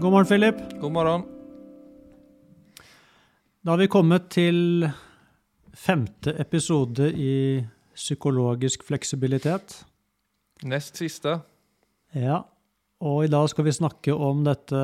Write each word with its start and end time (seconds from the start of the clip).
God 0.00 0.12
morgen, 0.12 0.26
Philip. 0.26 0.80
God 0.80 0.92
morgen. 0.92 1.22
Da 3.62 3.70
har 3.70 3.78
vi 3.80 3.86
kommet 3.88 4.26
til 4.28 4.84
femte 5.72 6.34
episode 6.36 7.06
i 7.16 7.64
Psykologisk 7.96 8.84
fleksibilitet. 8.84 9.78
Nest 10.68 11.00
siste. 11.00 11.38
Ja, 12.12 12.42
og 13.00 13.24
i 13.24 13.32
dag 13.32 13.48
skal 13.48 13.64
vi 13.64 13.72
snakke 13.72 14.12
om 14.12 14.44
dette 14.44 14.82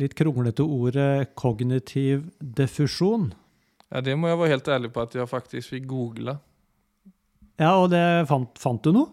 litt 0.00 0.16
kronglete 0.16 0.64
ordet 0.64 1.34
kognitiv 1.36 2.30
diffusjon. 2.40 3.28
Ja, 3.92 4.00
det 4.00 4.16
må 4.16 4.32
jeg 4.32 4.40
være 4.40 4.54
helt 4.56 4.72
ærlig 4.72 4.94
på 4.96 5.04
at 5.04 5.20
jeg 5.20 5.28
faktisk 5.28 5.76
fikk 5.76 5.88
google. 5.92 6.38
Ja, 7.60 7.76
og 7.76 7.90
det 7.92 8.24
fant, 8.32 8.56
fant 8.56 8.80
du 8.80 8.94
noe? 8.96 9.12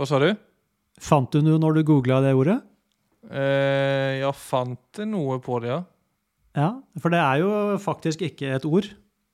Hva 0.00 0.08
sa 0.08 0.24
du? 0.24 0.30
Fant 0.96 1.28
du 1.28 1.44
noe 1.44 1.60
når 1.60 1.82
du 1.82 1.88
googla 1.92 2.24
det 2.24 2.32
ordet? 2.32 2.62
Eh, 3.32 4.20
jeg 4.20 4.36
fant 4.36 5.02
noe 5.08 5.38
på 5.42 5.58
det, 5.64 5.72
ja. 5.72 5.80
Ja, 6.52 6.68
for 7.00 7.12
det 7.14 7.20
er 7.22 7.40
jo 7.40 7.52
faktisk 7.80 8.24
ikke 8.26 8.50
et 8.58 8.66
ord. 8.68 8.90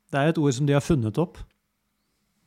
Det 0.08 0.20
er 0.20 0.30
et 0.30 0.38
ord 0.38 0.54
som 0.54 0.68
de 0.68 0.76
har 0.76 0.84
funnet 0.84 1.18
opp. 1.18 1.40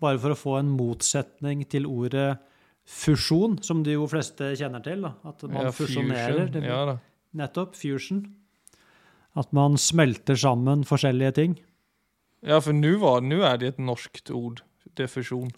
Bare 0.02 0.20
for 0.22 0.34
å 0.34 0.40
få 0.40 0.56
en 0.62 0.72
motsetning 0.74 1.66
til 1.70 1.86
ordet 1.90 2.40
fusjon, 2.88 3.60
som 3.64 3.84
de 3.86 3.98
jo 3.98 4.08
fleste 4.10 4.54
kjenner 4.58 4.84
til. 4.86 5.04
Da. 5.06 5.12
At 5.28 5.44
man 5.44 5.68
ja 5.68 5.74
fusjonerer. 5.76 6.56
Ja, 6.64 6.80
da. 6.90 6.96
Nettopp. 7.38 7.76
Fusion. 7.80 8.24
At 9.38 9.52
man 9.56 9.78
smelter 9.80 10.36
sammen 10.40 10.84
forskjellige 10.88 11.36
ting. 11.38 11.60
ja 12.44 12.58
for 12.60 12.74
nå 12.74 13.44
er 13.46 13.58
det 13.62 13.76
et 13.76 13.80
norskt 13.80 14.32
ord. 14.32 14.64
Diffusjon. 14.98 15.52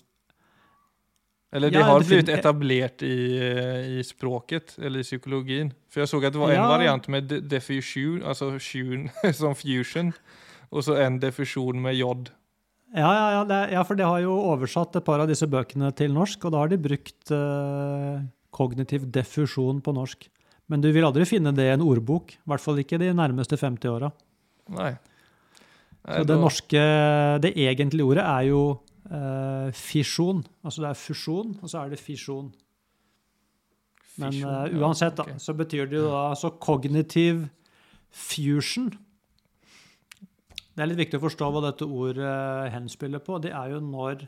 Eller 1.53 1.69
det 1.69 1.79
Ja, 1.79 1.85
har 1.85 1.99
blitt 2.01 2.09
blivit 2.09 2.29
etablert 2.33 3.03
i, 3.05 3.37
eh, 3.37 3.99
i 3.99 4.03
språket, 4.03 4.73
eller 4.81 4.99
i 4.99 5.05
psykologin. 5.05 5.71
For 5.87 6.01
jeg 6.01 6.09
så 6.09 6.17
at 6.25 6.33
det 6.33 6.41
var 6.41 6.49
en 6.49 6.55
Ja. 6.63 6.67
variant 6.67 7.07
med 7.07 7.27
de- 7.29 7.41
diffusion, 7.41 8.23
altså 8.23 8.51
fusion, 8.57 9.09
som 9.33 9.53
fusion, 9.53 10.13
og 10.71 10.81
så 10.83 10.97
en 11.05 11.19
diffusjon 11.19 11.79
med 11.79 11.95
jod. 11.95 12.31
Ja, 12.95 13.09
ja, 13.13 13.29
ja, 13.37 13.43
det, 13.43 13.71
ja, 13.73 13.83
for 13.83 13.95
det 13.95 14.05
har 14.05 14.19
jo 14.21 14.33
oversatt 14.53 14.95
et 14.95 15.05
par 15.05 15.19
av 15.21 15.27
disse 15.27 15.45
bøkene 15.49 15.93
til 15.95 16.11
norsk, 16.13 16.43
og 16.45 16.51
da 16.53 16.57
har 16.63 16.67
de 16.69 16.77
brukt 16.77 17.31
eh, 17.31 18.21
kognitiv 18.53 19.05
diffusjon 19.11 19.81
på 19.81 19.93
norsk. 19.93 20.27
Men 20.69 20.81
du 20.81 20.91
vil 20.93 21.03
aldri 21.05 21.25
finne 21.25 21.53
det 21.53 21.65
i 21.69 21.73
en 21.73 21.81
ordbok, 21.85 22.33
i 22.33 22.49
hvert 22.49 22.61
fall 22.61 22.77
ikke 22.81 22.97
de 23.01 23.11
nærmeste 23.13 23.57
50 23.57 23.89
åra. 23.93 24.11
Så 26.03 26.25
det 26.27 26.35
norske, 26.39 26.83
det 27.43 27.53
egentlige 27.55 28.03
ordet 28.05 28.23
er 28.25 28.47
jo 28.49 28.79
fisjon. 29.77 30.39
Altså 30.63 30.83
det 30.83 30.89
er 30.89 30.99
fusjon, 30.99 31.55
og 31.61 31.69
så 31.69 31.81
er 31.81 31.91
det 31.91 31.99
fisjon. 31.99 32.51
Men 34.21 34.35
eh, 34.43 34.75
uansett, 34.77 35.17
da, 35.17 35.37
så 35.41 35.55
betyr 35.57 35.89
det 35.89 35.97
jo 35.97 36.09
da 36.11 36.27
altså 36.33 36.53
kognitiv 36.61 37.47
fusion. 38.13 38.91
Det 40.73 40.81
er 40.83 40.89
litt 40.89 41.01
viktig 41.01 41.19
å 41.19 41.25
forstå 41.25 41.49
hva 41.53 41.63
dette 41.67 41.87
ordet 41.87 42.27
eh, 42.27 42.73
henspiller 42.75 43.23
på. 43.25 43.39
Det 43.41 43.53
er 43.53 43.73
jo 43.73 43.81
når 43.85 44.27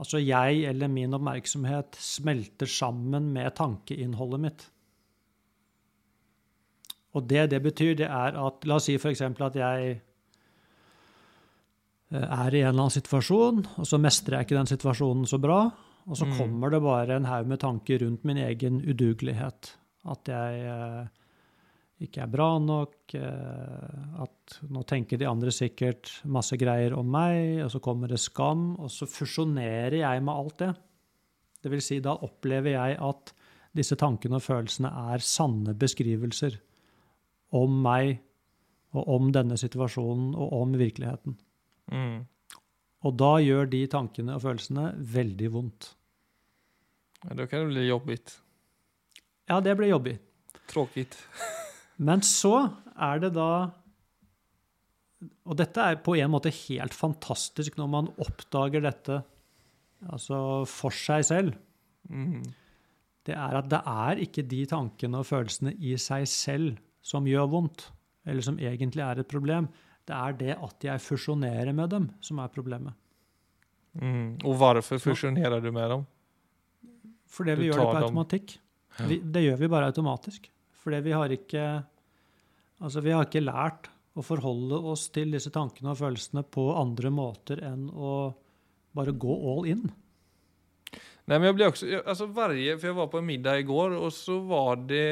altså 0.00 0.20
jeg 0.20 0.64
eller 0.68 0.92
min 0.92 1.16
oppmerksomhet 1.16 1.96
smelter 2.00 2.68
sammen 2.68 3.32
med 3.34 3.56
tankeinnholdet 3.56 4.44
mitt. 4.44 4.68
Og 7.16 7.26
det 7.28 7.48
det 7.52 7.60
betyr, 7.64 7.96
det 7.98 8.06
er 8.06 8.36
at 8.38 8.68
La 8.68 8.78
oss 8.78 8.86
si 8.88 8.94
f.eks. 9.00 9.24
at 9.24 9.58
jeg 9.58 9.90
eh, 9.90 10.06
er 12.18 12.54
i 12.54 12.62
en 12.62 12.72
eller 12.72 12.86
annen 12.86 12.96
situasjon, 12.96 13.62
og 13.78 13.86
så 13.86 13.98
mestrer 14.02 14.38
jeg 14.40 14.48
ikke 14.48 14.58
den 14.58 14.70
situasjonen 14.72 15.28
så 15.30 15.38
bra. 15.40 15.60
Og 16.08 16.16
så 16.16 16.26
Mm. 16.26 16.36
kommer 16.38 16.70
det 16.70 16.82
bare 16.82 17.16
en 17.16 17.24
haug 17.28 17.46
med 17.46 17.60
tanker 17.60 18.00
rundt 18.00 18.24
min 18.24 18.36
egen 18.38 18.80
udugelighet. 18.80 19.76
At 20.06 20.24
jeg 20.24 20.64
eh, 20.64 21.06
ikke 22.00 22.22
er 22.22 22.26
bra 22.26 22.58
nok, 22.58 23.14
eh, 23.14 24.22
at 24.24 24.60
nå 24.70 24.82
tenker 24.86 25.18
de 25.18 25.26
andre 25.28 25.50
sikkert 25.52 26.22
masse 26.24 26.56
greier 26.56 26.96
om 26.98 27.06
meg, 27.06 27.62
og 27.62 27.70
så 27.70 27.80
kommer 27.80 28.08
det 28.08 28.18
skam, 28.18 28.76
og 28.80 28.88
så 28.90 29.06
fusjonerer 29.06 29.98
jeg 30.00 30.22
med 30.22 30.34
alt 30.34 30.56
det. 30.58 30.74
Det 31.62 31.70
vil 31.70 31.80
si, 31.84 32.00
da 32.00 32.16
opplever 32.16 32.72
jeg 32.72 32.98
at 32.98 33.32
disse 33.76 33.94
tankene 33.94 34.36
og 34.40 34.42
følelsene 34.42 34.90
er 35.12 35.18
sanne 35.18 35.74
beskrivelser 35.78 36.58
om 37.52 37.82
meg 37.82 38.18
og 38.94 39.06
om 39.08 39.30
denne 39.30 39.54
situasjonen 39.60 40.34
og 40.34 40.52
om 40.62 40.72
virkeligheten. 40.72 41.36
Mm. 41.90 42.20
Og 43.06 43.16
da 43.16 43.32
gjør 43.40 43.68
de 43.72 43.80
tankene 43.90 44.36
og 44.36 44.44
følelsene 44.44 44.90
veldig 45.14 45.50
vondt. 45.54 45.90
Ja, 47.24 47.36
da 47.36 47.46
kan 47.48 47.64
det 47.64 47.74
bli 47.74 47.88
jobbigt. 47.88 48.36
Ja, 49.50 49.60
det 49.64 49.74
blir 49.76 49.92
jobbig. 49.92 50.16
Tråkigt. 50.70 51.16
Men 52.08 52.22
så 52.24 52.54
er 52.96 53.20
det 53.20 53.34
da 53.36 53.50
Og 55.44 55.56
dette 55.58 55.84
er 55.84 55.98
på 56.00 56.14
en 56.16 56.30
måte 56.32 56.52
helt 56.54 56.94
fantastisk 56.96 57.76
når 57.76 57.88
man 57.92 58.08
oppdager 58.24 58.80
dette 58.86 59.18
altså 60.08 60.64
for 60.64 60.96
seg 60.96 61.26
selv. 61.28 61.56
Mm. 62.08 62.40
Det 63.26 63.34
er 63.36 63.56
at 63.58 63.68
det 63.68 63.80
er 63.84 64.22
ikke 64.24 64.46
de 64.48 64.62
tankene 64.70 65.20
og 65.20 65.28
følelsene 65.28 65.74
i 65.76 65.92
seg 66.00 66.24
selv 66.30 66.78
som 67.04 67.28
gjør 67.28 67.50
vondt, 67.52 67.84
eller 68.24 68.44
som 68.44 68.56
egentlig 68.56 69.04
er 69.04 69.20
et 69.20 69.28
problem. 69.28 69.68
Det 70.10 70.16
er 70.18 70.38
det 70.40 70.54
at 70.58 70.88
jeg 70.88 71.02
fusjonerer 71.04 71.70
med 71.76 71.92
dem, 71.92 72.08
som 72.24 72.40
er 72.42 72.50
problemet. 72.50 72.96
Mm. 73.94 74.40
Og 74.42 74.56
hvorfor 74.58 74.98
fusjonerer 75.02 75.62
du 75.62 75.70
med 75.74 75.86
dem? 75.94 76.02
Fordi 77.30 77.54
vi 77.58 77.68
gjør 77.68 77.78
det 77.78 77.86
på 77.86 78.00
automatikk. 78.00 78.56
Ja. 78.98 79.06
Vi, 79.06 79.20
det 79.22 79.44
gjør 79.44 79.60
vi 79.60 79.70
bare 79.70 79.90
automatisk. 79.92 80.50
Fordi 80.82 81.00
vi 81.06 81.14
har 81.14 81.38
ikke 81.38 81.70
Altså, 82.80 83.02
vi 83.04 83.12
har 83.12 83.26
ikke 83.26 83.42
lært 83.44 83.90
å 84.16 84.22
forholde 84.24 84.78
oss 84.88 85.10
til 85.12 85.34
disse 85.34 85.50
tankene 85.52 85.92
og 85.92 85.98
følelsene 85.98 86.40
på 86.48 86.70
andre 86.80 87.10
måter 87.12 87.60
enn 87.60 87.90
å 87.92 88.12
bare 88.96 89.12
gå 89.12 89.34
all 89.52 89.68
in. 89.68 89.82
Nei, 91.28 91.36
men 91.36 91.50
jeg 91.50 91.56
ble 91.58 91.68
også, 91.68 91.90
jeg, 91.90 92.00
altså 92.08 92.30
varje, 92.32 92.78
for 92.80 92.88
jeg 92.88 92.96
var 92.96 93.10
på 93.12 93.20
en 93.20 93.28
middag 93.28 93.60
i 93.60 93.66
går, 93.68 93.98
og 94.00 94.08
så 94.16 94.38
var 94.48 94.80
det 94.88 95.04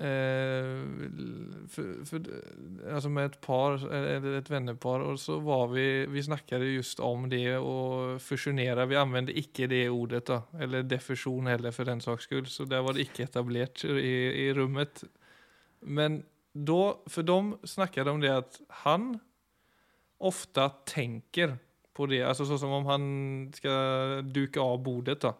eh, 0.00 0.80
for, 1.68 2.04
för, 2.04 2.20
alltså 2.94 3.08
med 3.08 3.26
et 3.26 3.40
par, 3.40 3.92
eller 3.92 4.40
vennepar, 4.48 5.00
og 5.00 5.18
så 5.20 5.38
var 5.40 5.68
vi, 5.68 6.06
vi 6.06 6.22
snakket 6.22 6.64
just 6.74 7.00
om 7.00 7.28
det 7.30 7.58
å 7.58 8.18
fusjonere. 8.20 8.86
vi 8.86 8.96
anvendte 8.96 9.36
ikke 9.36 9.68
det 9.70 9.88
ordet 9.90 10.26
da. 10.26 10.42
eller 10.60 10.82
defusjon 10.82 11.46
heller 11.46 11.70
for 11.70 11.84
den 11.84 12.00
saks 12.00 12.24
skull, 12.24 12.46
så 12.46 12.64
der 12.64 12.82
var 12.82 12.96
det 12.96 13.08
ikke 13.08 13.28
etablert 13.28 13.84
i, 13.84 14.48
i 14.48 14.52
rummet. 14.56 15.04
Men 15.80 16.22
da 16.52 16.96
For 17.06 17.22
de 17.22 17.56
snakket 17.62 18.08
om 18.10 18.20
det 18.20 18.30
at 18.34 18.56
han 18.82 19.20
ofte 20.18 20.64
tenker 20.84 21.54
på 21.94 22.06
det, 22.10 22.24
Altså 22.26 22.44
sånn 22.48 22.58
som 22.58 22.72
om 22.74 22.88
han 22.90 23.04
skal 23.54 24.24
duke 24.26 24.60
av 24.60 24.80
bordet 24.82 25.20
då. 25.22 25.32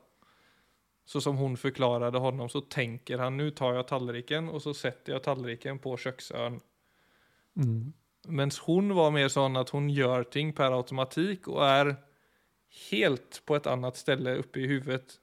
Så 1.10 1.20
som 1.20 1.36
hon 1.36 1.56
förklarade 1.56 2.18
honom 2.18 2.48
så 2.48 2.60
tänker 2.60 3.18
han 3.18 3.36
nu 3.36 3.50
tar 3.50 3.74
jag 3.74 3.88
tallriken 3.88 4.48
och 4.48 4.62
så 4.62 4.74
sätter 4.74 5.12
jag 5.12 5.22
tallriken 5.22 5.78
på 5.78 5.96
köksön. 5.96 6.60
Mm. 7.56 7.92
Mens 8.28 8.60
hun 8.66 8.94
var 8.94 9.10
mer 9.10 9.26
sånn 9.28 9.58
at 9.58 9.72
hun 9.74 9.88
gjør 9.90 10.28
ting 10.30 10.52
per 10.54 10.76
automatik 10.76 11.48
og 11.50 11.64
er 11.66 11.90
helt 12.92 13.40
på 13.42 13.58
et 13.58 13.66
annet 13.66 13.98
sted 13.98 14.22
oppe 14.36 14.62
i 14.62 14.68
huvudet. 14.70 15.18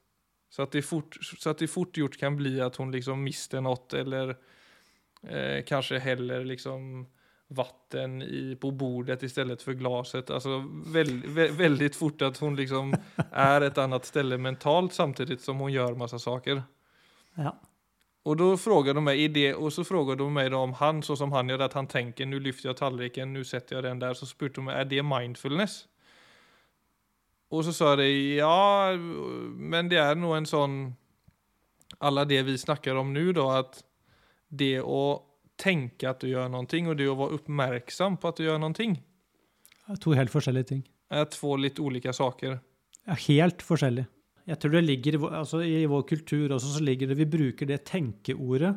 Så 0.50 0.62
att 0.62 0.72
det 0.72 0.82
fort, 0.82 1.16
så 1.24 1.50
at 1.50 1.58
det 1.58 1.70
fort 1.72 1.96
gjort 1.96 2.20
kan 2.20 2.36
bli 2.36 2.60
at 2.60 2.76
hun 2.76 2.92
liksom 2.92 3.24
mister 3.24 3.64
noe, 3.64 3.88
eller 3.96 4.36
eh, 5.22 5.64
kanskje 5.64 6.04
heller 6.04 6.44
liksom 6.44 7.06
vatten 7.48 8.22
i, 8.22 8.56
på 8.60 8.70
bordet 8.70 9.22
istället 9.22 9.62
för 9.62 9.72
glaset. 9.72 10.30
Alltså 10.30 10.64
vä, 10.86 11.48
väldigt 11.48 11.96
fort 11.96 12.22
att 12.22 12.38
hon 12.38 12.56
liksom 12.56 12.94
är 13.32 13.60
ett 13.60 13.78
annat 13.78 14.04
ställe 14.04 14.38
mentalt 14.38 14.92
samtidigt 14.92 15.40
som 15.40 15.58
hon 15.58 15.72
gör 15.72 15.94
massa 15.94 16.18
saker. 16.18 16.62
Ja. 17.34 17.60
Och 18.22 18.36
då 18.36 18.56
frågar 18.56 18.94
de 18.94 19.04
mig 19.04 19.24
i 19.24 19.28
det 19.28 19.54
och 19.54 19.72
så 19.72 19.84
frågar 19.84 20.16
de 20.16 20.34
mig 20.34 20.50
då 20.50 20.58
om 20.58 20.72
han 20.72 21.02
så 21.02 21.16
som 21.16 21.32
han 21.32 21.48
gör 21.48 21.58
att 21.58 21.72
han 21.72 21.86
tänker 21.86 22.26
nu 22.26 22.40
lyfter 22.40 22.68
jag 22.68 22.76
tallriken, 22.76 23.32
nu 23.32 23.44
sätter 23.44 23.74
jag 23.74 23.84
den 23.84 23.98
där 23.98 24.14
så 24.14 24.26
spurte 24.26 24.54
de 24.54 24.64
mig 24.64 24.74
är 24.74 24.84
det 24.84 25.02
mindfulness? 25.02 25.84
Och 27.48 27.64
så 27.64 27.72
sa 27.72 27.96
de, 27.96 28.36
ja, 28.36 28.92
men 29.46 29.88
det 29.88 29.96
är 29.96 30.14
nog 30.14 30.36
en 30.36 30.46
sån 30.46 30.94
alla 31.98 32.24
det 32.24 32.42
vi 32.42 32.58
snackar 32.58 32.94
om 32.94 33.14
nu 33.14 33.32
då 33.32 33.50
att 33.50 33.84
det 34.48 34.78
att 34.78 35.27
tänka 35.58 36.12
at 36.12 36.22
du 36.22 36.30
gjør 36.30 36.50
noe, 36.52 36.64
og 36.64 36.98
det 36.98 37.08
å 37.10 37.16
være 37.18 37.40
oppmerksom 37.40 38.18
på 38.20 38.30
at 38.30 38.40
du 38.40 38.46
gjør 38.46 38.62
noe. 38.62 38.90
To 40.04 40.14
helt 40.16 40.32
forskjellige 40.32 40.70
ting. 40.74 40.84
Er 41.08 41.28
to 41.32 41.54
litt 41.56 41.80
ulike 41.80 42.12
saker. 42.12 42.58
Ja, 43.08 43.16
helt 43.24 43.64
forskjellig. 43.64 44.04
Jeg 44.48 44.60
tror 44.60 44.72
det 44.76 44.84
ligger 44.84 45.18
altså 45.28 45.60
i 45.64 45.82
vår 45.88 46.04
kultur 46.08 46.54
også, 46.56 46.78
så 46.78 46.84
ligger 46.84 47.10
det 47.10 47.18
Vi 47.18 47.28
bruker 47.28 47.68
det 47.68 47.82
tenkeordet 47.88 48.72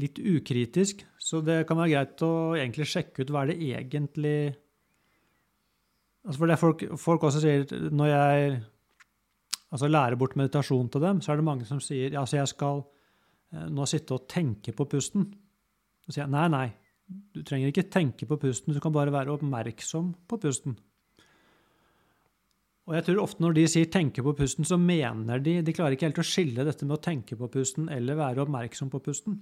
litt 0.00 0.18
ukritisk. 0.18 1.04
Så 1.18 1.40
det 1.44 1.62
kan 1.68 1.78
være 1.78 1.92
greit 1.94 2.24
å 2.26 2.32
egentlig 2.58 2.88
sjekke 2.90 3.24
ut 3.24 3.32
hva 3.32 3.44
er 3.44 3.52
det 3.52 3.72
egentlig 3.78 4.36
Altså 6.24 6.40
for 6.40 6.48
det 6.48 6.56
folk, 6.56 6.82
folk 6.96 7.24
også 7.28 7.40
sier 7.42 7.90
når 7.92 8.06
jeg 8.08 8.52
altså 9.76 9.90
lærer 9.90 10.16
bort 10.16 10.38
meditasjon 10.40 10.86
til 10.88 11.02
dem, 11.02 11.18
så 11.20 11.34
er 11.34 11.36
det 11.36 11.44
mange 11.44 11.66
som 11.68 11.82
sier 11.84 12.14
altså 12.16 12.38
jeg 12.38 12.48
skal 12.48 12.80
eh, 13.52 13.66
nå 13.68 13.84
sitte 13.90 14.16
og 14.16 14.24
tenke 14.32 14.72
på 14.72 14.86
pusten. 14.88 15.26
Så 16.04 16.12
sier 16.12 16.26
jeg 16.26 16.34
nei, 16.34 16.48
nei, 16.52 16.66
du 17.34 17.42
trenger 17.42 17.72
ikke 17.72 17.88
tenke 17.92 18.28
på 18.28 18.38
pusten, 18.40 18.74
du 18.74 18.80
kan 18.82 18.92
bare 18.92 19.12
være 19.14 19.32
oppmerksom 19.34 20.12
på 20.28 20.40
pusten. 20.40 20.76
Og 22.84 22.96
jeg 22.98 23.06
tror 23.06 23.22
ofte 23.22 23.40
når 23.40 23.54
de 23.56 23.64
sier 23.72 23.86
'tenke 23.88 24.22
på 24.22 24.34
pusten', 24.36 24.64
så 24.64 24.76
mener 24.76 25.38
de 25.38 25.62
De 25.62 25.72
klarer 25.72 25.96
ikke 25.96 26.06
helt 26.06 26.20
å 26.20 26.30
skille 26.30 26.64
dette 26.64 26.84
med 26.84 26.98
å 26.98 27.02
tenke 27.02 27.36
på 27.36 27.48
pusten 27.48 27.88
eller 27.88 28.14
være 28.14 28.44
oppmerksom 28.44 28.90
på 28.90 29.00
pusten. 29.00 29.40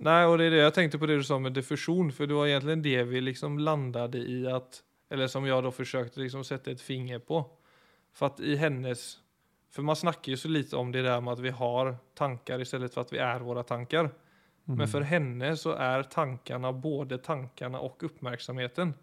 Nei, 0.00 0.24
og 0.24 0.38
det 0.38 0.46
er 0.46 0.50
det 0.50 0.62
jeg 0.62 0.74
tenkte 0.74 0.98
på 0.98 1.06
det 1.06 1.18
du 1.18 1.22
sa 1.22 1.38
med 1.38 1.54
diffusjon, 1.54 2.10
for 2.10 2.26
det 2.26 2.34
var 2.34 2.46
egentlig 2.46 2.82
det 2.82 3.04
vi 3.06 3.20
liksom 3.20 3.58
landet 3.58 4.14
i 4.14 4.46
at 4.46 4.82
Eller 5.10 5.28
som 5.28 5.44
jeg 5.44 5.62
da 5.62 5.70
forsøkte 5.70 6.16
liksom 6.16 6.42
sette 6.42 6.70
et 6.72 6.80
finger 6.80 7.18
på. 7.18 7.44
For 8.12 8.26
at 8.26 8.40
i 8.40 8.56
hennes 8.56 9.20
For 9.70 9.82
man 9.82 9.96
snakker 9.96 10.32
jo 10.32 10.36
så 10.36 10.48
lite 10.48 10.76
om 10.76 10.90
det 10.92 11.02
der 11.02 11.20
med 11.20 11.32
at 11.32 11.42
vi 11.42 11.50
har 11.50 11.96
tanker 12.14 12.60
i 12.60 12.64
for 12.88 13.00
at 13.00 13.12
vi 13.12 13.18
er 13.18 13.40
våre 13.40 13.62
tanker. 13.64 14.10
Mhm. 14.64 14.78
Men 14.78 14.88
for 14.88 15.04
henne 15.04 15.56
så 15.60 15.74
er 15.76 16.06
tankene 16.08 16.70
både 16.72 17.18
tankene 17.18 17.80
og 17.84 18.04
oppmerksomheten. 18.08 18.94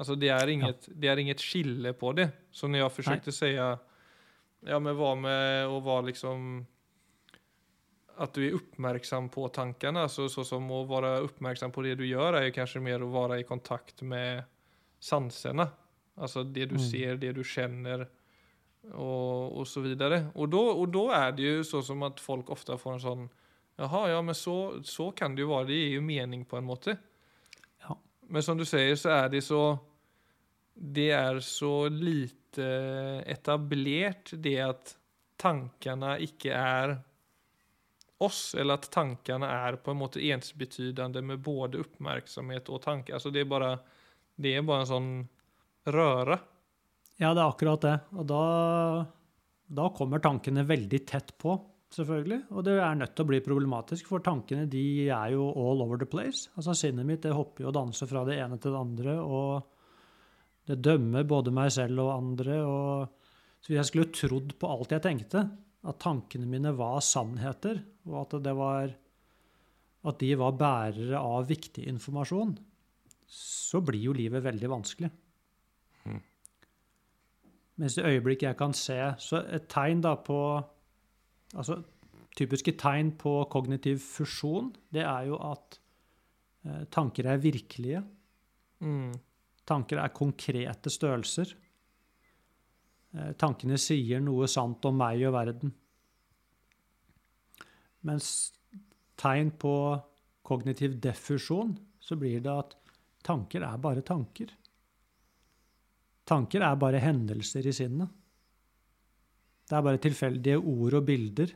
Alltså 0.00 0.14
det 0.16 0.28
er 0.32 0.48
inget, 0.48 0.88
det 0.96 1.08
er 1.08 1.20
inget 1.20 1.40
skille 1.40 1.92
på 1.92 2.12
det. 2.16 2.30
Så 2.50 2.68
når 2.68 2.84
jeg 2.84 2.96
forsøkte 2.96 3.32
å 3.32 3.36
si 3.36 3.54
ja 4.68 4.78
men 4.80 4.96
hva 4.96 5.14
med 5.16 5.72
å 5.72 5.80
være 5.84 6.10
liksom, 6.10 6.66
At 8.20 8.34
du 8.36 8.42
er 8.44 8.56
oppmerksom 8.58 9.30
på 9.32 9.46
tankene. 9.48 10.08
så, 10.08 10.28
så 10.28 10.44
som 10.44 10.66
å 10.70 10.84
være 10.84 11.22
oppmerksom 11.24 11.72
på 11.72 11.82
det 11.86 11.94
du 11.96 12.04
gjør, 12.04 12.36
er 12.36 12.48
jo 12.48 12.56
kanskje 12.58 12.82
mer 12.84 13.00
å 13.00 13.08
være 13.08 13.40
i 13.40 13.46
kontakt 13.48 14.02
med 14.02 14.44
sanserna. 15.00 15.70
Altså 16.20 16.44
det 16.44 16.66
du 16.68 16.76
mm. 16.76 16.84
ser, 16.84 17.16
det 17.16 17.32
du 17.32 17.40
kjenner. 17.44 18.04
Og, 18.92 19.56
og 19.60 19.66
så 19.68 19.80
videre. 19.80 20.26
Og 20.34 20.52
da 20.92 21.04
er 21.16 21.32
det 21.36 21.48
jo 21.48 21.64
så 21.64 21.80
som 21.84 22.04
at 22.04 22.20
folk 22.20 22.50
ofte 22.52 22.76
får 22.80 22.98
en 22.98 23.02
sån, 23.04 23.26
jaha, 23.78 24.08
ja 24.10 24.22
men 24.22 24.34
så, 24.34 24.80
så 24.84 25.10
kan 25.16 25.34
det 25.36 25.44
jo 25.44 25.52
være. 25.52 25.68
det 25.70 25.78
gir 25.78 25.94
jo 25.98 26.06
mening 26.06 26.44
på 26.48 26.58
en 26.58 26.66
måte. 26.66 26.96
Ja. 27.84 27.96
Men 28.28 28.42
som 28.42 28.58
du 28.58 28.64
sier, 28.68 28.96
så 28.98 29.12
er 29.18 29.28
det 29.32 29.44
så, 29.46 29.78
det 30.74 31.10
er 31.16 31.40
så 31.44 31.74
lite 31.92 32.66
etablert 33.30 34.34
det 34.42 34.58
at 34.64 34.96
tankene 35.40 36.16
ikke 36.24 36.52
er 36.52 36.98
oss, 38.20 38.54
eller 38.58 38.76
at 38.76 38.90
tankene 38.92 39.48
er 39.48 39.78
på 39.80 39.94
en 39.94 40.00
måte 40.02 40.20
ensbetydende 40.20 41.22
med 41.24 41.40
både 41.44 41.80
oppmerksomhet 41.80 42.68
og 42.68 42.82
tanke. 42.84 43.14
Altså 43.16 43.32
det 43.32 43.44
er 43.44 43.48
bare, 43.48 43.74
det 44.36 44.56
er 44.56 44.66
bare 44.66 44.84
en 44.84 44.90
sånn 44.90 45.12
røre. 45.88 46.36
Ja, 47.20 47.32
det 47.32 47.40
er 47.40 47.46
akkurat 47.46 47.84
det. 47.84 47.96
Og 48.16 48.28
da, 48.28 48.42
da 49.80 49.88
kommer 49.96 50.22
tankene 50.24 50.66
veldig 50.68 51.00
tett 51.08 51.32
på, 51.40 51.56
selvfølgelig. 51.94 52.44
Og 52.54 52.64
det 52.66 52.76
er 52.78 52.96
nødt 52.98 53.16
til 53.16 53.26
å 53.26 53.30
bli 53.30 53.40
problematisk, 53.44 54.08
for 54.10 54.22
tankene 54.24 54.68
de 54.70 54.84
er 55.08 55.34
jo 55.34 55.48
all 55.50 55.82
over 55.84 56.00
the 56.00 56.08
place. 56.08 56.48
Altså 56.56 56.76
Sinnet 56.78 57.08
mitt 57.08 57.24
det 57.26 57.34
hopper 57.36 57.66
jo 57.66 57.72
og 57.72 57.76
danser 57.76 58.10
fra 58.10 58.24
det 58.28 58.38
ene 58.40 58.58
til 58.60 58.74
det 58.74 58.80
andre. 58.80 59.18
og 59.20 59.76
det 60.70 60.78
dømmer 60.84 61.26
både 61.26 61.52
meg 61.54 61.72
selv 61.74 62.04
og 62.04 62.12
andre. 62.14 62.60
Og, 62.62 63.36
så 63.60 63.74
jeg 63.74 63.88
skulle 63.88 64.14
trodd 64.14 64.54
på 64.60 64.70
alt 64.70 64.94
jeg 64.94 65.04
tenkte, 65.04 65.44
at 65.80 66.02
tankene 66.02 66.48
mine 66.48 66.72
var 66.76 67.00
sannheter, 67.04 67.80
og 68.08 68.18
at, 68.24 68.36
det 68.44 68.52
var, 68.56 68.92
at 70.06 70.20
de 70.20 70.34
var 70.38 70.58
bærere 70.60 71.20
av 71.20 71.48
viktig 71.48 71.86
informasjon, 71.90 72.54
så 73.30 73.80
blir 73.86 74.10
jo 74.10 74.16
livet 74.16 74.44
veldig 74.44 74.70
vanskelig. 74.70 75.10
Mm. 76.04 76.20
Mens 77.80 77.96
i 77.96 78.04
øyeblikket 78.04 78.50
jeg 78.50 78.58
kan 78.58 78.74
se 78.76 78.96
Så 79.22 79.40
et 79.54 79.68
tegn 79.70 80.02
da 80.04 80.16
på 80.20 80.38
Altså 81.56 81.80
typiske 82.36 82.76
tegn 82.78 83.14
på 83.18 83.32
kognitiv 83.50 83.98
fusjon, 84.04 84.70
det 84.92 85.02
er 85.02 85.26
jo 85.30 85.38
at 85.42 85.80
eh, 86.66 86.84
tanker 86.92 87.26
er 87.32 87.42
virkelige. 87.42 88.02
Mm. 88.84 89.10
Tanker 89.66 90.00
er 90.02 90.14
konkrete 90.14 90.92
størrelser. 90.92 91.52
Eh, 93.16 93.32
tankene 93.38 93.78
sier 93.80 94.22
noe 94.22 94.48
sant 94.50 94.84
om 94.88 95.00
meg 95.00 95.24
og 95.26 95.34
verden. 95.34 95.74
Mens 98.06 98.30
tegn 99.20 99.50
på 99.60 99.74
kognitiv 100.46 100.96
defusjon, 101.02 101.74
så 102.00 102.16
blir 102.16 102.40
det 102.42 102.54
at 102.54 102.78
tanker 103.26 103.66
er 103.66 103.82
bare 103.82 104.06
tanker. 104.06 104.54
Tanker 106.30 106.62
er 106.64 106.78
bare 106.80 107.02
hendelser 107.02 107.66
i 107.66 107.74
sinnet. 107.74 108.08
Det 109.70 109.76
er 109.78 109.86
bare 109.86 110.02
tilfeldige 110.02 110.58
ord 110.58 110.96
og 110.98 111.04
bilder 111.06 111.52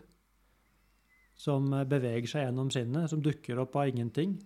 som 1.35 1.67
beveger 1.91 2.31
seg 2.31 2.45
gjennom 2.47 2.69
sinnet, 2.71 3.11
som 3.11 3.23
dukker 3.23 3.59
opp 3.59 3.75
av 3.81 3.91
ingenting. 3.91 4.37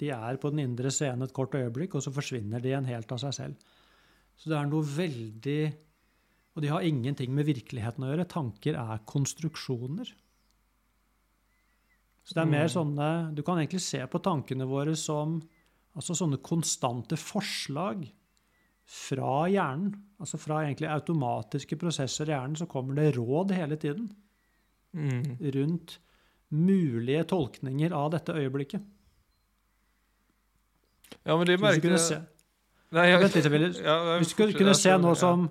De 0.00 0.08
er 0.14 0.38
på 0.40 0.48
den 0.52 0.62
indre 0.62 0.88
scene 0.94 1.26
et 1.26 1.34
kort 1.36 1.56
øyeblikk, 1.58 1.98
og 1.98 2.04
så 2.04 2.12
forsvinner 2.14 2.62
de 2.62 2.70
igjen 2.70 2.88
helt 2.88 3.12
av 3.12 3.20
seg 3.20 3.34
selv. 3.36 3.74
Så 4.38 4.48
det 4.48 4.56
er 4.56 4.70
noe 4.70 4.86
veldig 4.86 5.60
Og 6.58 6.62
de 6.64 6.70
har 6.72 6.82
ingenting 6.82 7.30
med 7.30 7.46
virkeligheten 7.46 8.02
å 8.02 8.08
gjøre. 8.08 8.24
Tanker 8.26 8.74
er 8.80 9.02
konstruksjoner. 9.06 10.08
Så 12.26 12.34
det 12.34 12.40
er 12.42 12.50
mer 12.50 12.66
mm. 12.66 12.72
sånne 12.72 13.10
Du 13.36 13.44
kan 13.46 13.60
egentlig 13.60 13.84
se 13.84 14.00
på 14.10 14.18
tankene 14.24 14.66
våre 14.66 14.96
som 14.98 15.36
altså 15.94 16.16
sånne 16.18 16.40
konstante 16.42 17.14
forslag 17.14 18.02
fra 18.88 19.44
hjernen. 19.52 19.92
Altså 20.18 20.40
fra 20.40 20.62
egentlig 20.64 20.88
automatiske 20.90 21.76
prosesser 21.78 22.30
i 22.30 22.34
hjernen 22.34 22.56
så 22.58 22.66
kommer 22.70 22.96
det 22.98 23.12
råd 23.18 23.52
hele 23.54 23.76
tiden 23.80 24.08
mm. 24.96 25.36
rundt 25.54 25.98
mulige 26.48 27.26
tolkninger 27.28 27.92
av 27.94 28.10
dette 28.16 28.34
øyeblikket. 28.34 28.82
Ja, 31.28 31.36
men 31.36 31.46
det 31.48 31.58
merker 31.60 31.94
jeg 31.94 32.24
Nei, 32.88 33.04
jeg, 33.10 33.20
Vent 33.20 33.34
litt, 33.36 33.46
Willis. 33.52 33.80
Ja, 33.84 33.94
Hvis 34.16 34.30
du 34.32 34.54
kunne 34.56 34.72
se 34.76 34.94
noe 34.96 35.16
som 35.18 35.50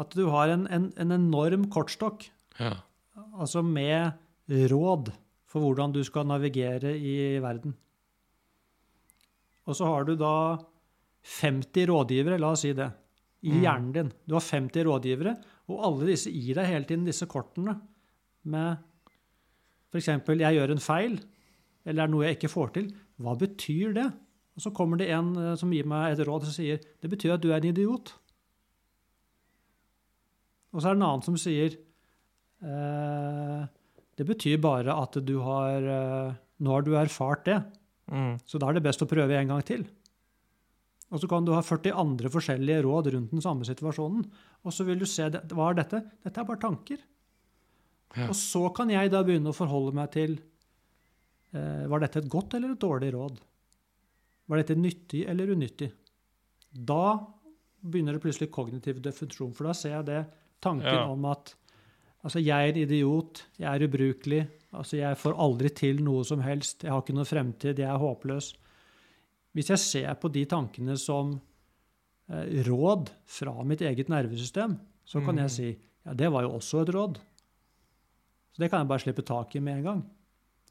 at 0.00 0.14
du 0.18 0.24
har 0.32 0.50
en, 0.50 0.64
en, 0.74 0.88
en 0.98 1.14
enorm 1.14 1.68
kortstokk, 1.70 2.24
ja. 2.58 2.72
altså 3.38 3.62
med 3.62 4.18
råd 4.50 5.12
for 5.46 5.62
hvordan 5.62 5.94
du 5.94 6.00
skal 6.02 6.26
navigere 6.26 6.96
i 6.98 7.38
verden. 7.38 7.76
Og 9.70 9.78
så 9.78 9.86
har 9.86 10.08
du 10.08 10.16
da 10.18 10.34
50 11.24 11.88
rådgivere, 11.88 12.38
la 12.40 12.52
oss 12.52 12.64
si 12.66 12.72
det, 12.76 12.90
i 13.44 13.52
mm. 13.52 13.60
hjernen 13.62 13.92
din. 13.94 14.10
Du 14.28 14.36
har 14.36 14.44
50 14.44 14.84
rådgivere, 14.88 15.36
og 15.72 15.84
alle 15.88 16.10
disse 16.12 16.32
gir 16.32 16.58
deg 16.58 16.68
hele 16.68 16.88
tiden 16.88 17.06
disse 17.08 17.28
kortene 17.30 17.78
med 18.52 18.76
f.eks.: 19.92 20.10
Jeg 20.28 20.56
gjør 20.58 20.74
en 20.74 20.84
feil, 20.84 21.16
eller 21.84 22.02
er 22.02 22.06
det 22.06 22.12
noe 22.12 22.26
jeg 22.26 22.38
ikke 22.38 22.52
får 22.52 22.74
til. 22.76 22.90
Hva 23.22 23.36
betyr 23.40 23.94
det? 23.96 24.08
Og 24.54 24.62
så 24.62 24.72
kommer 24.74 25.00
det 25.00 25.10
en 25.14 25.32
eh, 25.38 25.54
som 25.58 25.72
gir 25.74 25.86
meg 25.88 26.14
et 26.14 26.26
råd 26.26 26.46
som 26.46 26.54
sier 26.54 26.78
det 26.78 27.10
betyr 27.10 27.34
at 27.36 27.42
du 27.42 27.50
er 27.50 27.58
en 27.58 27.70
idiot. 27.72 28.14
Og 30.74 30.82
så 30.82 30.90
er 30.90 30.94
det 30.94 31.00
en 31.00 31.08
annen 31.08 31.26
som 31.26 31.38
sier 31.38 31.74
eh, 32.62 33.64
det 34.14 34.26
betyr 34.28 34.60
bare 34.62 34.94
at 34.94 35.18
du 35.26 35.36
har 35.42 35.90
eh, 35.98 36.40
Nå 36.64 36.70
har 36.70 36.84
du 36.86 36.92
erfart 36.94 37.42
det, 37.48 37.56
mm. 38.14 38.36
så 38.46 38.60
da 38.62 38.68
er 38.70 38.76
det 38.76 38.84
best 38.84 39.02
å 39.02 39.08
prøve 39.10 39.34
en 39.34 39.48
gang 39.50 39.62
til. 39.66 39.82
Og 41.14 41.22
så 41.22 41.30
kan 41.30 41.46
du 41.46 41.52
ha 41.54 41.62
40 41.62 41.94
andre 41.94 42.30
forskjellige 42.32 42.82
råd 42.82 43.12
rundt 43.14 43.34
den 43.36 43.42
samme 43.44 43.66
situasjonen. 43.66 44.24
Og 44.66 44.74
så 44.74 44.86
vil 44.86 44.98
du 44.98 45.06
se 45.06 45.28
hva 45.30 45.68
er 45.70 45.78
dette? 45.78 46.00
Dette 46.26 46.42
er 46.42 46.48
bare 46.48 46.62
tanker. 46.64 47.04
Ja. 48.14 48.28
Og 48.28 48.34
så 48.38 48.66
kan 48.74 48.90
jeg 48.90 49.12
da 49.14 49.22
begynne 49.26 49.50
å 49.50 49.56
forholde 49.56 49.94
meg 49.94 50.12
til 50.14 50.36
eh, 51.54 51.84
Var 51.90 52.02
dette 52.04 52.20
et 52.22 52.30
godt 52.30 52.54
eller 52.58 52.74
et 52.74 52.82
dårlig 52.82 53.10
råd? 53.14 53.38
Var 54.50 54.60
dette 54.60 54.76
nyttig 54.78 55.24
eller 55.30 55.54
unyttig? 55.54 55.88
Da 56.74 57.16
begynner 57.84 58.16
det 58.16 58.22
plutselig 58.24 58.50
kognitiv 58.54 59.00
definisjon, 59.04 59.52
for 59.54 59.68
da 59.68 59.76
ser 59.76 59.96
jeg 59.98 60.08
det 60.08 60.20
tanken 60.64 60.88
ja. 60.88 61.06
om 61.10 61.26
at 61.28 61.52
altså, 62.24 62.40
jeg 62.40 62.54
er 62.54 62.72
en 62.72 62.80
idiot, 62.80 63.42
jeg 63.60 63.68
er 63.70 63.86
ubrukelig, 63.86 64.42
altså, 64.72 64.98
jeg 64.98 65.20
får 65.20 65.36
aldri 65.46 65.70
til 65.76 66.00
noe 66.04 66.24
som 66.26 66.42
helst, 66.44 66.84
jeg 66.84 66.92
har 66.92 67.04
ikke 67.04 67.16
noe 67.16 67.28
fremtid, 67.28 67.82
jeg 67.82 67.90
er 67.90 68.00
håpløs. 68.00 68.54
Hvis 69.54 69.70
jeg 69.70 69.82
ser 69.82 70.16
på 70.18 70.30
de 70.34 70.42
tankene 70.50 70.96
som 70.98 71.36
eh, 72.28 72.60
råd 72.66 73.12
fra 73.30 73.54
mitt 73.66 73.84
eget 73.86 74.10
nervesystem, 74.10 74.76
så 75.06 75.22
kan 75.22 75.38
mm. 75.38 75.42
jeg 75.44 75.54
si 75.54 75.68
ja, 76.04 76.12
det 76.12 76.28
var 76.32 76.44
jo 76.44 76.56
også 76.58 76.82
et 76.82 76.92
råd. 76.94 77.20
Så 78.54 78.62
det 78.62 78.70
kan 78.70 78.82
jeg 78.82 78.90
bare 78.90 79.02
slippe 79.02 79.24
tak 79.26 79.54
i 79.56 79.62
med 79.62 79.80
en 79.80 79.88
gang. 79.88 80.04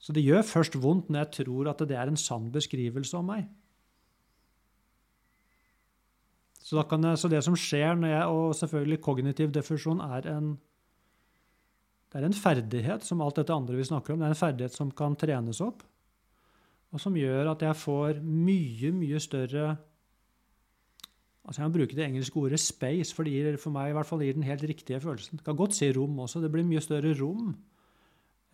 Så 0.04 0.14
det 0.16 0.24
gjør 0.26 0.44
først 0.44 0.76
vondt 0.84 1.10
når 1.12 1.24
jeg 1.24 1.36
tror 1.40 1.70
at 1.72 1.84
det 1.88 1.96
er 1.96 2.12
en 2.12 2.20
sann 2.20 2.50
beskrivelse 2.52 3.16
om 3.20 3.30
meg. 3.32 3.48
Så, 6.64 6.80
jeg, 6.80 7.18
så, 7.20 7.30
det 7.32 7.42
som 7.44 7.56
skjer 7.60 7.98
når 8.00 8.12
jeg, 8.14 8.28
og 8.32 8.54
selvfølgelig 8.56 9.02
kognitiv 9.04 9.52
defusjon, 9.56 10.00
er 10.04 10.28
en, 10.32 10.54
det 12.12 12.22
er 12.22 12.28
en 12.28 12.36
ferdighet, 12.36 13.04
som 13.04 13.24
alt 13.24 13.42
dette 13.42 13.56
andre 13.56 13.76
vi 13.76 13.88
snakker 13.88 14.14
om. 14.14 14.22
Det 14.22 14.30
er 14.30 14.36
en 14.36 14.40
ferdighet 14.40 14.78
som 14.78 14.92
kan 14.96 15.18
trenes 15.20 15.60
opp, 15.64 15.84
og 16.94 17.02
som 17.02 17.18
gjør 17.18 17.50
at 17.56 17.66
jeg 17.66 17.80
får 17.80 18.22
mye, 18.22 18.94
mye 18.94 19.22
større 19.22 19.74
Altså 21.44 21.60
Jeg 21.60 21.68
må 21.68 21.76
bruke 21.76 21.96
det 21.98 22.06
engelske 22.06 22.40
ordet 22.40 22.60
'space', 22.62 23.12
for 23.12 23.28
det 23.28 23.34
gir 23.34 23.58
for 23.60 23.76
meg 23.76 23.90
i 23.90 23.96
hvert 23.98 24.08
fall 24.08 24.22
gir 24.24 24.34
den 24.34 24.48
helt 24.48 24.64
riktige 24.64 25.02
følelsen. 25.04 25.40
Jeg 25.40 25.44
kan 25.44 25.58
godt 25.60 25.76
si 25.76 25.92
rom 25.92 26.20
også. 26.24 26.40
Det 26.40 26.52
blir 26.52 26.64
mye 26.64 26.80
større 26.80 27.12
rom 27.20 27.50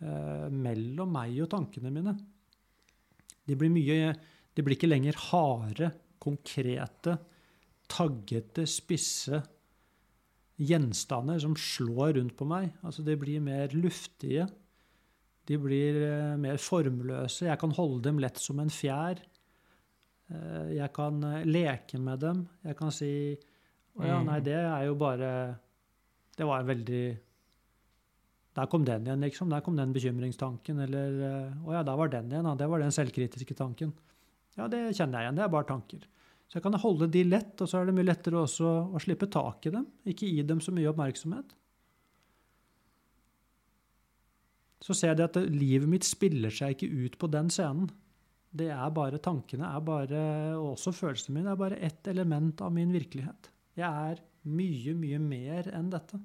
eh, 0.02 0.48
mellom 0.50 1.12
meg 1.14 1.38
og 1.38 1.50
tankene 1.52 1.92
mine. 1.94 2.16
De 3.46 3.54
blir, 3.54 3.70
mye, 3.70 4.10
de 4.56 4.62
blir 4.62 4.74
ikke 4.74 4.90
lenger 4.90 5.14
harde, 5.30 5.92
konkrete, 6.18 7.14
taggete, 7.86 8.66
spisse 8.66 9.38
gjenstander 10.58 11.38
som 11.38 11.54
slår 11.54 12.18
rundt 12.18 12.36
på 12.36 12.44
meg. 12.44 12.74
Altså 12.82 13.06
De 13.06 13.16
blir 13.16 13.38
mer 13.40 13.70
luftige. 13.70 14.48
De 15.48 15.58
blir 15.58 15.96
eh, 16.04 16.36
mer 16.40 16.60
formløse. 16.60 17.46
Jeg 17.48 17.60
kan 17.60 17.72
holde 17.76 18.02
dem 18.08 18.20
lett 18.22 18.38
som 18.40 18.60
en 18.62 18.72
fjær. 18.72 19.22
Eh, 20.30 20.76
jeg 20.76 20.92
kan 20.96 21.22
eh, 21.26 21.46
leke 21.48 22.00
med 22.02 22.22
dem. 22.22 22.44
Jeg 22.66 22.78
kan 22.78 22.92
si 22.94 23.12
Å 23.98 24.06
ja, 24.06 24.20
nei, 24.22 24.38
det 24.46 24.54
er 24.54 24.84
jo 24.86 24.94
bare 24.94 25.30
Det 26.38 26.46
var 26.46 26.62
en 26.62 26.68
veldig 26.68 27.02
Der 28.54 28.68
kom 28.70 28.84
den 28.86 29.08
igjen, 29.08 29.24
liksom. 29.26 29.50
Der 29.50 29.64
kom 29.66 29.76
den 29.80 29.96
bekymringstanken. 29.96 30.84
Eller 30.86 31.18
Å 31.66 31.74
ja, 31.74 31.82
der 31.82 31.98
var 31.98 32.12
den 32.12 32.30
igjen. 32.30 32.46
Ja. 32.46 32.54
Det 32.54 32.70
var 32.70 32.84
den 32.84 32.94
selvkritiske 32.94 33.58
tanken. 33.58 33.92
Ja, 34.58 34.68
det 34.68 34.90
kjenner 34.96 35.20
jeg 35.20 35.28
igjen. 35.30 35.40
Det 35.40 35.46
er 35.46 35.54
bare 35.56 35.68
tanker. 35.68 36.06
Så 36.50 36.58
jeg 36.58 36.64
kan 36.64 36.74
holde 36.82 37.06
de 37.14 37.20
lett, 37.22 37.54
og 37.62 37.68
så 37.70 37.78
er 37.78 37.86
det 37.86 37.94
mye 37.94 38.08
lettere 38.08 38.40
også 38.40 38.70
å 38.90 39.00
slippe 39.02 39.28
tak 39.30 39.68
i 39.70 39.70
dem. 39.70 39.84
Ikke 40.10 40.26
gi 40.26 40.42
dem 40.42 40.58
så 40.62 40.74
mye 40.74 40.90
oppmerksomhet. 40.90 41.52
Så 44.80 44.96
ser 44.96 45.12
jeg 45.12 45.28
at 45.28 45.36
livet 45.52 45.88
mitt 45.90 46.06
spiller 46.08 46.52
seg 46.54 46.76
ikke 46.76 47.04
ut 47.04 47.18
på 47.20 47.28
den 47.32 47.50
scenen. 47.52 47.90
Det 48.50 48.70
er 48.74 48.94
bare 48.94 49.20
tankene, 49.22 49.68
er 49.68 49.82
bare, 49.86 50.20
og 50.56 50.72
også 50.72 50.94
følelsene 50.96 51.36
mine, 51.36 51.52
er 51.52 51.60
bare 51.60 51.78
ett 51.86 52.08
element 52.10 52.62
av 52.64 52.72
min 52.74 52.90
virkelighet. 52.94 53.50
Jeg 53.78 53.86
er 53.86 54.22
mye, 54.50 54.94
mye 54.98 55.20
mer 55.22 55.68
enn 55.76 55.90
dette. 55.92 56.18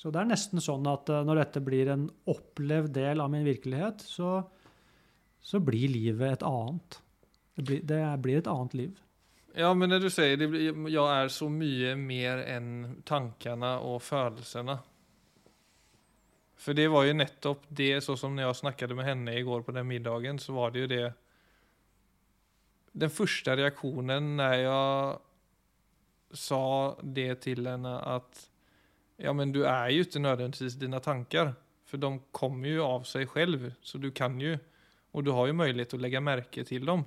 Så 0.00 0.12
det 0.12 0.22
er 0.22 0.30
nesten 0.30 0.62
sånn 0.64 0.86
at 0.88 1.10
eh, 1.12 1.22
når 1.28 1.42
dette 1.42 1.62
blir 1.64 1.90
en 1.92 2.06
opplevd 2.32 2.94
del 2.96 3.20
av 3.20 3.30
min 3.32 3.44
virkelighet, 3.44 4.04
så, 4.04 4.38
så 5.44 5.60
blir 5.64 5.92
livet 5.92 6.38
et 6.38 6.46
annet. 6.46 7.00
Det 7.56 7.66
blir, 7.68 7.82
det 7.84 8.02
blir, 8.24 8.40
et 8.40 8.48
annet 8.48 8.76
liv. 8.78 9.02
Ja, 9.56 9.72
men 9.76 9.92
når 9.92 10.06
du 10.06 10.10
sier 10.12 10.38
det 10.40 10.48
blir, 10.48 10.70
'jeg 10.72 11.24
er 11.24 11.28
så 11.28 11.50
mye 11.52 11.96
mer 12.00 12.40
enn 12.48 13.02
tankene 13.04 13.76
og 13.84 14.00
følelsene' 14.00 14.78
For 16.60 16.76
det 16.76 16.90
var 16.92 17.06
jo 17.08 17.16
nettopp 17.16 17.64
det, 17.72 18.02
så 18.04 18.16
som 18.20 18.34
når 18.36 18.50
jeg 18.50 18.60
snakket 18.60 18.92
med 18.96 19.06
henne 19.08 19.32
i 19.38 19.44
går 19.46 19.62
på 19.64 19.72
den 19.72 19.88
middagen, 19.88 20.38
så 20.38 20.52
var 20.52 20.74
det 20.74 20.84
jo 20.84 20.90
det 20.92 21.04
Den 22.92 23.10
første 23.10 23.54
reaksjonen 23.54 24.36
når 24.36 24.54
jeg 24.58 25.18
sa 26.36 26.64
det 27.02 27.40
til 27.46 27.66
henne 27.70 27.96
at 28.16 28.46
Ja, 29.20 29.32
men 29.36 29.52
du 29.52 29.62
er 29.68 29.90
jo 29.92 30.04
ikke 30.04 30.20
nødvendigvis 30.20 30.78
dine 30.80 31.00
tanker. 31.00 31.52
For 31.84 32.00
de 32.00 32.20
kommer 32.32 32.68
jo 32.68 32.84
av 32.86 33.04
seg 33.04 33.28
selv, 33.34 33.72
så 33.82 33.98
du 33.98 34.10
kan 34.10 34.40
jo 34.40 34.58
Og 35.12 35.24
du 35.24 35.32
har 35.32 35.48
jo 35.48 35.54
mulighet 35.58 35.88
til 35.90 35.98
å 35.98 36.02
legge 36.02 36.20
merke 36.22 36.62
til 36.64 36.84
dem. 36.86 37.02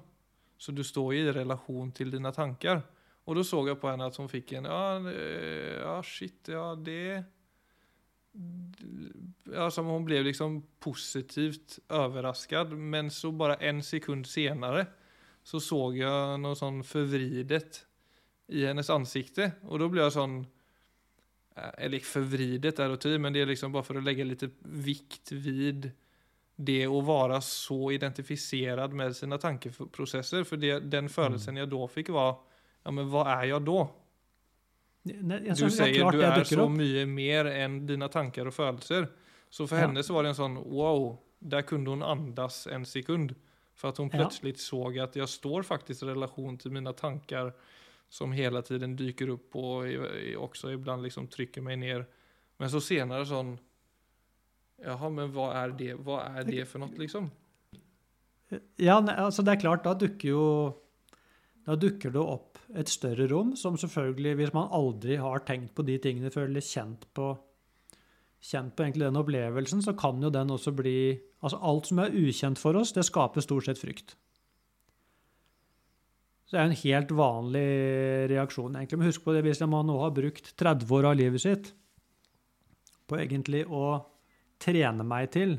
Så 0.57 0.73
du 0.75 0.83
står 0.83 1.13
i 1.13 1.31
relasjon 1.31 1.91
til 1.91 2.11
dine 2.11 2.31
tanker. 2.35 2.81
Og 3.25 3.37
da 3.37 3.43
så 3.47 3.61
jeg 3.67 3.79
på 3.79 3.87
henne 3.87 4.09
at 4.09 4.17
hun 4.19 4.27
fikk 4.27 4.57
en 4.57 4.65
Ja, 4.65 4.99
ja 5.79 6.01
shit, 6.03 6.49
ja, 6.51 6.75
det 6.75 7.23
altså 9.53 9.83
Hun 9.85 10.05
ble 10.07 10.23
liksom 10.25 10.61
positivt 10.81 11.79
overrasket, 11.93 12.73
men 12.73 13.11
så 13.13 13.31
bare 13.35 13.59
en 13.61 13.81
sekund 13.85 14.27
senere 14.29 14.87
så 15.43 15.59
så 15.59 15.79
jeg 15.95 16.39
noe 16.39 16.55
sånn 16.55 16.79
forvridet 16.87 17.81
i 18.55 18.63
hennes 18.63 18.89
ansikte. 18.93 19.49
Og 19.67 19.81
da 19.81 19.89
ble 19.91 20.05
jeg 20.05 20.15
sånn 20.15 20.43
Eller 21.53 21.99
ikke 21.99 22.09
forvridet, 22.09 22.79
er 22.81 22.89
det 22.89 23.19
men 23.21 23.33
det 23.33 23.43
er 23.43 23.51
liksom 23.51 23.71
bare 23.71 23.85
for 23.85 23.99
å 23.99 24.01
legge 24.01 24.25
litt 24.25 24.41
vikt 24.63 25.35
vid 25.37 25.91
det 26.57 26.87
å 26.89 27.01
være 27.05 27.37
så 27.45 27.91
identifisert 27.93 28.93
med 28.93 29.13
sine 29.13 29.37
tankeprosesser. 29.37 30.47
For 30.49 30.57
det, 30.57 30.89
den 30.89 31.09
følelsen 31.13 31.57
jeg 31.57 31.69
da 31.69 31.87
fikk, 31.87 32.09
var 32.09 32.39
Ja, 32.83 32.91
men 32.91 33.05
hva 33.07 33.21
er 33.37 33.45
jeg 33.51 33.63
da? 33.63 33.85
Ne, 35.03 35.39
du 35.43 35.67
sier 35.67 36.15
du 36.15 36.21
er 36.23 36.45
så 36.47 36.65
mye 36.71 37.03
mer 37.09 37.49
enn 37.51 37.81
dine 37.87 38.07
tanker 38.11 38.47
og 38.47 38.55
følelser. 38.55 39.09
Så 39.51 39.67
for 39.67 39.77
ja. 39.77 39.87
henne 39.87 40.03
så 40.05 40.15
var 40.15 40.23
det 40.23 40.33
en 40.33 40.39
sånn 40.39 40.55
wow, 40.63 41.11
der 41.43 41.65
kunne 41.67 41.91
hun 41.91 42.05
andas 42.07 42.63
en 42.71 42.87
sekund. 42.87 43.35
For 43.75 43.91
at 43.91 43.99
hun 43.99 44.11
plutselig 44.13 44.55
ja. 44.55 44.61
så 44.63 44.81
at 45.03 45.17
jeg 45.17 45.29
står 45.29 45.65
faktisk 45.67 46.05
i 46.05 46.11
relasjon 46.11 46.59
til 46.61 46.75
mine 46.75 46.93
tanker 46.95 47.51
som 48.13 48.33
hele 48.37 48.61
tiden 48.61 48.93
dyker 48.95 49.31
opp 49.33 49.55
og 49.57 49.87
også 50.37 50.75
iblant 50.75 51.03
liksom 51.03 51.27
trykker 51.33 51.65
meg 51.65 51.79
ned. 51.81 52.03
Men 52.61 52.71
så 52.71 52.81
senere 52.83 53.25
sånn 53.27 53.55
Jaha, 54.83 55.09
men 55.15 55.29
hva 55.31 55.47
er 55.61 55.73
det, 55.79 55.93
hva 56.03 56.19
er 56.35 56.47
det 56.47 56.65
for 56.67 56.83
noe, 56.83 56.91
liksom? 56.99 57.29
Ja, 58.81 58.97
altså 58.99 59.45
det 59.45 59.53
er 59.53 59.61
klart, 59.61 59.85
da 59.85 59.93
dukker 59.97 60.27
jo 60.27 60.47
Da 61.63 61.77
dukker 61.79 62.11
det 62.13 62.19
opp 62.21 62.52
et 62.79 62.89
større 62.89 63.27
rom, 63.31 63.53
som 63.59 63.77
selvfølgelig, 63.79 64.37
hvis 64.39 64.53
man 64.55 64.71
aldri 64.73 65.17
har 65.21 65.43
tenkt 65.47 65.73
på 65.77 65.85
de 65.87 65.97
tingene 66.01 66.31
før, 66.33 66.47
eller 66.49 66.65
kjent 66.65 67.05
på, 67.15 67.29
kjent 68.43 68.73
på 68.75 68.85
egentlig 68.85 69.07
den 69.07 69.19
opplevelsen, 69.21 69.83
så 69.85 69.95
kan 69.97 70.21
jo 70.23 70.33
den 70.33 70.53
også 70.53 70.75
bli 70.75 70.97
Altså 71.43 71.57
alt 71.59 71.89
som 71.89 71.97
er 71.99 72.13
ukjent 72.15 72.55
for 72.55 72.77
oss, 72.79 72.93
det 72.95 73.03
skaper 73.03 73.43
stort 73.43 73.65
sett 73.67 73.81
frykt. 73.81 74.13
Så 76.47 76.55
det 76.55 76.61
er 76.61 76.69
jo 76.69 76.71
en 76.71 76.83
helt 76.85 77.09
vanlig 77.17 77.65
reaksjon. 78.31 78.77
egentlig. 78.79 78.99
Men 79.01 79.09
husk 79.09 79.25
på 79.25 79.33
det 79.35 79.41
hvis 79.43 79.59
man 79.67 79.89
nå 79.89 79.97
har 79.99 80.13
brukt 80.15 80.53
30 80.55 80.93
år 80.95 81.09
av 81.09 81.17
livet 81.19 81.43
sitt 81.43 81.73
på 83.11 83.19
egentlig 83.19 83.65
å 83.67 83.97
trene 84.63 85.03
meg 85.03 85.33
til 85.35 85.57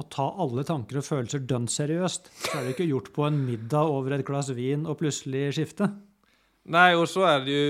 å 0.00 0.06
ta 0.10 0.30
alle 0.40 0.64
tanker 0.66 1.02
og 1.02 1.06
følelser 1.06 1.44
dønn 1.44 1.68
seriøst, 1.70 2.32
så 2.46 2.56
er 2.56 2.64
det 2.64 2.74
ikke 2.74 2.88
gjort 2.88 3.12
på 3.12 3.26
en 3.28 3.36
middag 3.44 3.92
over 3.92 4.16
et 4.16 4.24
glass 4.26 4.48
vin 4.56 4.88
og 4.88 5.02
plutselig 5.02 5.50
skifte. 5.58 5.90
Nei, 6.64 6.94
og 6.96 7.04
så 7.12 7.26
er 7.28 7.42
det 7.44 7.52
jo 7.52 7.64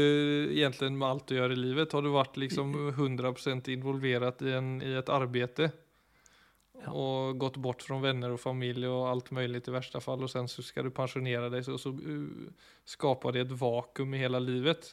egentlig 0.55 0.93
med 0.95 1.09
alt 1.09 1.25
du 1.27 1.35
gjør 1.35 1.55
i 1.57 1.59
livet. 1.59 1.95
Har 1.97 2.05
du 2.05 2.13
vært 2.15 2.37
liksom 2.39 2.75
100 2.93 3.73
involvert 3.75 4.45
i, 4.47 4.53
en, 4.55 4.77
i 4.79 4.93
et 5.01 5.11
arbeid 5.11 5.65
ja. 5.65 6.93
og 6.93 7.41
gått 7.43 7.59
bort 7.63 7.83
fra 7.83 7.99
venner 8.03 8.37
og 8.37 8.43
familie 8.43 8.91
og 8.91 9.09
alt 9.11 9.33
mulig 9.35 9.65
i 9.65 9.75
verste 9.75 10.03
fall, 10.05 10.23
og 10.23 10.31
sen 10.31 10.47
så 10.51 10.63
skal 10.63 10.87
du 10.87 10.95
pensjonere 10.95 11.51
deg, 11.51 11.67
så, 11.67 11.79
så 11.81 11.91
uh, 11.91 12.69
skaper 12.87 13.35
det 13.35 13.49
et 13.49 13.57
vakuum 13.59 14.15
i 14.15 14.23
hele 14.23 14.43
livet. 14.43 14.93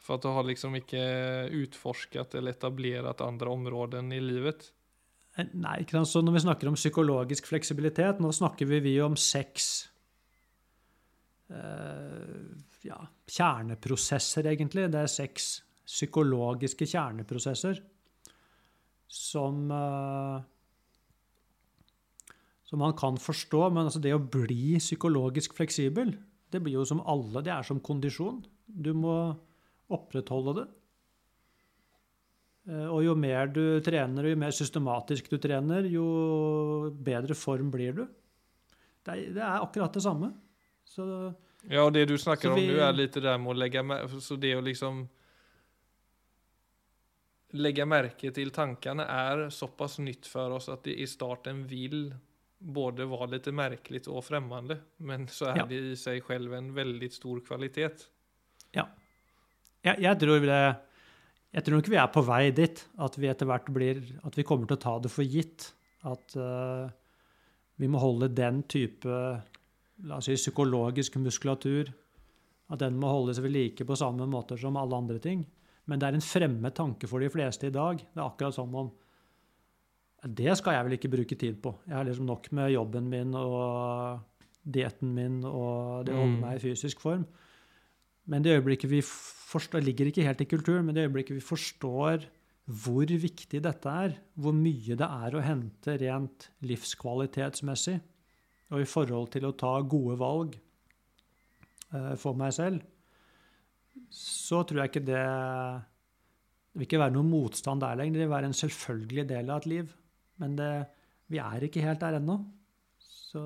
For 0.00 0.16
at 0.16 0.24
du 0.24 0.30
har 0.32 0.46
liksom 0.46 0.78
ikke 0.78 1.02
utforsket 1.58 2.38
eller 2.38 2.54
etablert 2.54 3.20
andre 3.20 3.50
områder 3.52 4.06
i 4.14 4.22
livet. 4.22 4.70
Eh, 5.36 5.50
nei, 5.58 5.80
ikke 5.82 5.98
sant? 5.98 6.08
Så 6.14 6.22
når 6.22 6.38
vi 6.38 6.46
snakker 6.46 6.70
om 6.70 6.78
psykologisk 6.78 7.50
fleksibilitet, 7.50 8.22
nå 8.22 8.30
snakker 8.32 8.70
vi, 8.70 8.80
vi 8.86 8.94
om 9.02 9.18
seks 9.18 9.90
uh, 11.50 12.69
ja, 12.86 12.98
kjerneprosesser, 13.30 14.48
egentlig. 14.50 14.88
Det 14.92 15.02
er 15.02 15.10
seks 15.10 15.50
psykologiske 15.90 16.86
kjerneprosesser 16.88 17.80
som 19.10 19.66
uh, 19.74 20.38
som 22.70 22.78
man 22.78 22.94
kan 22.94 23.18
forstå. 23.18 23.64
Men 23.74 23.88
altså 23.88 24.02
det 24.02 24.14
å 24.14 24.22
bli 24.22 24.76
psykologisk 24.78 25.56
fleksibel, 25.58 26.14
det 26.50 26.62
blir 26.62 26.78
jo 26.78 26.86
som 26.86 27.02
alle. 27.02 27.42
Det 27.42 27.52
er 27.54 27.66
som 27.66 27.82
kondisjon. 27.82 28.44
Du 28.66 28.92
må 28.94 29.16
opprettholde 29.90 30.60
det. 30.60 30.68
Uh, 32.70 32.86
og 32.92 33.02
jo 33.08 33.16
mer 33.18 33.50
du 33.50 33.64
trener, 33.82 34.24
og 34.24 34.34
jo 34.34 34.40
mer 34.44 34.54
systematisk 34.54 35.32
du 35.32 35.38
trener, 35.42 35.90
jo 35.90 36.06
bedre 36.94 37.34
form 37.34 37.72
blir 37.74 37.96
du. 37.98 38.04
Det 39.00 39.16
er, 39.16 39.30
det 39.34 39.42
er 39.42 39.64
akkurat 39.64 39.96
det 39.96 40.04
samme. 40.04 40.30
Så 40.86 41.04
ja, 41.68 41.82
og 41.84 41.92
det 41.92 42.06
du 42.08 42.16
snakker 42.18 42.48
så 42.48 42.56
om 42.56 42.60
nå, 42.60 42.76
er 42.80 42.96
litt 42.96 43.16
det 43.16 43.24
der 43.26 43.40
med 43.40 43.52
å 43.52 43.58
legge 43.58 43.82
merke 43.84 44.20
Så 44.24 44.38
det 44.40 44.54
å 44.56 44.62
liksom 44.64 45.02
Legge 47.60 47.84
merke 47.88 48.30
til 48.32 48.52
tankene 48.54 49.04
er 49.10 49.48
såpass 49.50 49.98
nytt 49.98 50.28
for 50.30 50.54
oss 50.54 50.68
at 50.70 50.84
det 50.86 50.94
i 51.02 51.06
starten 51.10 51.64
vil 51.66 52.04
både 52.60 53.08
være 53.10 53.32
litt 53.32 53.48
merkelig 53.56 54.04
og 54.06 54.22
fremmede, 54.22 54.76
men 55.02 55.24
så 55.32 55.48
er 55.50 55.58
ja. 55.58 55.64
det 55.66 55.80
i 55.88 55.96
seg 55.98 56.22
selv 56.28 56.54
en 56.54 56.68
veldig 56.76 57.08
stor 57.10 57.40
kvalitet. 57.42 58.04
Ja. 58.76 58.84
Jeg, 59.82 59.98
jeg 60.04 60.20
tror 60.22 60.46
det 60.46 60.60
jeg 61.50 61.66
tror 61.66 61.80
nok 61.80 61.90
vi 61.90 61.98
er 61.98 62.10
på 62.14 62.22
vei 62.22 62.42
dit, 62.54 62.80
at 63.02 63.16
vi 63.18 63.26
etter 63.26 63.48
hvert 63.50 63.70
blir 63.74 64.04
At 64.22 64.36
vi 64.38 64.46
kommer 64.46 64.70
til 64.70 64.78
å 64.78 64.84
ta 64.84 64.92
det 65.02 65.10
for 65.10 65.26
gitt. 65.26 65.72
At 66.06 66.36
uh, 66.38 66.86
vi 67.80 67.88
må 67.90 67.98
holde 67.98 68.30
den 68.30 68.62
type 68.70 69.16
la 70.08 70.18
oss 70.20 70.28
si, 70.30 70.36
psykologisk 70.38 71.18
muskulatur, 71.20 71.90
at 72.70 72.82
den 72.82 72.98
må 73.00 73.10
holdes 73.10 73.40
ved 73.42 73.52
like 73.54 73.86
på 73.86 73.98
samme 73.98 74.26
måte 74.30 74.58
som 74.60 74.78
alle 74.78 74.96
andre 74.96 75.18
ting. 75.22 75.44
Men 75.90 76.00
det 76.00 76.08
er 76.08 76.18
en 76.18 76.24
fremmed 76.24 76.74
tanke 76.76 77.08
for 77.10 77.22
de 77.22 77.30
fleste 77.32 77.66
i 77.66 77.74
dag. 77.74 77.98
Det 77.98 78.20
er 78.20 78.26
akkurat 78.26 78.54
som 78.54 78.74
om 78.74 78.90
Det 80.20 80.52
skal 80.58 80.74
jeg 80.74 80.84
vel 80.84 80.94
ikke 80.98 81.08
bruke 81.08 81.36
tid 81.36 81.62
på. 81.64 81.70
Jeg 81.88 81.96
har 81.96 82.04
liksom 82.04 82.26
nok 82.28 82.50
med 82.52 82.74
jobben 82.74 83.06
min 83.08 83.34
og 83.34 84.20
dietten 84.60 85.14
min 85.16 85.38
og 85.48 86.04
det 86.04 86.12
å 86.12 86.18
holde 86.20 86.34
mm. 86.34 86.42
meg 86.42 86.58
i 86.58 86.60
fysisk 86.60 87.00
form. 87.00 87.24
Men 88.28 88.44
det 88.44 88.52
øyeblikket 88.58 88.90
vi 88.90 89.00
forstår, 89.00 89.80
ligger 89.80 90.10
ikke 90.10 90.26
helt 90.26 90.42
i 90.44 90.48
kulturen, 90.50 90.84
men 90.84 90.94
det 90.94 91.06
øyeblikket 91.08 91.38
vi 91.38 91.44
forstår 91.44 92.28
hvor 92.70 93.08
viktig 93.08 93.62
dette 93.64 93.88
er, 94.04 94.18
hvor 94.38 94.54
mye 94.54 94.94
det 94.94 95.08
er 95.08 95.34
å 95.34 95.42
hente 95.42 95.96
rent 95.98 96.50
livskvalitetsmessig, 96.68 97.96
og 98.70 98.82
i 98.82 98.88
forhold 98.88 99.30
til 99.34 99.48
å 99.48 99.54
ta 99.58 99.72
gode 99.82 100.16
valg 100.20 100.56
eh, 101.94 102.14
for 102.20 102.38
meg 102.38 102.54
selv, 102.54 102.82
så 104.14 104.62
tror 104.66 104.82
jeg 104.82 104.92
ikke 104.92 105.06
det 105.06 105.22
Det 106.70 106.78
vil 106.78 106.86
ikke 106.86 107.00
være 107.02 107.14
noen 107.16 107.30
motstand 107.30 107.82
der 107.82 107.96
lenger. 107.98 108.14
Det 108.14 108.22
vil 108.22 108.36
være 108.36 108.48
en 108.48 108.60
selvfølgelig 108.60 109.24
del 109.28 109.48
av 109.50 109.58
et 109.58 109.70
liv. 109.72 109.94
Men 110.38 110.52
det, 110.58 110.68
vi 111.26 111.40
er 111.42 111.66
ikke 111.66 111.82
helt 111.82 112.00
der 112.00 112.20
ennå. 112.20 112.36
Så 113.02 113.42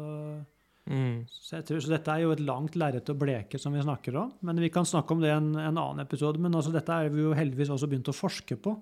Mm. 0.85 1.25
så, 1.33 1.57
jeg 1.57 1.65
tror, 1.65 1.79
så 1.81 1.93
dette 1.95 2.13
er 2.13 2.25
jo 2.27 2.33
et 2.35 2.43
langt 2.45 2.75
lerret 2.77 3.09
å 3.09 3.17
bleke, 3.17 3.57
som 3.61 3.73
vi 3.73 3.81
snakker 3.81 4.19
om. 4.21 4.33
Men 4.45 4.61
vi 4.61 4.69
kan 4.73 4.85
snakke 4.85 5.15
om 5.15 5.23
det 5.23 5.31
i 5.31 5.37
en, 5.37 5.55
en 5.57 5.79
annen 5.81 6.03
episode. 6.05 6.41
Men 6.41 6.57
altså, 6.59 6.73
dette 6.75 6.93
er 6.93 7.09
vi 7.13 7.25
jo 7.25 7.33
heldigvis 7.37 7.73
også 7.73 7.89
begynt 7.89 8.11
å 8.13 8.17
forske 8.17 8.59
på. 8.61 8.75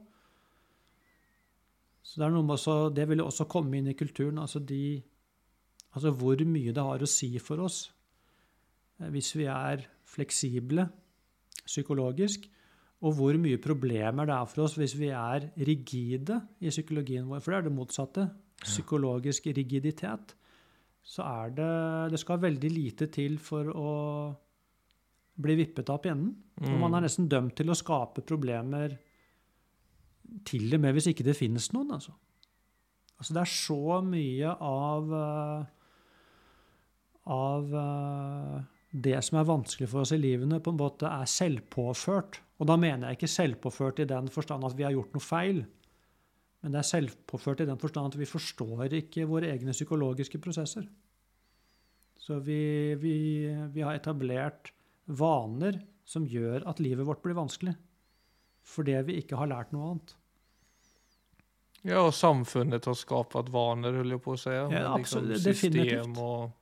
Så 2.02 2.18
det, 2.18 2.26
er 2.26 2.34
noe 2.34 2.42
med 2.42 2.56
også, 2.56 2.76
det 2.94 3.06
vil 3.08 3.22
også 3.22 3.46
komme 3.50 3.78
inn 3.78 3.92
i 3.92 3.96
kulturen. 3.96 4.40
Altså, 4.42 4.58
de, 4.66 4.98
altså 5.92 6.12
hvor 6.16 6.42
mye 6.48 6.72
det 6.74 6.84
har 6.88 7.04
å 7.04 7.10
si 7.10 7.30
for 7.42 7.62
oss 7.64 7.84
eh, 9.00 9.08
hvis 9.12 9.32
vi 9.38 9.48
er 9.50 9.84
fleksible 10.12 10.88
psykologisk, 11.62 12.48
og 13.02 13.16
hvor 13.18 13.36
mye 13.40 13.58
problemer 13.62 14.28
det 14.28 14.34
er 14.34 14.48
for 14.50 14.64
oss 14.66 14.76
hvis 14.78 14.94
vi 14.98 15.10
er 15.14 15.48
rigide 15.66 16.38
i 16.62 16.70
psykologien 16.70 17.26
vår. 17.26 17.42
For 17.42 17.52
det 17.52 17.58
er 17.58 17.66
det 17.66 17.74
motsatte. 17.74 18.28
Psykologisk 18.62 19.48
rigiditet 19.50 20.36
så 21.02 21.24
er 21.26 21.54
det 21.56 22.12
Det 22.12 22.20
skal 22.22 22.38
veldig 22.38 22.70
lite 22.70 23.08
til 23.10 23.38
for 23.42 23.66
å 23.74 23.92
bli 25.42 25.56
vippet 25.58 25.90
av 25.90 25.98
pinnen. 26.04 26.30
Og 26.62 26.78
man 26.78 26.94
er 26.94 27.08
nesten 27.08 27.26
dømt 27.26 27.56
til 27.58 27.72
å 27.72 27.78
skape 27.78 28.22
problemer 28.22 28.94
til 30.46 30.70
og 30.76 30.82
med 30.84 30.94
hvis 30.94 31.10
ikke 31.10 31.26
det 31.26 31.34
finnes 31.36 31.72
noen. 31.74 31.90
Altså, 31.96 32.12
altså 33.18 33.34
det 33.34 33.42
er 33.42 33.50
så 33.50 33.98
mye 34.06 34.52
av 34.68 35.16
eh, 35.18 35.70
av 37.30 37.74
eh, 37.78 38.56
det 38.92 39.18
som 39.24 39.38
er 39.40 39.48
vanskelig 39.48 39.88
for 39.90 40.04
oss 40.04 40.14
i 40.14 40.20
livene, 40.20 40.60
på 40.60 40.72
en 40.72 40.80
måte 40.80 41.10
er 41.10 41.28
selvpåført. 41.30 42.40
Og 42.60 42.68
da 42.68 42.76
mener 42.78 43.08
jeg 43.08 43.20
ikke 43.20 43.32
selvpåført 43.34 44.02
i 44.02 44.08
den 44.10 44.28
forstand 44.32 44.66
at 44.66 44.76
vi 44.78 44.86
har 44.86 44.94
gjort 44.94 45.14
noe 45.16 45.24
feil. 45.24 45.62
Men 46.62 46.74
det 46.74 46.82
er 46.82 46.90
selvpåført 46.90 47.64
i 47.64 47.68
den 47.68 47.80
forstand 47.82 48.12
at 48.12 48.18
vi 48.20 48.28
forstår 48.28 48.92
ikke 49.00 49.26
våre 49.30 49.50
egne 49.50 49.74
psykologiske 49.74 50.38
prosesser. 50.42 50.86
Så 52.22 52.38
vi, 52.38 52.94
vi, 53.02 53.16
vi 53.74 53.82
har 53.82 53.98
etablert 53.98 54.70
vaner 55.10 55.80
som 56.06 56.26
gjør 56.28 56.62
at 56.70 56.78
livet 56.82 57.06
vårt 57.08 57.22
blir 57.24 57.34
vanskelig. 57.34 57.74
Fordi 58.62 58.94
vi 59.08 59.18
ikke 59.22 59.40
har 59.40 59.50
lært 59.50 59.72
noe 59.74 59.88
annet. 59.90 60.14
Ja, 61.82 62.04
og 62.04 62.12
samfunnet 62.14 62.86
har 62.86 62.94
skapat 62.94 63.48
vaner, 63.50 63.96
holder 63.98 64.14
jeg 64.14 64.22
på 64.22 64.36
å 64.36 64.38
si. 64.38 64.52
Ja, 64.54 64.66
absolutt, 64.92 65.32
absolut, 65.32 65.40
system 65.42 65.72
definitivt. 65.72 66.18
och 66.18 66.61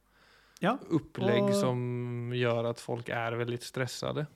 Ja, 0.62 0.79
upplägg 0.88 1.43
och- 1.43 1.55
som 1.55 2.33
gör 2.35 2.64
att 2.64 2.81
folk 2.81 3.09
är 3.09 3.33
väldigt 3.33 3.62
stressade. 3.62 4.26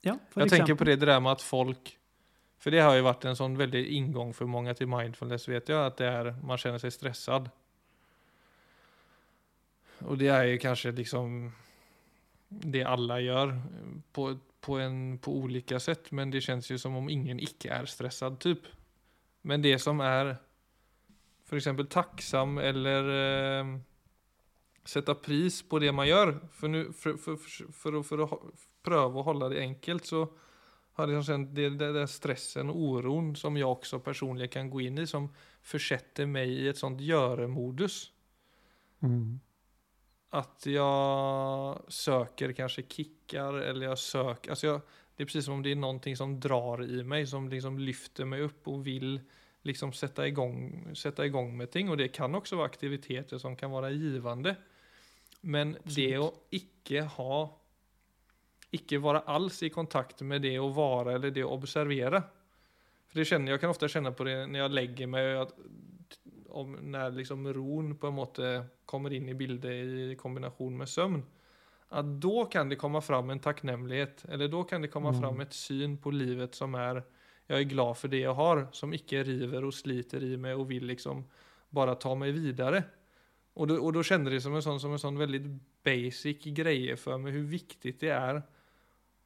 ja 0.00 0.18
for 0.30 0.42
Jag 0.42 0.50
tänker 0.50 0.74
på 0.74 0.84
det, 0.84 0.96
det 0.96 1.06
där 1.06 1.20
med 1.20 1.32
att 1.32 1.42
folk, 1.42 1.98
för 2.58 2.70
det 2.70 2.80
har 2.80 2.94
ju 2.94 3.00
varit 3.00 3.24
en 3.24 3.36
sån 3.36 3.56
väldig 3.56 3.86
ingång 3.86 4.34
för 4.34 4.44
många 4.46 4.74
till 4.74 4.86
mindfulness 4.88 5.48
vet 5.48 5.68
jag, 5.68 5.86
att 5.86 5.96
det 5.96 6.06
är, 6.06 6.36
man 6.42 6.58
känner 6.58 6.78
sig 6.78 6.90
stressad. 6.90 7.50
Och 9.98 10.18
det 10.18 10.28
är 10.28 10.44
ju 10.44 10.58
kanske 10.58 10.92
liksom 10.92 11.52
det 12.48 12.84
alla 12.84 13.20
gör 13.20 13.62
på, 14.12 14.38
på, 14.60 14.78
en, 14.78 15.18
på 15.18 15.36
olika 15.36 15.80
sätt, 15.80 16.10
men 16.10 16.30
det 16.30 16.40
känns 16.40 16.70
ju 16.70 16.78
som 16.78 16.96
om 16.96 17.08
ingen 17.10 17.40
icke 17.40 17.70
är 17.70 17.84
stressad 17.84 18.38
typ. 18.40 18.60
Men 19.42 19.62
det 19.62 19.78
som 19.78 20.00
är 20.00 20.36
för 21.44 21.56
exempel 21.56 21.86
tacksam 21.86 22.58
eller 22.58 23.02
eh, 23.60 23.78
sätta 24.84 25.14
pris 25.14 25.68
på 25.68 25.78
det 25.78 25.92
man 25.92 26.08
gör, 26.08 26.38
för, 26.52 26.68
nu, 26.68 26.92
för, 26.92 27.14
för, 27.16 27.36
för, 27.36 27.72
för, 27.72 28.00
att- 28.00 28.06
för 28.06 28.18
att 28.18 28.30
ha- 28.30 28.42
pröva 28.82 29.20
att 29.20 29.26
hålla 29.26 29.48
det 29.48 29.60
enkelt 29.60 30.04
så 30.06 30.28
har 30.92 31.08
jag 31.08 31.24
kjent 31.24 31.26
känt 31.26 31.54
det, 31.54 31.70
det 31.70 31.92
där 31.92 32.06
stressen 32.06 32.70
och 32.70 32.76
oron 32.76 33.36
som 33.36 33.56
jag 33.56 33.72
också 33.72 34.00
personligen 34.00 34.48
kan 34.48 34.70
gå 34.70 34.80
in 34.80 34.98
i 34.98 35.06
som 35.06 35.34
försätter 35.62 36.26
mig 36.26 36.48
i 36.50 36.68
ett 36.68 36.78
sånt 36.78 37.00
göre-modus. 37.00 38.12
Mm. 39.00 39.40
Att 40.30 40.66
jag 40.66 41.82
söker 41.88 42.52
kanske 42.52 42.82
kickar 42.88 43.54
eller 43.54 43.86
jag 43.86 43.98
söker, 43.98 44.50
alltså 44.50 44.66
jag, 44.66 44.80
det 45.16 45.22
är 45.22 45.26
precis 45.26 45.44
som 45.44 45.54
om 45.54 45.62
det 45.62 45.70
är 45.70 45.76
någonting 45.76 46.16
som 46.16 46.40
drar 46.40 46.84
i 46.84 47.04
mig 47.04 47.26
som 47.26 47.48
liksom 47.48 47.78
lyfter 47.78 48.24
mig 48.24 48.40
upp 48.40 48.68
och 48.68 48.86
vill 48.86 49.20
liksom 49.62 49.92
sätta 49.92 50.26
igång, 50.26 50.90
sätta 50.96 51.26
igång 51.26 51.56
med 51.56 51.70
ting 51.70 51.90
och 51.90 51.96
det 51.96 52.08
kan 52.08 52.34
också 52.34 52.56
vara 52.56 52.66
aktiviteter 52.66 53.38
som 53.38 53.56
kan 53.56 53.70
vara 53.70 53.90
givande. 53.90 54.56
Men 55.40 55.76
det 55.84 56.18
å 56.18 56.32
ikke 56.50 57.02
ha 57.02 57.54
Ikke 58.70 58.98
være 59.00 59.22
alls 59.24 59.62
i 59.62 59.70
kontakt 59.72 60.20
med 60.20 60.42
det 60.42 60.58
å 60.60 60.66
være 60.68 61.14
eller 61.14 61.30
det 61.32 61.40
å 61.40 61.54
observere. 61.56 62.18
For 63.08 63.16
det 63.16 63.24
kjenner, 63.24 63.52
Jeg 63.52 63.60
kan 63.60 63.70
ofte 63.70 63.88
kjenne 63.88 64.12
på 64.12 64.24
det 64.28 64.34
når 64.46 64.58
jeg 64.60 64.74
legger 64.76 65.06
meg, 65.08 65.24
at 65.40 65.54
om 66.50 66.74
når 66.92 67.16
liksom 67.16 67.46
ron 67.56 67.94
på 67.96 68.06
en 68.10 68.14
måte 68.18 68.50
kommer 68.84 69.10
inn 69.16 69.28
i 69.28 69.34
bildet 69.34 69.72
i 70.12 70.14
kombination 70.20 70.76
med 70.76 70.86
søvn. 70.88 71.22
At 71.90 72.20
da 72.20 72.44
kan 72.52 72.68
det 72.68 72.76
komme 72.76 73.00
fram 73.00 73.30
en 73.30 73.40
takknemlighet, 73.40 74.26
eller 74.28 74.48
da 74.48 74.62
kan 74.64 74.82
det 74.82 74.90
komme 74.92 75.12
Mm. 75.12 75.20
fram 75.20 75.40
et 75.40 75.54
syn 75.54 75.96
på 75.96 76.10
livet 76.12 76.54
som 76.54 76.74
är 76.74 77.02
jag 77.48 77.58
är 77.58 77.64
glad 77.64 77.96
för 77.96 78.08
det 78.08 78.18
jag 78.20 78.34
har 78.34 78.68
som 78.72 78.92
ikke 78.92 79.22
river 79.24 79.64
og 79.64 79.74
sliter 79.74 80.22
i 80.24 80.36
meg 80.36 80.58
og 80.60 80.68
vil 80.68 80.84
liksom 80.88 81.24
bare 81.74 81.94
ta 82.00 82.14
meg 82.14 82.34
videre. 82.36 82.84
Og 83.56 83.68
da 83.68 83.74
och 83.80 83.92
då 83.92 84.02
kände 84.02 84.30
det 84.30 84.40
som 84.40 84.54
en 84.54 84.62
sånn, 84.62 84.80
som 84.80 84.92
en 84.92 84.98
sån 84.98 85.18
väldigt 85.18 85.48
basic 85.84 86.44
greie 86.54 86.96
for 86.96 87.18
meg 87.18 87.34
hvor 87.34 87.48
viktig 87.50 87.96
det 88.00 88.12
er 88.14 88.42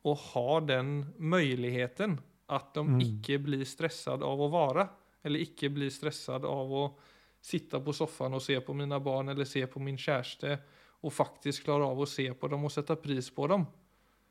å 0.04 0.14
ha 0.14 0.60
den 0.60 1.12
möjligheten 1.18 2.18
at 2.48 2.74
de 2.74 2.86
Mm. 2.86 3.00
icke 3.00 3.38
blir 3.38 3.64
stresset 3.64 4.22
av 4.22 4.40
å 4.40 4.48
være, 4.50 4.88
eller 5.24 5.38
ikke 5.40 5.68
blir 5.70 5.90
stresset 5.90 6.44
av 6.44 6.72
å 6.72 6.94
sitte 7.40 7.80
på 7.80 7.92
soffan 7.92 8.34
og 8.34 8.42
se 8.42 8.60
på 8.60 8.74
mine 8.74 8.98
barn 9.00 9.28
eller 9.28 9.44
se 9.44 9.66
på 9.66 9.80
min 9.80 9.96
kjæreste 9.96 10.58
og 11.02 11.12
faktisk 11.12 11.64
klare 11.64 11.84
av 11.84 11.98
å 11.98 12.06
se 12.06 12.32
på 12.34 12.48
dem 12.48 12.64
og 12.64 12.70
sette 12.70 12.96
pris 12.96 13.30
på 13.30 13.48
dem. 13.48 13.66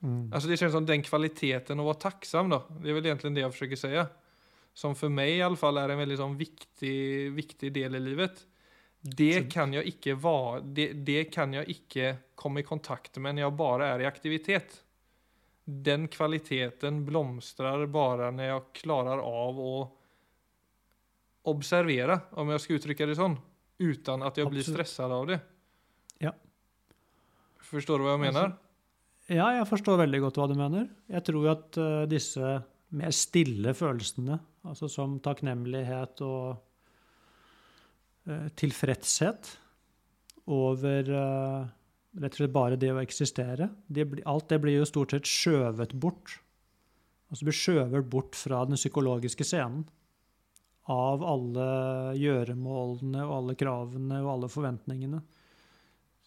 Mm. 0.03 0.33
Alltså 0.33 0.49
det 0.49 0.57
känns 0.57 0.73
som 0.73 0.85
den 0.85 1.03
kvaliteten 1.03 1.79
att 1.79 1.83
vara 1.83 1.93
tacksam 1.93 2.49
då. 2.49 2.63
Det 2.83 2.89
är 2.89 2.93
väl 2.93 3.05
egentligen 3.05 3.33
det 3.33 3.41
jag 3.41 3.51
försöker 3.51 3.75
säga. 3.75 4.07
Som 4.73 4.95
för 4.95 5.09
mig 5.09 5.37
i 5.37 5.41
alla 5.41 5.55
fall 5.55 5.77
är 5.77 5.89
en 5.89 5.97
väldigt 5.97 6.17
sån 6.19 6.37
viktig, 6.37 7.31
viktig 7.31 7.73
del 7.73 7.95
i 7.95 7.99
livet. 7.99 8.47
Det 9.01 9.43
Så- 9.43 9.49
kan 9.51 9.73
jag 9.73 9.85
icke 9.85 10.13
vara, 10.13 10.59
det, 10.61 10.93
det 10.93 11.23
kan 11.23 11.53
jag 11.53 11.69
icke 11.69 12.15
komma 12.35 12.59
i 12.59 12.63
kontakt 12.63 13.17
med 13.17 13.35
när 13.35 13.41
jag 13.41 13.53
bara 13.53 13.87
är 13.87 13.99
i 13.99 14.05
aktivitet. 14.05 14.83
Den 15.63 16.07
kvaliteten 16.07 17.05
blomstrar 17.05 17.85
bara 17.85 18.31
när 18.31 18.43
jag 18.47 18.73
klarar 18.73 19.17
av 19.17 19.59
att 19.59 19.89
observera, 21.41 22.19
om 22.29 22.49
jag 22.49 22.61
ska 22.61 22.73
uttrycka 22.73 23.05
det 23.05 23.15
så. 23.15 23.37
Utan 23.77 24.21
att 24.21 24.37
jag 24.37 24.49
blir 24.49 24.59
Absolut. 24.59 24.77
stressad 24.77 25.11
av 25.11 25.27
det. 25.27 25.39
Ja. 26.17 26.35
Förstår 27.61 27.97
du 27.97 28.03
vad 28.03 28.13
jag 28.13 28.19
menar? 28.19 28.43
Altså, 28.43 28.57
Ja, 29.32 29.46
jeg 29.56 29.67
forstår 29.70 30.02
veldig 30.02 30.20
godt 30.26 30.38
hva 30.41 30.48
du 30.52 30.58
mener. 30.60 30.89
Jeg 31.08 31.24
tror 31.24 31.46
at 31.54 31.78
eh, 31.80 32.04
disse 32.12 32.56
mer 32.91 33.13
stille 33.15 33.72
følelsene, 33.78 34.36
altså 34.67 34.89
som 34.91 35.20
takknemlighet 35.24 36.20
og 36.28 36.58
eh, 38.28 38.50
tilfredshet 38.60 39.54
over 40.52 41.13
eh, 41.15 41.72
rett 42.20 42.36
og 42.36 42.41
slett 42.41 42.56
bare 42.58 42.80
det 42.82 42.91
å 42.91 43.00
eksistere, 43.00 43.70
det 43.88 44.10
alt 44.28 44.52
det 44.52 44.60
blir 44.65 44.82
jo 44.82 44.89
stort 44.89 45.15
sett 45.15 45.32
skjøvet 45.32 45.96
bort. 45.96 46.36
Altså 47.32 47.48
blir 47.48 47.56
skjøvet 47.56 48.12
bort 48.12 48.36
fra 48.36 48.65
den 48.67 48.76
psykologiske 48.76 49.48
scenen. 49.48 49.86
Av 50.91 51.22
alle 51.24 51.65
gjøremålene 52.20 53.22
og 53.24 53.38
alle 53.38 53.56
kravene 53.56 54.17
og 54.26 54.34
alle 54.34 54.50
forventningene. 54.52 55.22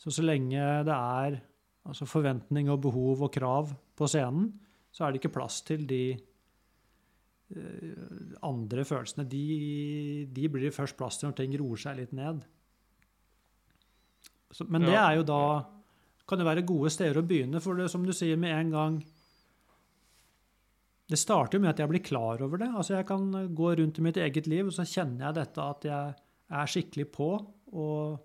Så 0.00 0.14
så 0.14 0.24
lenge 0.24 0.62
det 0.88 0.94
er 0.94 1.42
altså 1.84 2.06
forventning 2.08 2.70
og 2.72 2.80
behov 2.86 3.26
og 3.26 3.32
krav 3.34 3.72
på 3.96 4.08
scenen, 4.10 4.48
så 4.94 5.04
er 5.04 5.12
det 5.12 5.20
ikke 5.20 5.36
plass 5.36 5.60
til 5.66 5.84
de 5.90 6.04
eh, 6.14 8.36
andre 8.46 8.84
følelsene. 8.86 9.26
De, 9.28 9.44
de 10.30 10.48
blir 10.48 10.68
det 10.68 10.76
først 10.76 10.96
plass 10.98 11.20
til 11.20 11.28
når 11.28 11.38
ting 11.40 11.56
roer 11.60 11.82
seg 11.82 11.98
litt 12.00 12.14
ned. 12.16 12.44
Så, 14.54 14.68
men 14.70 14.86
det 14.86 14.94
er 14.94 15.18
jo 15.18 15.26
da 15.26 15.42
kan 16.28 16.40
det 16.40 16.46
være 16.46 16.64
gode 16.64 16.92
steder 16.92 17.18
å 17.20 17.26
begynne, 17.26 17.60
for 17.60 17.76
det, 17.76 17.90
som 17.92 18.04
du 18.06 18.14
sier 18.16 18.38
med 18.40 18.54
en 18.54 18.70
gang 18.72 18.94
Det 21.04 21.18
starter 21.20 21.58
jo 21.58 21.60
med 21.60 21.74
at 21.74 21.82
jeg 21.82 21.90
blir 21.90 22.00
klar 22.00 22.40
over 22.40 22.62
det. 22.62 22.70
Altså 22.72 22.94
Jeg 22.94 23.04
kan 23.10 23.26
gå 23.52 23.74
rundt 23.76 23.98
i 24.00 24.04
mitt 24.06 24.16
eget 24.16 24.46
liv, 24.48 24.70
og 24.70 24.72
så 24.72 24.86
kjenner 24.88 25.26
jeg 25.26 25.36
dette 25.36 25.66
at 25.74 25.84
jeg 25.84 26.14
er 26.48 26.70
skikkelig 26.70 27.04
på. 27.12 27.28
og 27.76 28.22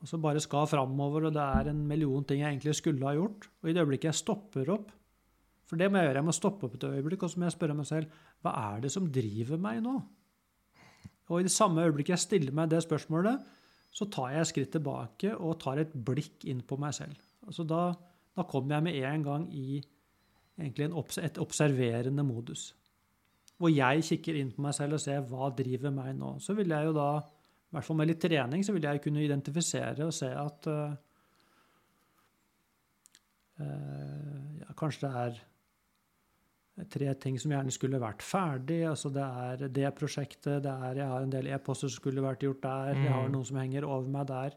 altså 0.00 0.18
bare 0.22 0.40
skal 0.42 0.66
framover, 0.70 1.28
og 1.28 1.36
det 1.36 1.42
er 1.42 1.70
en 1.70 1.84
million 1.88 2.24
ting 2.24 2.42
jeg 2.42 2.54
egentlig 2.54 2.74
skulle 2.78 3.06
ha 3.06 3.14
gjort. 3.16 3.48
Og 3.62 3.70
i 3.70 3.74
det 3.74 3.84
øyeblikket 3.84 4.10
jeg 4.10 4.20
stopper 4.22 4.74
opp 4.74 4.90
For 5.68 5.80
det 5.80 5.86
må 5.88 5.96
jeg 5.98 6.10
gjøre. 6.10 6.18
Jeg 6.20 6.26
må 6.26 6.32
stoppe 6.36 6.66
opp 6.66 6.74
et 6.76 6.84
øyeblikk 6.84 7.22
og 7.24 7.30
så 7.32 7.40
må 7.40 7.46
jeg 7.46 7.54
spørre 7.54 7.74
meg 7.78 7.86
selv 7.88 8.18
hva 8.44 8.50
er 8.74 8.82
det 8.84 8.90
som 8.92 9.06
driver 9.08 9.60
meg 9.62 9.78
nå? 9.80 9.94
Og 11.30 11.40
i 11.40 11.46
det 11.46 11.54
samme 11.54 11.84
øyeblikket 11.86 12.12
jeg 12.12 12.24
stiller 12.26 12.52
meg 12.52 12.68
det 12.68 12.82
spørsmålet, 12.84 13.38
så 13.92 14.08
tar 14.12 14.34
jeg 14.34 14.42
et 14.42 14.50
skritt 14.50 14.72
tilbake 14.74 15.32
og 15.36 15.58
tar 15.62 15.80
et 15.80 15.92
blikk 15.92 16.44
inn 16.48 16.60
på 16.66 16.76
meg 16.80 16.92
selv. 16.96 17.16
Altså 17.46 17.64
da, 17.68 17.82
da 18.36 18.44
kommer 18.48 18.76
jeg 18.76 18.86
med 18.88 18.98
en 19.08 19.24
gang 19.24 19.46
i 19.54 19.80
egentlig 20.58 20.88
en, 20.88 20.96
et 21.24 21.40
observerende 21.40 22.24
modus. 22.26 22.72
Hvor 23.60 23.72
jeg 23.72 24.04
kikker 24.08 24.38
inn 24.40 24.52
på 24.52 24.64
meg 24.64 24.74
selv 24.76 24.98
og 24.98 25.04
ser 25.04 25.24
hva 25.28 25.50
driver 25.56 25.92
meg 25.94 26.16
nå. 26.18 26.34
Så 26.42 26.56
vil 26.58 26.72
jeg 26.72 26.88
jo 26.88 26.94
da, 26.96 27.08
i 27.72 27.76
hvert 27.78 27.86
fall 27.86 27.96
med 27.96 28.10
litt 28.10 28.20
trening, 28.20 28.60
så 28.64 28.74
vil 28.76 28.84
jeg 28.84 29.00
kunne 29.00 29.22
identifisere 29.24 30.04
og 30.04 30.12
se 30.12 30.28
at 30.28 30.66
uh, 30.68 30.92
ja, 33.56 34.74
kanskje 34.76 35.08
det 35.08 35.22
er 35.24 35.38
tre 36.92 37.14
ting 37.20 37.38
som 37.40 37.54
gjerne 37.54 37.72
skulle 37.72 38.00
vært 38.02 38.24
ferdig. 38.24 38.82
altså 38.90 39.08
Det 39.12 39.24
er 39.24 39.64
det 39.72 39.94
prosjektet, 39.96 40.60
det 40.66 40.72
er, 40.72 41.00
jeg 41.00 41.08
har 41.14 41.24
en 41.24 41.32
del 41.32 41.48
e-poster 41.52 41.88
som 41.88 42.02
skulle 42.02 42.24
vært 42.24 42.44
gjort 42.44 42.60
der, 42.64 42.92
jeg 42.92 43.12
har 43.12 43.24
mm. 43.28 43.32
noen 43.38 43.48
som 43.48 43.60
henger 43.62 43.88
over 43.88 44.12
meg 44.12 44.28
der. 44.28 44.56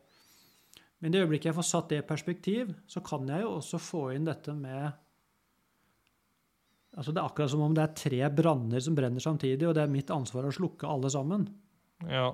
Men 0.99 1.11
i 1.11 1.15
det 1.15 1.23
øyeblikket 1.23 1.51
jeg 1.51 1.57
får 1.57 1.67
satt 1.69 1.89
det 1.91 2.01
i 2.01 2.07
perspektiv, 2.07 2.75
så 2.87 3.03
kan 3.05 3.27
jeg 3.31 3.43
jo 3.43 3.55
også 3.57 3.79
få 3.79 4.05
inn 4.15 4.27
dette 4.27 4.55
med 4.57 4.91
altså 6.95 7.11
Det 7.11 7.19
er 7.19 7.27
akkurat 7.27 7.51
som 7.51 7.61
om 7.65 7.73
det 7.75 7.83
er 7.83 7.95
tre 7.99 8.19
branner 8.31 8.79
som 8.79 8.95
brenner 8.95 9.23
samtidig, 9.23 9.67
og 9.67 9.73
det 9.75 9.83
er 9.83 9.91
mitt 9.91 10.11
ansvar 10.15 10.47
å 10.47 10.53
slukke 10.55 10.87
alle 10.87 11.11
sammen. 11.11 11.43
Ja. 12.07 12.29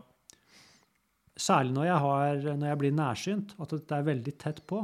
Særlig 1.40 1.74
når 1.76 1.86
jeg, 1.88 2.00
har, 2.04 2.42
når 2.60 2.68
jeg 2.68 2.80
blir 2.82 2.98
nærsynt, 2.98 3.54
at 3.62 3.76
det 3.78 3.96
er 3.96 4.10
veldig 4.10 4.34
tett 4.42 4.60
på. 4.68 4.82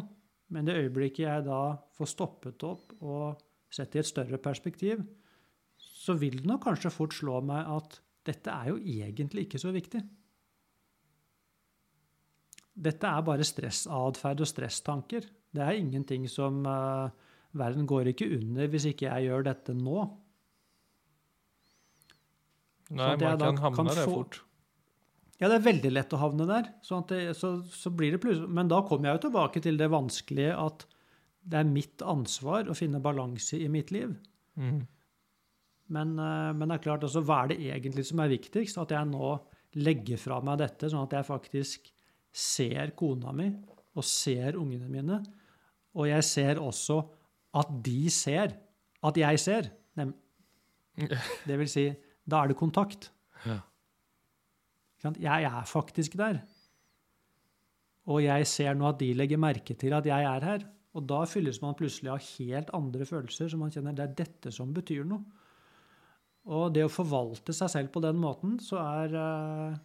Men 0.54 0.68
det 0.68 0.78
øyeblikket 0.80 1.26
jeg 1.26 1.44
da 1.44 1.62
får 1.98 2.14
stoppet 2.14 2.64
opp 2.64 2.96
og 3.02 3.44
Sett 3.68 3.98
i 3.98 4.00
et 4.00 4.08
større 4.08 4.38
perspektiv, 4.40 5.02
så 5.76 6.16
vil 6.16 6.40
det 6.40 6.48
nok 6.48 6.64
kanskje 6.70 6.92
fort 6.94 7.16
slå 7.16 7.42
meg 7.44 7.68
at 7.68 7.98
dette 8.28 8.52
er 8.52 8.70
jo 8.72 8.78
egentlig 8.80 9.48
ikke 9.48 9.60
så 9.60 9.74
viktig. 9.76 10.00
Dette 12.78 13.10
er 13.10 13.26
bare 13.26 13.48
stressatferd 13.48 14.44
og 14.46 14.50
stresstanker. 14.50 15.28
Det 15.52 15.64
er 15.64 15.80
ingenting 15.82 16.28
som 16.32 16.62
uh, 16.64 17.10
Verden 17.58 17.88
går 17.90 18.12
ikke 18.14 18.30
under 18.38 18.70
hvis 18.70 18.88
ikke 18.92 19.08
jeg 19.08 19.28
gjør 19.28 19.48
dette 19.50 19.76
nå. 19.76 20.00
Nei, 22.96 23.14
man 23.20 23.40
kan 23.42 23.64
havne 23.66 23.78
kan 23.82 23.90
der 23.92 24.08
fort. 24.08 24.42
Ja, 25.38 25.50
det 25.52 25.60
er 25.60 25.68
veldig 25.68 25.92
lett 25.94 26.14
å 26.18 26.20
havne 26.22 26.48
der. 26.50 26.70
Det, 26.82 27.22
så, 27.38 27.52
så 27.70 27.92
blir 27.94 28.16
det 28.16 28.22
plutselig, 28.24 28.50
men 28.58 28.70
da 28.72 28.82
kommer 28.86 29.12
jeg 29.12 29.20
jo 29.20 29.26
tilbake 29.28 29.62
til 29.62 29.78
det 29.78 29.92
vanskelige 29.94 30.56
at 30.58 30.88
det 31.48 31.60
er 31.62 31.70
mitt 31.70 32.02
ansvar 32.04 32.68
å 32.68 32.76
finne 32.76 33.02
balanse 33.04 33.60
i 33.62 33.68
mitt 33.72 33.94
liv. 33.96 34.16
Mm. 34.60 34.82
Men, 35.94 36.16
eh, 36.20 36.50
men, 36.58 36.66
det 36.66 36.80
er 36.80 36.84
klart, 36.84 37.06
altså, 37.06 37.22
hva 37.24 37.44
er 37.44 37.54
det 37.54 37.60
egentlig 37.70 38.08
som 38.10 38.24
er 38.24 38.34
viktigst? 38.34 38.80
At 38.82 38.92
jeg 38.96 39.10
nå 39.12 39.36
legger 39.78 40.20
fra 40.20 40.42
meg 40.44 40.60
dette, 40.64 40.90
sånn 40.90 41.06
at 41.06 41.16
jeg 41.20 41.28
faktisk 41.28 41.92
ser 42.38 42.92
kona 42.98 43.32
mi 43.36 43.48
og 43.98 44.06
ser 44.06 44.58
ungene 44.60 44.90
mine. 44.92 45.22
Og 45.98 46.10
jeg 46.10 46.26
ser 46.26 46.60
også 46.62 47.00
at 47.58 47.72
de 47.86 48.10
ser 48.14 48.58
at 49.06 49.22
jeg 49.22 49.42
ser. 49.42 49.72
Det 51.48 51.56
vil 51.62 51.70
si, 51.70 51.86
da 52.26 52.42
er 52.42 52.52
det 52.52 52.58
kontakt. 52.58 53.12
Ja. 53.46 53.60
Jeg 55.04 55.44
er 55.46 55.66
faktisk 55.70 56.18
der. 56.18 56.42
Og 58.08 58.24
jeg 58.24 58.48
ser 58.48 58.78
nå 58.78 58.88
at 58.90 59.02
de 59.02 59.12
legger 59.18 59.40
merke 59.42 59.76
til 59.78 59.94
at 59.94 60.08
jeg 60.08 60.26
er 60.26 60.46
her. 60.46 60.64
Og 60.98 61.04
da 61.06 61.22
fylles 61.30 61.60
man 61.62 61.76
plutselig 61.78 62.10
av 62.10 62.24
helt 62.24 62.72
andre 62.74 63.06
følelser, 63.06 63.52
så 63.52 63.60
man 63.60 63.74
kjenner 63.74 63.94
det 63.94 64.06
er 64.06 64.16
dette 64.24 64.54
som 64.56 64.72
betyr 64.74 65.06
noe. 65.06 65.22
Og 66.48 66.72
det 66.74 66.86
å 66.88 66.92
forvalte 66.92 67.54
seg 67.54 67.70
selv 67.74 67.92
på 67.94 68.02
den 68.02 68.18
måten, 68.22 68.58
så 68.64 68.82
er 68.82 69.20
eh, 69.20 69.78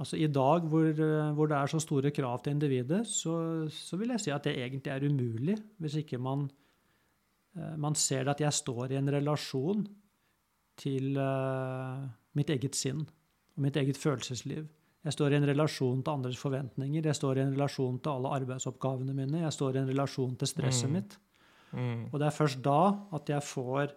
Altså 0.00 0.16
I 0.16 0.30
dag 0.32 0.64
hvor, 0.72 0.86
eh, 0.88 1.30
hvor, 1.36 1.48
det 1.50 1.58
er 1.58 1.68
så 1.68 1.78
store 1.84 2.10
krav 2.16 2.38
til 2.40 2.54
individet, 2.54 3.02
så, 3.04 3.34
så, 3.68 3.98
vil 4.00 4.14
jeg 4.14 4.22
si 4.24 4.30
at 4.32 4.46
det 4.48 4.54
egentlig 4.56 4.94
er 4.94 5.04
umulig 5.04 5.58
hvis 5.76 5.98
ikke 6.00 6.16
man, 6.16 6.46
eh, 7.52 7.74
man 7.76 7.94
ser 8.00 8.30
at 8.32 8.40
jeg 8.40 8.56
står 8.62 8.94
i 8.94 8.96
en 8.96 9.12
relasjon 9.12 9.84
til 10.80 11.20
mitt 12.32 12.48
eget 12.48 12.78
sinn 12.78 13.02
og 13.60 13.66
mitt 13.66 13.76
eget 13.76 14.00
følelsesliv. 14.00 14.68
Jeg 15.04 15.16
står 15.16 15.32
i 15.32 15.38
en 15.38 15.46
relasjon 15.48 16.02
til 16.04 16.12
andres 16.12 16.38
forventninger. 16.40 17.04
Jeg 17.04 17.16
står 17.16 17.38
i 17.38 17.42
en 17.44 17.52
relasjon 17.54 17.98
til 18.00 18.12
alle 18.12 18.32
arbeidsoppgavene 18.40 19.16
mine. 19.16 19.42
Jeg 19.44 19.52
står 19.56 19.76
i 19.76 19.80
en 19.82 19.88
relasjon 19.88 20.36
til 20.40 20.48
stresset 20.48 20.88
mm. 20.88 20.94
mitt. 20.96 21.16
Mm. 21.72 22.02
Og 22.10 22.16
det 22.20 22.26
er 22.28 22.36
først 22.36 22.60
da 22.64 22.80
at 23.16 23.28
jeg 23.28 23.42
får 23.46 23.92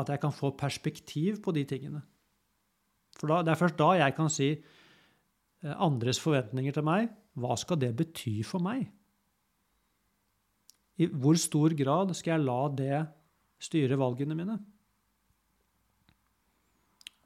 At 0.00 0.08
jeg 0.08 0.20
kan 0.20 0.32
få 0.32 0.50
perspektiv 0.56 1.42
på 1.42 1.52
de 1.52 1.64
tingene. 1.64 2.00
For 3.18 3.26
da, 3.26 3.42
det 3.42 3.50
er 3.50 3.58
først 3.58 3.76
da 3.76 3.88
jeg 3.98 4.14
kan 4.14 4.30
si 4.30 4.46
eh, 4.54 5.74
andres 5.76 6.20
forventninger 6.22 6.72
til 6.72 6.86
meg. 6.86 7.10
Hva 7.34 7.56
skal 7.58 7.76
det 7.76 7.90
bety 7.98 8.40
for 8.46 8.62
meg? 8.62 8.86
I 10.96 11.10
hvor 11.10 11.34
stor 11.34 11.74
grad 11.74 12.14
skal 12.14 12.36
jeg 12.36 12.46
la 12.46 12.60
det 12.68 13.00
styre 13.60 13.98
valgene 13.98 14.38
mine? 14.38 14.56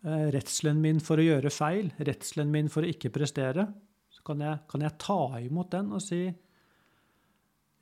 Eh, 0.05 0.29
redselen 0.35 0.83
min 0.85 1.01
for 1.01 1.21
å 1.21 1.25
gjøre 1.25 1.53
feil, 1.53 1.89
redselen 2.05 2.51
min 2.53 2.69
for 2.73 2.85
å 2.85 2.91
ikke 2.93 3.13
prestere, 3.13 3.65
så 4.13 4.25
kan 4.27 4.43
jeg, 4.45 4.61
kan 4.69 4.85
jeg 4.85 5.01
ta 5.01 5.21
imot 5.41 5.71
den 5.73 5.95
og 5.97 6.03
si 6.05 6.27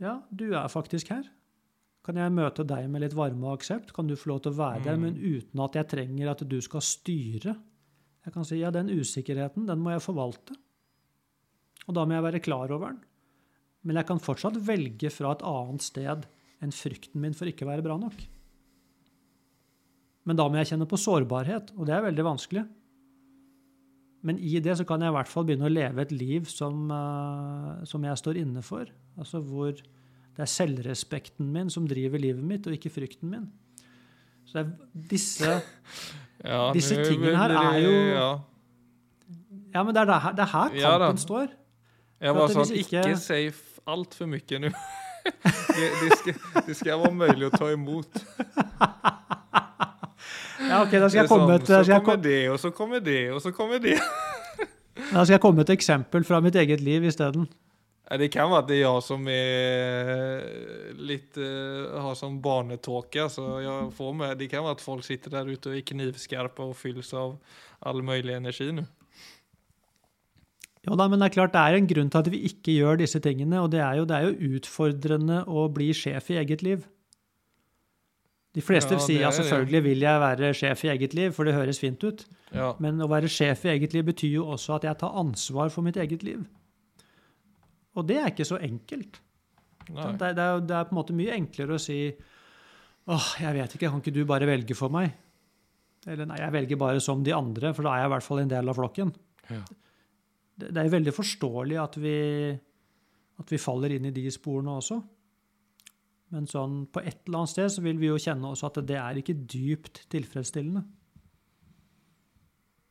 ja, 0.02 0.16
du 0.30 0.52
er 0.54 0.70
faktisk 0.70 1.10
her. 1.14 1.26
Kan 2.02 2.18
jeg 2.18 2.34
møte 2.34 2.64
deg 2.66 2.88
med 2.90 3.04
litt 3.04 3.14
varme 3.14 3.46
og 3.46 3.60
aksept? 3.60 3.92
Kan 3.94 4.08
du 4.10 4.16
få 4.18 4.32
lov 4.32 4.40
til 4.42 4.54
å 4.54 4.58
være 4.58 4.82
der, 4.86 4.98
men 4.98 5.14
mm. 5.14 5.36
uten 5.36 5.62
at 5.62 5.78
jeg 5.78 5.90
trenger 5.92 6.30
at 6.32 6.42
du 6.50 6.56
skal 6.64 6.82
styre? 6.82 7.54
Jeg 8.22 8.34
kan 8.34 8.46
si 8.46 8.58
ja, 8.58 8.72
den 8.74 8.90
usikkerheten, 8.90 9.68
den 9.68 9.82
må 9.82 9.94
jeg 9.94 10.02
forvalte. 10.02 10.56
Og 11.86 11.94
da 11.94 12.06
må 12.06 12.16
jeg 12.16 12.26
være 12.26 12.42
klar 12.42 12.74
over 12.74 12.90
den. 12.90 13.00
Men 13.86 13.98
jeg 13.98 14.08
kan 14.10 14.22
fortsatt 14.22 14.58
velge 14.66 15.10
fra 15.14 15.34
et 15.34 15.46
annet 15.46 15.86
sted 15.86 16.26
enn 16.62 16.74
frykten 16.74 17.22
min 17.22 17.34
for 17.34 17.50
ikke 17.50 17.66
å 17.66 17.70
være 17.70 17.86
bra 17.86 17.98
nok. 17.98 18.18
Men 20.28 20.38
da 20.38 20.46
må 20.46 20.60
jeg 20.60 20.72
kjenne 20.72 20.86
på 20.88 21.00
sårbarhet, 21.00 21.72
og 21.76 21.88
det 21.88 21.96
er 21.96 22.04
veldig 22.06 22.26
vanskelig. 22.26 22.62
Men 24.22 24.38
i 24.38 24.54
det 24.62 24.76
så 24.78 24.86
kan 24.86 25.02
jeg 25.02 25.10
i 25.10 25.16
hvert 25.16 25.30
fall 25.30 25.46
begynne 25.48 25.66
å 25.66 25.72
leve 25.72 26.04
et 26.04 26.12
liv 26.14 26.46
som, 26.50 26.84
uh, 26.94 27.82
som 27.88 28.04
jeg 28.06 28.20
står 28.20 28.38
inne 28.44 28.62
for. 28.62 28.86
Altså 29.18 29.42
hvor 29.42 29.74
det 29.74 30.44
er 30.44 30.48
selvrespekten 30.48 31.48
min 31.52 31.72
som 31.72 31.88
driver 31.90 32.22
livet 32.22 32.44
mitt, 32.46 32.68
og 32.68 32.76
ikke 32.76 32.92
frykten 32.94 33.32
min. 33.32 33.48
Så 34.46 34.60
det 34.60 34.62
er 34.62 35.08
disse, 35.10 35.56
ja, 36.52 36.62
disse 36.76 37.02
tingene 37.02 37.34
her 37.38 37.56
er 37.58 37.80
jo 37.82 37.92
ja. 37.92 38.30
ja, 39.74 39.82
men 39.82 39.94
det 39.94 40.04
er, 40.04 40.14
her, 40.14 40.38
det 40.38 40.46
er 40.46 40.52
her 40.54 40.78
kampen 40.78 41.18
ja, 41.18 41.24
står. 41.26 41.52
Jeg 42.22 42.36
var 42.38 42.54
sånn 42.54 42.74
Ikke, 42.78 43.02
ikke 43.02 43.18
si 43.18 43.40
altfor 43.90 44.30
mye 44.30 44.62
nå. 44.62 44.70
det, 45.76 45.90
det, 45.98 46.18
skal, 46.20 46.38
det 46.68 46.78
skal 46.78 47.02
være 47.02 47.14
mulig 47.18 47.50
å 47.50 47.52
ta 47.54 47.72
imot. 47.74 48.22
Ja, 50.72 50.78
ok, 50.80 50.94
da 50.96 51.08
skal 51.10 51.20
jeg 51.20 51.28
komme 51.28 51.58
sånn, 51.60 51.84
Så 51.84 51.98
kommer 52.00 52.22
det, 52.24 52.38
og 52.48 52.60
så 52.60 52.70
kommer 52.72 53.02
det, 53.04 53.22
og 53.34 53.42
så 53.44 53.52
kommer 53.52 53.82
det. 53.82 53.98
Da 55.12 55.24
skal 55.24 55.34
jeg 55.34 55.42
komme 55.42 55.60
med 55.60 55.68
et 55.68 55.74
eksempel 55.74 56.24
fra 56.24 56.40
mitt 56.44 56.56
eget 56.56 56.80
liv 56.84 57.04
isteden. 57.04 57.44
Det 58.12 58.28
kan 58.32 58.50
være 58.50 58.60
at 58.60 58.68
det 58.68 58.76
er 58.76 58.82
jeg 58.82 59.02
som 59.04 59.28
er 59.30 60.96
litt 61.00 61.36
uh, 61.40 62.00
har 62.04 62.16
sånn 62.18 62.40
barnetåke. 62.44 63.24
Så 63.32 63.44
jeg 63.64 63.92
får 63.96 64.16
med, 64.16 64.34
det 64.40 64.48
kan 64.52 64.64
være 64.66 64.76
at 64.76 64.84
folk 64.84 65.04
sitter 65.06 65.32
der 65.32 65.48
ute 65.48 65.70
og 65.70 65.78
er 65.78 65.86
knivskarpe 65.92 66.66
og 66.66 66.76
fylles 66.76 67.12
av 67.16 67.38
all 67.88 68.04
mulig 68.04 68.36
energi 68.36 68.68
nå. 68.76 68.84
Jo 70.82 70.96
da, 70.98 71.06
men 71.06 71.20
det 71.22 71.28
er 71.30 71.36
klart 71.36 71.54
det 71.54 71.62
er 71.62 71.78
en 71.78 71.88
grunn 71.88 72.10
til 72.10 72.24
at 72.24 72.32
vi 72.32 72.42
ikke 72.48 72.74
gjør 72.74 73.00
disse 73.04 73.20
tingene. 73.22 73.60
Og 73.62 73.70
det 73.72 73.80
er 73.84 74.00
jo, 74.00 74.08
det 74.08 74.18
er 74.18 74.28
jo 74.28 74.56
utfordrende 74.58 75.44
å 75.46 75.68
bli 75.72 75.92
sjef 75.96 76.32
i 76.34 76.40
eget 76.42 76.64
liv. 76.66 76.88
De 78.52 78.60
fleste 78.60 78.98
ja, 78.98 79.00
sier 79.00 79.22
ja, 79.24 79.30
selvfølgelig 79.32 79.80
vil 79.86 80.02
jeg 80.04 80.20
være 80.20 80.50
sjef 80.56 80.82
i 80.84 80.90
eget 80.92 81.14
liv, 81.16 81.30
for 81.32 81.48
det 81.48 81.54
høres 81.56 81.80
fint 81.80 82.02
ut. 82.04 82.26
Ja. 82.52 82.74
Men 82.84 83.00
å 83.00 83.08
være 83.08 83.30
sjef 83.32 83.64
i 83.64 83.72
eget 83.72 83.94
liv 83.96 84.04
betyr 84.10 84.34
jo 84.34 84.50
også 84.52 84.76
at 84.76 84.84
jeg 84.90 85.00
tar 85.00 85.16
ansvar 85.16 85.72
for 85.72 85.86
mitt 85.86 85.96
eget 86.00 86.24
liv. 86.26 86.42
Og 87.96 88.04
det 88.08 88.18
er 88.20 88.28
ikke 88.28 88.48
så 88.48 88.58
enkelt. 88.60 89.20
Det 89.88 89.96
er, 90.04 90.16
det, 90.20 90.44
er, 90.44 90.60
det 90.60 90.76
er, 90.76 90.84
på 90.88 90.94
en 90.94 91.00
måte 91.00 91.16
mye 91.16 91.34
enklere 91.34 91.76
å 91.76 91.80
si 91.80 91.98
åh, 92.12 93.28
jeg 93.42 93.56
vet 93.56 93.76
ikke, 93.76 93.88
kan 93.88 94.02
ikke 94.04 94.14
du 94.14 94.22
bare 94.28 94.48
velge 94.48 94.76
for 94.78 94.92
meg? 94.92 95.16
Eller 96.06 96.28
nei, 96.28 96.38
jeg 96.42 96.54
velger 96.54 96.80
bare 96.80 97.00
som 97.02 97.22
de 97.24 97.32
andre, 97.34 97.72
for 97.74 97.86
da 97.86 97.94
er 97.94 98.04
jeg 98.04 98.10
i 98.10 98.12
hvert 98.14 98.26
fall 98.26 98.42
en 98.42 98.52
del 98.52 98.70
av 98.70 98.78
flokken. 98.78 99.10
Det, 99.48 100.68
det 100.68 100.76
er 100.76 100.92
veldig 100.92 101.14
forståelig 101.14 101.80
at 101.80 101.98
vi, 102.02 102.16
at 103.42 103.52
vi 103.54 103.60
faller 103.60 103.96
inn 103.96 104.08
i 104.10 104.14
de 104.14 104.28
sporene 104.34 104.76
også. 104.76 105.00
Men 106.32 106.48
sånn, 106.48 106.86
på 106.88 107.02
et 107.02 107.26
eller 107.26 107.42
annet 107.42 107.52
sted 107.52 107.70
så 107.74 107.84
vil 107.84 107.98
vi 108.00 108.08
jo 108.08 108.20
kjenne 108.20 108.48
også 108.48 108.70
at 108.70 108.80
det 108.88 108.96
er 108.96 109.20
ikke 109.20 109.36
dypt 109.36 110.06
tilfredsstillende. 110.12 110.82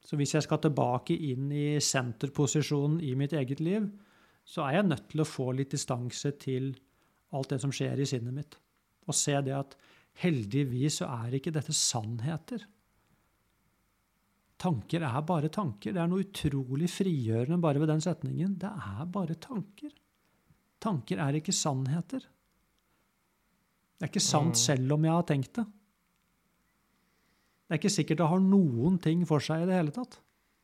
Så 0.05 0.17
hvis 0.19 0.35
jeg 0.35 0.45
skal 0.45 0.59
tilbake 0.61 1.15
inn 1.15 1.51
i 1.55 1.79
senterposisjonen 1.81 2.99
i 3.05 3.13
mitt 3.17 3.33
eget 3.37 3.61
liv, 3.63 3.87
så 4.45 4.65
er 4.65 4.79
jeg 4.79 4.89
nødt 4.89 5.07
til 5.13 5.23
å 5.23 5.29
få 5.29 5.51
litt 5.55 5.73
distanse 5.73 6.33
til 6.41 6.73
alt 7.31 7.53
det 7.53 7.61
som 7.63 7.73
skjer 7.73 8.01
i 8.01 8.07
sinnet 8.09 8.35
mitt. 8.35 8.57
Og 9.07 9.17
se 9.17 9.37
det 9.45 9.55
at 9.55 9.77
heldigvis 10.21 10.99
så 11.01 11.09
er 11.23 11.37
ikke 11.37 11.53
dette 11.55 11.73
sannheter. 11.77 12.65
Tanker 14.61 15.05
er 15.07 15.23
bare 15.25 15.49
tanker. 15.53 15.95
Det 15.95 16.01
er 16.03 16.09
noe 16.11 16.25
utrolig 16.25 16.89
frigjørende 16.91 17.57
bare 17.63 17.81
ved 17.81 17.89
den 17.89 18.03
setningen. 18.03 18.59
Det 18.61 18.69
er 18.69 19.07
bare 19.09 19.39
tanker. 19.41 19.93
Tanker 20.81 21.21
er 21.23 21.39
ikke 21.39 21.55
sannheter. 21.55 22.27
Det 24.01 24.07
er 24.07 24.09
ikke 24.15 24.23
sant 24.25 24.55
Mm. 24.55 24.57
selv 24.57 24.93
om 24.95 25.03
jeg 25.05 25.13
har 25.13 25.23
tenkt 25.29 25.53
det. 25.53 25.65
Det 27.67 27.75
er 27.75 27.77
ikke 27.77 27.91
sikkert 27.93 28.17
det 28.17 28.27
har 28.27 28.39
noen 28.39 28.97
ting 28.99 29.25
for 29.27 29.39
seg 29.39 29.61
i 29.61 29.65
det 29.69 29.75
hele 29.77 29.91
tatt. 29.93 30.17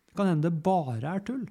Det 0.08 0.16
kan 0.18 0.26
hende 0.26 0.50
det 0.50 0.64
bare 0.64 1.04
er 1.06 1.20
tull. 1.20 1.46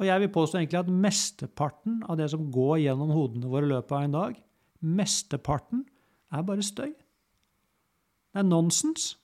Og 0.00 0.06
jeg 0.08 0.18
vil 0.18 0.32
påstå 0.34 0.58
egentlig 0.58 0.80
at 0.80 0.90
mesteparten 0.90 2.02
av 2.10 2.16
det 2.18 2.28
som 2.32 2.50
går 2.50 2.80
gjennom 2.82 3.12
hodene 3.14 3.46
våre 3.46 3.68
i 3.68 3.70
løpet 3.70 3.92
av 3.92 4.02
en 4.02 4.16
dag, 4.16 4.42
mesteparten 4.82 5.84
er 6.32 6.42
bare 6.42 6.64
støy. 6.66 6.90
Det 8.32 8.40
er 8.40 8.48
nonsens. 8.48 9.14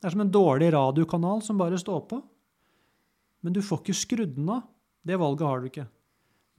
Det 0.00 0.08
er 0.08 0.10
som 0.16 0.24
en 0.24 0.32
dårlig 0.34 0.72
radiokanal 0.72 1.42
som 1.46 1.58
bare 1.60 1.78
står 1.78 2.00
på. 2.08 2.20
Men 3.44 3.52
du 3.52 3.62
får 3.62 3.84
ikke 3.84 3.94
skrudd 3.94 4.34
den 4.34 4.48
av. 4.48 4.64
Det 5.06 5.16
valget 5.16 5.46
har 5.46 5.60
du 5.60 5.68
ikke. 5.70 5.86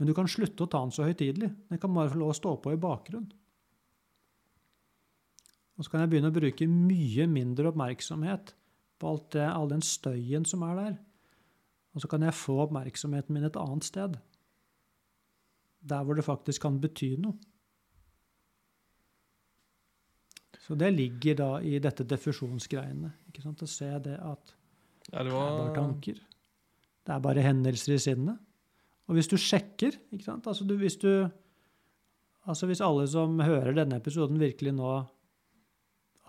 Men 0.01 0.09
du 0.09 0.15
kan 0.17 0.25
slutte 0.25 0.65
å 0.65 0.69
ta 0.71 0.79
den 0.81 0.91
så 0.95 1.05
høytidelig. 1.05 1.51
Den 1.69 1.77
kan 1.77 1.93
bare 1.93 2.09
få 2.09 2.17
lov 2.17 2.31
å 2.33 2.37
stå 2.39 2.55
på 2.57 2.71
i 2.73 2.79
bakgrunnen. 2.81 3.29
Og 5.77 5.85
så 5.85 5.93
kan 5.93 6.01
jeg 6.01 6.09
begynne 6.09 6.31
å 6.31 6.33
bruke 6.33 6.65
mye 6.65 7.27
mindre 7.29 7.69
oppmerksomhet 7.69 8.55
på 8.97 9.11
alt 9.11 9.29
det, 9.37 9.45
all 9.45 9.69
den 9.69 9.85
støyen 9.85 10.49
som 10.49 10.65
er 10.65 10.73
der. 10.79 10.97
Og 11.93 12.01
så 12.01 12.09
kan 12.09 12.25
jeg 12.25 12.33
få 12.33 12.57
oppmerksomheten 12.65 13.37
min 13.37 13.45
et 13.45 13.61
annet 13.61 13.85
sted. 13.85 14.17
Der 15.85 16.01
hvor 16.01 16.17
det 16.17 16.25
faktisk 16.25 16.65
kan 16.65 16.81
bety 16.81 17.13
noe. 17.21 17.37
Så 20.65 20.73
det 20.81 20.95
ligger 20.97 21.37
da 21.45 21.53
i 21.61 21.77
dette 21.83 22.09
diffusjonsgreiene. 22.09 23.13
Ikke 23.29 23.45
sant? 23.45 23.61
Å 23.61 23.69
se 23.69 23.93
det 24.01 24.17
at 24.17 24.57
Ja, 25.11 25.21
det 25.21 25.29
det 25.29 25.29
er 25.29 25.35
bare 25.37 25.73
tanker. 25.77 26.21
Det 27.05 27.13
er 27.13 27.27
bare 27.29 27.45
hendelser 27.45 27.99
i 27.99 28.01
sinnet. 28.01 28.47
Og 29.11 29.17
hvis 29.17 29.27
du 29.27 29.35
sjekker 29.35 29.97
ikke 30.13 30.23
sant? 30.23 30.45
Altså, 30.47 30.63
du, 30.63 30.77
hvis, 30.79 30.95
du, 31.01 31.27
altså 32.47 32.69
hvis 32.69 32.83
alle 32.85 33.03
som 33.11 33.35
hører 33.43 33.75
denne 33.75 33.99
episoden, 33.99 34.39
virkelig 34.39 34.71
nå 34.77 34.93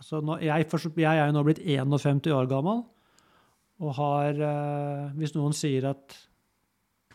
altså 0.01 0.19
nå, 0.19 0.41
jeg, 0.43 0.67
jeg 0.99 1.13
er 1.13 1.31
jo 1.31 1.37
nå 1.37 1.45
blitt 1.47 1.63
51 1.63 2.27
år 2.35 2.51
gammel, 2.51 2.83
og 3.83 3.97
har 3.99 4.37
eh, 4.47 5.15
Hvis 5.19 5.33
noen 5.35 5.55
sier 5.57 5.89
at 5.91 6.19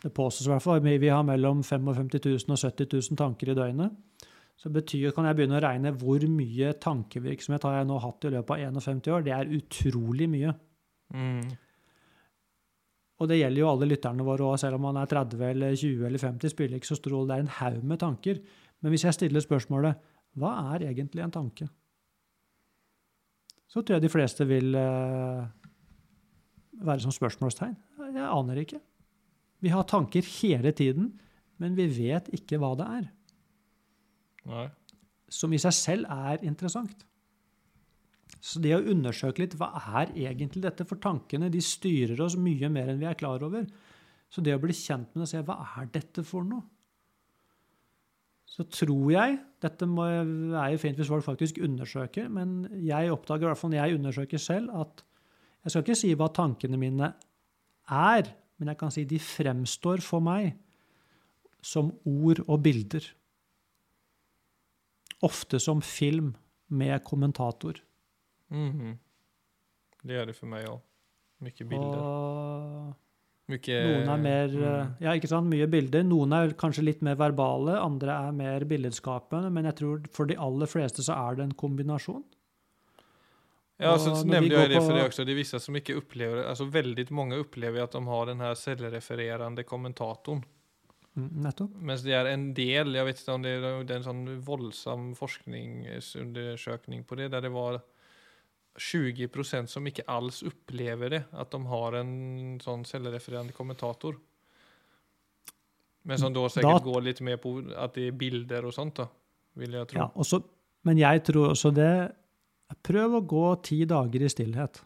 det 0.02 0.10
påstås 0.14 0.46
i 0.46 0.50
hvert 0.52 0.62
fall 0.64 0.82
vi 0.84 1.10
har 1.10 1.24
mellom 1.26 1.60
55 1.64 2.10
000 2.16 2.54
og 2.54 2.60
70 2.60 2.88
000 2.92 3.18
tanker 3.18 3.52
i 3.52 3.56
døgnet, 3.56 3.94
så 4.58 4.70
betyr, 4.74 5.12
kan 5.14 5.26
jeg 5.28 5.36
begynne 5.38 5.58
å 5.58 5.62
regne 5.62 5.92
hvor 5.94 6.24
mye 6.32 6.72
tankevirksomhet 6.82 7.66
har 7.66 7.78
jeg 7.78 7.88
nå 7.88 7.98
hatt 8.02 8.26
i 8.26 8.32
løpet 8.34 8.54
av 8.54 8.78
51 8.80 9.10
år. 9.14 9.24
Det 9.26 9.34
er 9.36 9.56
utrolig 9.58 10.28
mye. 10.32 10.54
mm. 11.14 11.48
Og 13.18 13.26
det 13.30 13.40
gjelder 13.40 13.62
jo 13.64 13.70
alle 13.72 13.88
lytterne 13.90 14.26
våre 14.26 14.46
òg, 14.46 14.60
selv 14.62 14.78
om 14.78 14.84
man 14.86 15.00
er 15.00 15.10
30 15.10 15.42
eller 15.48 15.74
20 15.74 16.06
eller 16.06 16.22
50, 16.22 16.52
spiller 16.54 16.78
ikke 16.78 16.90
så 16.90 16.98
stor 17.00 17.16
rolle. 17.16 17.32
Det 17.32 17.36
er 17.36 17.46
en 17.46 17.56
haug 17.58 17.84
med 17.90 18.00
tanker. 18.02 18.38
Men 18.78 18.94
hvis 18.94 19.04
jeg 19.08 19.16
stiller 19.16 19.42
spørsmålet 19.42 19.98
hva 20.38 20.52
er 20.74 20.86
egentlig 20.92 21.24
en 21.24 21.34
tanke? 21.34 21.66
Så 23.68 23.82
tror 23.82 23.98
jeg 23.98 24.06
de 24.06 24.12
fleste 24.12 24.46
vil 24.48 24.76
eh, 24.78 25.48
være 26.86 27.04
som 27.04 27.12
spørsmålstegn. 27.12 27.74
Jeg 28.14 28.24
aner 28.24 28.62
ikke. 28.62 28.80
Vi 29.60 29.72
har 29.72 29.84
tanker 29.90 30.24
hele 30.38 30.72
tiden, 30.72 31.10
men 31.58 31.74
vi 31.76 31.88
vet 31.90 32.30
ikke 32.38 32.60
hva 32.62 32.72
det 32.78 32.86
er. 33.00 33.08
Nei. 34.48 34.66
Som 35.28 35.52
i 35.52 35.60
seg 35.60 35.74
selv 35.76 36.08
er 36.08 36.46
interessant. 36.46 37.02
Så 38.40 38.62
det 38.62 38.74
å 38.76 38.84
undersøke 38.92 39.42
litt, 39.42 39.56
hva 39.58 39.72
er 39.98 40.12
egentlig 40.14 40.62
dette? 40.62 40.86
For 40.86 41.00
tankene 41.02 41.50
de 41.50 41.62
styrer 41.64 42.20
oss 42.22 42.38
mye 42.38 42.70
mer 42.70 42.92
enn 42.92 43.00
vi 43.00 43.08
er 43.10 43.18
klar 43.18 43.42
over. 43.44 43.66
Så 44.30 44.44
det 44.44 44.54
å 44.54 44.62
bli 44.62 44.76
kjent 44.76 45.10
med 45.14 45.22
det 45.22 45.26
og 45.26 45.32
se 45.32 45.44
hva 45.46 45.56
er 45.80 45.88
dette 45.94 46.24
for 46.26 46.46
noe? 46.46 46.62
Så 48.48 48.64
tror 48.72 49.10
jeg 49.12 49.36
Dette 49.62 49.86
må, 49.90 50.04
er 50.06 50.72
jo 50.72 50.78
fint 50.78 50.98
hvis 50.98 51.10
folk 51.10 51.24
faktisk 51.26 51.56
undersøker, 51.66 52.28
men 52.30 52.62
jeg 52.86 53.10
oppdager 53.10 53.42
i 53.42 53.48
hvert 53.50 53.58
fall 53.58 53.72
når 53.72 53.80
jeg 53.80 53.96
undersøker 53.98 54.42
selv, 54.42 54.70
at 54.70 55.02
jeg 55.64 55.72
skal 55.72 55.82
ikke 55.82 55.96
si 55.98 56.10
hva 56.14 56.28
tankene 56.30 56.78
mine 56.78 57.08
er, 57.90 58.30
men 58.58 58.70
jeg 58.70 58.78
kan 58.78 58.94
si 58.94 59.02
de 59.10 59.18
fremstår 59.18 60.04
for 60.06 60.22
meg 60.22 60.52
som 61.58 61.90
ord 62.06 62.44
og 62.46 62.62
bilder. 62.62 63.02
Ofte 65.26 65.58
som 65.58 65.82
film 65.82 66.36
med 66.70 67.02
kommentator. 67.02 67.82
Mhm. 68.54 68.96
Det 70.04 70.14
gjør 70.14 70.30
det 70.30 70.36
for 70.38 70.50
meg 70.50 70.68
òg. 70.70 70.80
Mye 71.44 71.68
bilder. 71.70 72.00
Og 72.02 72.96
Mye 73.48 73.76
noen 73.80 74.10
er 74.12 74.20
mer 74.20 74.50
eh, 74.52 74.72
mm. 74.84 74.96
Ja, 75.00 75.14
ikke 75.16 75.30
sant, 75.30 75.48
mye 75.48 75.68
bilder. 75.70 76.02
Noen 76.04 76.34
er 76.36 76.50
kanskje 76.58 76.84
litt 76.84 77.04
mer 77.04 77.16
verbale, 77.20 77.78
andre 77.80 78.16
er 78.28 78.34
mer 78.36 78.66
billedskapende, 78.68 79.48
men 79.54 79.68
jeg 79.70 79.78
tror 79.80 80.02
for 80.12 80.28
de 80.28 80.36
aller 80.36 80.68
fleste 80.68 81.04
så 81.06 81.16
er 81.16 81.38
det 81.38 81.46
en 81.46 81.54
kombinasjon. 81.56 82.24
Ja, 83.78 83.94
så 84.02 84.10
nevnte 84.26 84.56
jag 84.56 84.72
det 84.72 84.80
for 84.82 84.92
deg 84.92 85.06
også. 85.06 85.24
Det 85.24 85.32
er 85.32 85.38
visse 85.38 85.60
som 85.62 85.76
ikke 85.78 85.96
opplever 86.00 86.42
det. 86.42 86.66
Veldig 86.74 87.04
mange 87.14 87.38
opplever 87.38 87.84
at 87.84 87.94
att 87.94 88.00
de 88.00 88.06
har 88.10 88.26
den 88.26 88.40
her 88.40 88.54
selvrefererende 88.58 89.62
kommentatoren. 89.62 90.42
Mm, 91.14 91.30
nettopp. 91.42 91.76
Mens 91.80 92.02
det 92.02 92.12
er 92.14 92.26
en 92.26 92.52
del, 92.54 92.94
Jeg 92.94 93.04
vet 93.06 93.20
ikke 93.20 93.32
om 93.32 93.42
det 93.42 93.52
er, 93.54 93.84
det 93.84 93.94
er 93.94 94.00
en 94.02 94.08
sånn 94.10 94.42
voldsom 94.44 95.14
forskningsundersøkning 95.14 97.06
på 97.06 97.14
det, 97.16 97.30
der 97.30 97.40
det 97.40 97.52
var 97.54 97.80
20% 98.78 99.70
som 99.70 99.86
ikke 99.90 100.06
alls 100.10 100.42
opplever 100.46 101.12
det, 101.16 101.22
at 101.32 101.50
de 101.52 101.60
har 101.70 101.98
en 101.98 102.12
sånn 102.62 102.84
selvrefererende 102.88 103.56
kommentator. 103.56 104.16
Men 106.08 106.20
som 106.20 106.32
da 106.32 106.46
sikkert 106.52 106.86
går 106.86 107.04
litt 107.04 107.22
mer 107.26 107.40
på 107.42 107.58
at 107.76 107.96
det 107.98 108.08
er 108.08 108.16
bilder 108.16 108.68
og 108.68 108.74
sånt 108.74 109.00
da, 109.02 109.08
vil 109.58 109.74
jeg 109.76 109.90
tro. 109.90 110.00
Ja, 110.00 110.08
også, 110.14 110.40
men 110.88 111.00
jeg 111.02 111.24
tror 111.26 111.52
også 111.52 111.74
det 111.74 111.92
Prøv 112.84 113.14
å 113.16 113.24
gå 113.24 113.46
ti 113.64 113.78
dager 113.88 114.20
i 114.20 114.28
stillhet. 114.28 114.82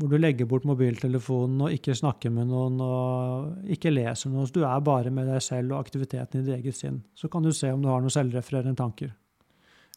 Hvor 0.00 0.10
du 0.10 0.16
legger 0.18 0.48
bort 0.50 0.64
mobiltelefonen 0.66 1.66
og 1.66 1.74
ikke 1.76 1.94
snakker 1.94 2.32
med 2.34 2.48
noen 2.50 2.80
og 2.82 3.70
ikke 3.70 3.92
leser 3.92 4.32
noe. 4.32 4.48
Så 4.48 4.56
du 4.56 4.64
er 4.66 4.82
bare 4.82 5.12
med 5.14 5.28
deg 5.30 5.38
selv 5.44 5.76
og 5.76 5.84
aktiviteten 5.84 6.40
i 6.40 6.46
ditt 6.48 6.56
eget 6.56 6.78
sinn. 6.78 6.98
Så 7.14 7.30
kan 7.30 7.46
du 7.46 7.52
se 7.54 7.70
om 7.70 7.82
du 7.84 7.86
har 7.92 8.02
noen 8.02 8.10
selvrefererende 8.10 8.80
tanker. 8.80 9.12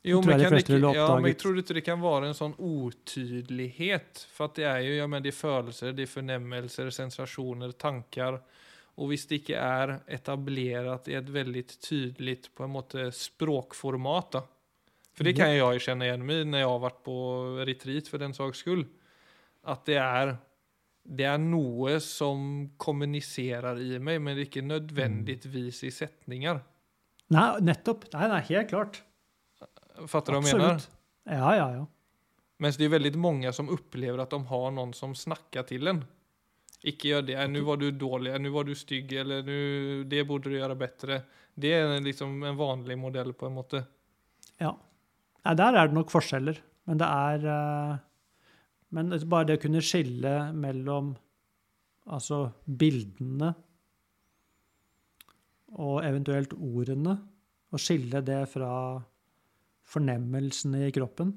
Jo, 0.04 0.20
men, 0.20 0.36
jeg 0.36 0.50
kan 0.52 0.60
det, 0.60 0.96
ja, 0.98 1.06
men 1.16 1.36
tror 1.39 1.60
ikke 1.62 1.76
det 1.78 1.86
kan 1.86 2.02
være 2.04 2.28
en 2.28 2.36
sånn 2.36 2.58
otydlighet. 2.60 4.26
For 4.36 4.50
att 4.50 4.58
det 4.60 4.66
er 4.68 4.82
jo 4.84 4.98
ja 4.98 5.06
men 5.08 5.24
det 5.24 5.32
er 5.32 5.38
følelser, 5.38 5.94
det 5.96 6.04
er 6.04 6.12
fornemmelser, 6.12 6.89
sensationer, 6.92 7.72
tanker. 7.80 8.42
Og 9.00 9.10
hvis 9.10 9.24
det 9.30 9.39
ikke 9.42 9.62
er 9.63 9.94
etablert 10.12 11.08
i 11.08 11.16
et 11.18 11.30
veldig 11.32 11.63
tydligt 11.72 12.50
på 12.54 12.66
en 12.66 12.74
måte 12.76 13.08
språkformat 13.16 14.36
For 14.36 14.50
För 15.16 15.24
det 15.24 15.34
kan 15.38 15.54
jeg 15.54 15.86
kjenne 15.86 16.06
igjen 16.10 16.26
mig 16.26 16.44
når 16.50 16.60
jeg 16.60 16.70
har 16.74 16.84
vært 16.84 17.00
på 17.06 17.16
retreat 17.63 18.12
for 18.12 18.20
den 18.20 18.36
saks 18.36 18.60
skull. 18.60 18.84
At 19.63 19.86
det 19.88 19.98
er, 20.02 20.36
det 21.06 21.30
er 21.32 21.39
noe 21.39 21.96
som 22.04 22.70
kommuniserer 22.76 23.80
i 23.80 24.04
meg, 24.04 24.20
men 24.20 24.44
ikke 24.44 24.66
nødvendigvis 24.68 25.84
i 25.88 25.96
setninger. 25.96 26.60
Nei, 27.32 27.50
nettopp. 27.63 28.10
Nei, 28.12 28.28
nei, 28.28 28.44
helt 28.52 28.70
klart. 28.70 29.04
Fattar 30.10 30.36
du 30.36 30.39
hva 30.39 30.49
jeg 30.49 30.60
mener? 30.60 30.88
Ja, 31.29 31.53
ja, 31.58 31.67
ja. 31.79 31.86
Men 32.62 32.75
det 32.77 32.86
er 32.86 32.93
veldig 32.93 33.19
mange 33.19 33.51
som 33.56 33.71
opplever 33.73 34.21
at 34.23 34.34
de 34.34 34.39
har 34.49 34.67
noen 34.75 34.93
som 34.95 35.15
snakker 35.17 35.65
til 35.67 35.89
en. 35.91 36.03
Ikke 36.84 37.13
gjør 37.13 37.25
det, 37.27 37.38
'Nå 37.47 37.63
var 37.63 37.77
du 37.79 37.91
dårlig. 37.91 38.34
Nå 38.39 38.51
var 38.51 38.63
du 38.67 38.75
stygg, 38.75 39.12
eller 39.13 39.41
det 40.03 40.27
burde 40.27 40.51
du 40.51 40.58
gjøre 40.58 40.75
bedre.' 40.75 41.23
Det 41.56 41.71
er 41.71 42.01
liksom 42.01 42.43
en 42.43 42.58
vanlig 42.58 42.97
modell 42.97 43.34
på 43.34 43.45
en 43.45 43.53
måte. 43.53 43.86
Ja. 44.60 44.73
ja 45.45 45.53
der 45.53 45.77
er 45.77 45.88
det 45.88 45.93
nok 45.93 46.10
forskjeller. 46.12 46.60
Men 46.86 46.97
det 46.97 47.08
er 47.08 47.45
eh, 47.45 47.97
Men 48.89 49.13
bare 49.29 49.45
det 49.45 49.58
å 49.58 49.62
kunne 49.62 49.82
skille 49.82 50.53
mellom 50.53 51.15
altså 52.06 52.51
bildene 52.65 53.53
og 55.73 56.03
eventuelt 56.06 56.51
ordene, 56.53 57.15
og 57.73 57.82
skille 57.82 58.21
det 58.21 58.43
fra 58.51 59.01
fornemmelsene 59.89 60.88
i 60.88 60.93
kroppen. 60.96 61.34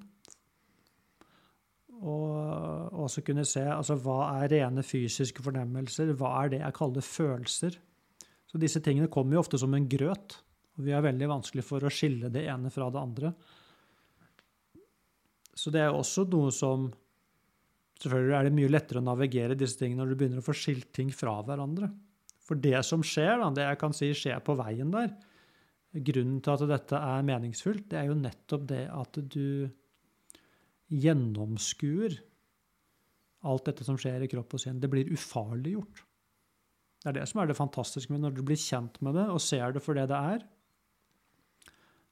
Og 1.96 3.02
også 3.06 3.22
kunne 3.24 3.46
se 3.48 3.64
altså, 3.64 3.96
hva 4.00 4.18
er 4.42 4.52
rene 4.52 4.84
fysiske 4.84 5.44
fornemmelser, 5.44 6.12
hva 6.18 6.34
er 6.42 6.52
det 6.52 6.60
jeg 6.62 6.76
kaller 6.76 7.04
følelser. 7.04 7.78
Så 8.46 8.60
disse 8.62 8.82
tingene 8.84 9.10
kommer 9.12 9.36
jo 9.36 9.44
ofte 9.44 9.60
som 9.60 9.74
en 9.74 9.88
grøt, 9.90 10.38
og 10.76 10.84
vi 10.86 10.92
er 10.94 11.04
veldig 11.04 11.30
vanskelig 11.30 11.64
for 11.66 11.84
å 11.84 11.92
skille 11.92 12.30
det 12.32 12.44
ene 12.52 12.70
fra 12.72 12.90
det 12.92 13.00
andre. 13.00 13.32
Så 15.56 15.72
det 15.72 15.82
er 15.82 15.90
jo 15.90 16.04
også 16.04 16.28
noe 16.30 16.52
som 16.54 16.90
Selvfølgelig 17.96 18.34
er 18.36 18.44
det 18.44 18.52
mye 18.52 18.68
lettere 18.68 19.00
å 19.00 19.04
navigere 19.06 19.54
disse 19.56 19.78
tingene 19.80 20.02
når 20.02 20.10
du 20.10 20.16
begynner 20.20 20.42
å 20.42 20.44
få 20.44 20.52
skilt 20.52 20.90
ting 20.92 21.08
fra 21.16 21.38
hverandre. 21.46 21.86
For 22.44 22.60
det 22.60 22.82
som 22.84 23.00
skjer, 23.00 23.38
da, 23.40 23.46
det 23.56 23.64
jeg 23.64 23.78
kan 23.80 23.96
si 23.96 24.10
skjer 24.12 24.42
på 24.44 24.52
veien 24.58 24.90
der 24.92 25.14
grunnen 26.04 26.40
til 26.44 26.54
at 26.54 26.68
dette 26.70 27.00
er 27.00 27.26
meningsfullt, 27.26 27.86
det 27.90 28.00
er 28.00 28.10
jo 28.10 28.18
nettopp 28.18 28.66
det 28.70 28.84
at 28.92 29.20
du 29.32 29.68
gjennomskuer 30.92 32.18
alt 33.46 33.68
dette 33.68 33.86
som 33.86 33.98
skjer 34.00 34.24
i 34.24 34.28
kropp 34.30 34.56
og 34.56 34.62
sinn. 34.62 34.80
Det 34.82 34.90
blir 34.90 35.10
ufarliggjort. 35.12 36.02
Det 37.02 37.10
er 37.12 37.18
det 37.20 37.26
som 37.30 37.42
er 37.42 37.50
det 37.50 37.58
fantastiske 37.58 38.12
med 38.12 38.24
når 38.24 38.36
du 38.36 38.44
blir 38.46 38.58
kjent 38.58 38.98
med 39.04 39.14
det 39.18 39.26
og 39.30 39.42
ser 39.42 39.76
det 39.76 39.82
for 39.84 39.98
det 39.98 40.08
det 40.10 40.18
er, 40.34 40.46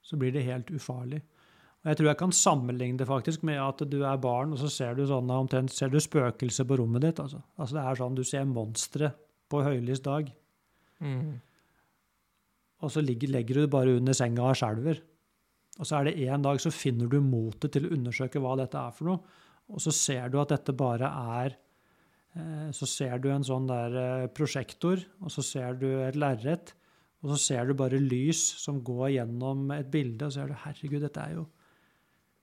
så 0.04 0.18
blir 0.20 0.34
det 0.34 0.44
helt 0.46 0.70
ufarlig. 0.70 1.22
Og 1.82 1.90
Jeg 1.90 1.98
tror 1.98 2.08
jeg 2.08 2.20
kan 2.20 2.32
sammenligne 2.32 3.00
det 3.00 3.08
faktisk 3.08 3.42
med 3.44 3.58
at 3.60 3.82
du 3.90 4.02
er 4.04 4.20
barn, 4.20 4.52
og 4.52 4.60
så 4.60 4.70
ser 4.72 4.94
du 4.96 5.04
sånn 5.08 5.32
omtrent 5.32 5.72
ser 5.72 5.90
du 5.92 5.98
spøkelser 6.00 6.68
på 6.68 6.78
rommet 6.80 7.02
ditt. 7.04 7.20
Altså. 7.20 7.42
altså 7.56 7.76
Det 7.76 7.84
er 7.84 8.00
sånn 8.00 8.16
du 8.16 8.24
ser 8.24 8.46
monstre 8.48 9.10
på 9.52 9.60
høylys 9.64 10.00
dag. 10.04 10.30
Mm. 11.04 11.40
Og 12.84 12.92
så 12.92 13.02
ligger, 13.04 13.32
legger 13.32 13.58
du 13.58 13.64
det 13.64 13.72
bare 13.72 13.96
under 13.98 14.16
senga 14.16 14.44
og 14.50 14.58
skjelver. 14.60 15.00
Og 15.80 15.88
så 15.88 15.98
er 15.98 16.08
det 16.08 16.28
en 16.28 16.44
dag 16.44 16.60
så 16.62 16.70
finner 16.70 17.10
du 17.10 17.18
motet 17.24 17.74
til 17.74 17.88
å 17.88 17.94
undersøke 17.96 18.42
hva 18.42 18.54
dette 18.60 18.78
er 18.78 18.94
for 18.94 19.10
noe. 19.10 19.40
Og 19.72 19.80
så 19.80 19.94
ser 19.96 20.28
du 20.30 20.38
at 20.42 20.52
dette 20.52 20.74
bare 20.76 21.08
er 21.08 21.54
eh, 22.36 22.68
Så 22.76 22.86
ser 22.90 23.16
du 23.24 23.30
en 23.32 23.46
sånn 23.46 23.66
der 23.70 23.96
eh, 23.98 24.30
prosjektor, 24.36 25.00
og 25.24 25.32
så 25.32 25.42
ser 25.46 25.80
du 25.80 25.88
et 26.04 26.18
lerret. 26.20 26.74
Og 27.24 27.32
så 27.32 27.40
ser 27.40 27.66
du 27.66 27.78
bare 27.78 27.98
lys 27.98 28.42
som 28.60 28.82
går 28.84 29.14
gjennom 29.16 29.70
et 29.72 29.88
bilde, 29.90 30.26
og 30.26 30.32
så 30.32 30.42
ser 30.42 30.52
du 30.52 30.62
herregud, 30.66 31.00
dette 31.06 31.22
er 31.24 31.38
jo 31.40 31.46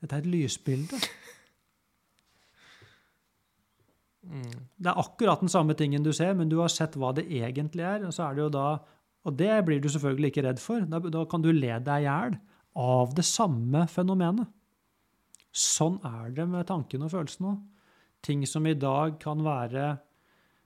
dette 0.01 0.17
er 0.17 0.23
et 0.23 0.31
lysbilde. 0.33 0.97
Mm. 4.21 4.53
Det 4.77 4.89
er 4.89 4.99
akkurat 5.01 5.41
den 5.41 5.49
samme 5.49 5.73
tingen 5.77 6.03
du 6.05 6.11
ser, 6.13 6.33
men 6.37 6.49
du 6.49 6.59
har 6.61 6.73
sett 6.73 6.97
hva 6.97 7.11
det 7.17 7.27
egentlig 7.29 7.85
er. 7.85 8.07
Og 8.07 8.13
så 8.15 8.25
er 8.27 8.37
det 8.37 8.43
jo 8.47 8.51
da, 8.53 8.65
og 9.27 9.37
det 9.37 9.51
blir 9.67 9.81
du 9.81 9.89
selvfølgelig 9.91 10.31
ikke 10.31 10.45
redd 10.47 10.61
for. 10.61 10.85
Da, 10.89 10.99
da 11.13 11.25
kan 11.29 11.43
du 11.43 11.51
le 11.53 11.75
deg 11.83 12.01
i 12.01 12.07
hjel 12.07 12.37
av 12.81 13.13
det 13.17 13.25
samme 13.27 13.85
fenomenet. 13.91 14.49
Sånn 15.51 15.99
er 16.07 16.31
det 16.35 16.47
med 16.47 16.69
tanken 16.69 17.03
og 17.05 17.11
følelsen 17.13 17.49
òg. 17.51 17.59
Ting 18.25 18.45
som 18.47 18.67
i 18.69 18.77
dag 18.77 19.17
kan 19.21 19.41
være 19.45 19.95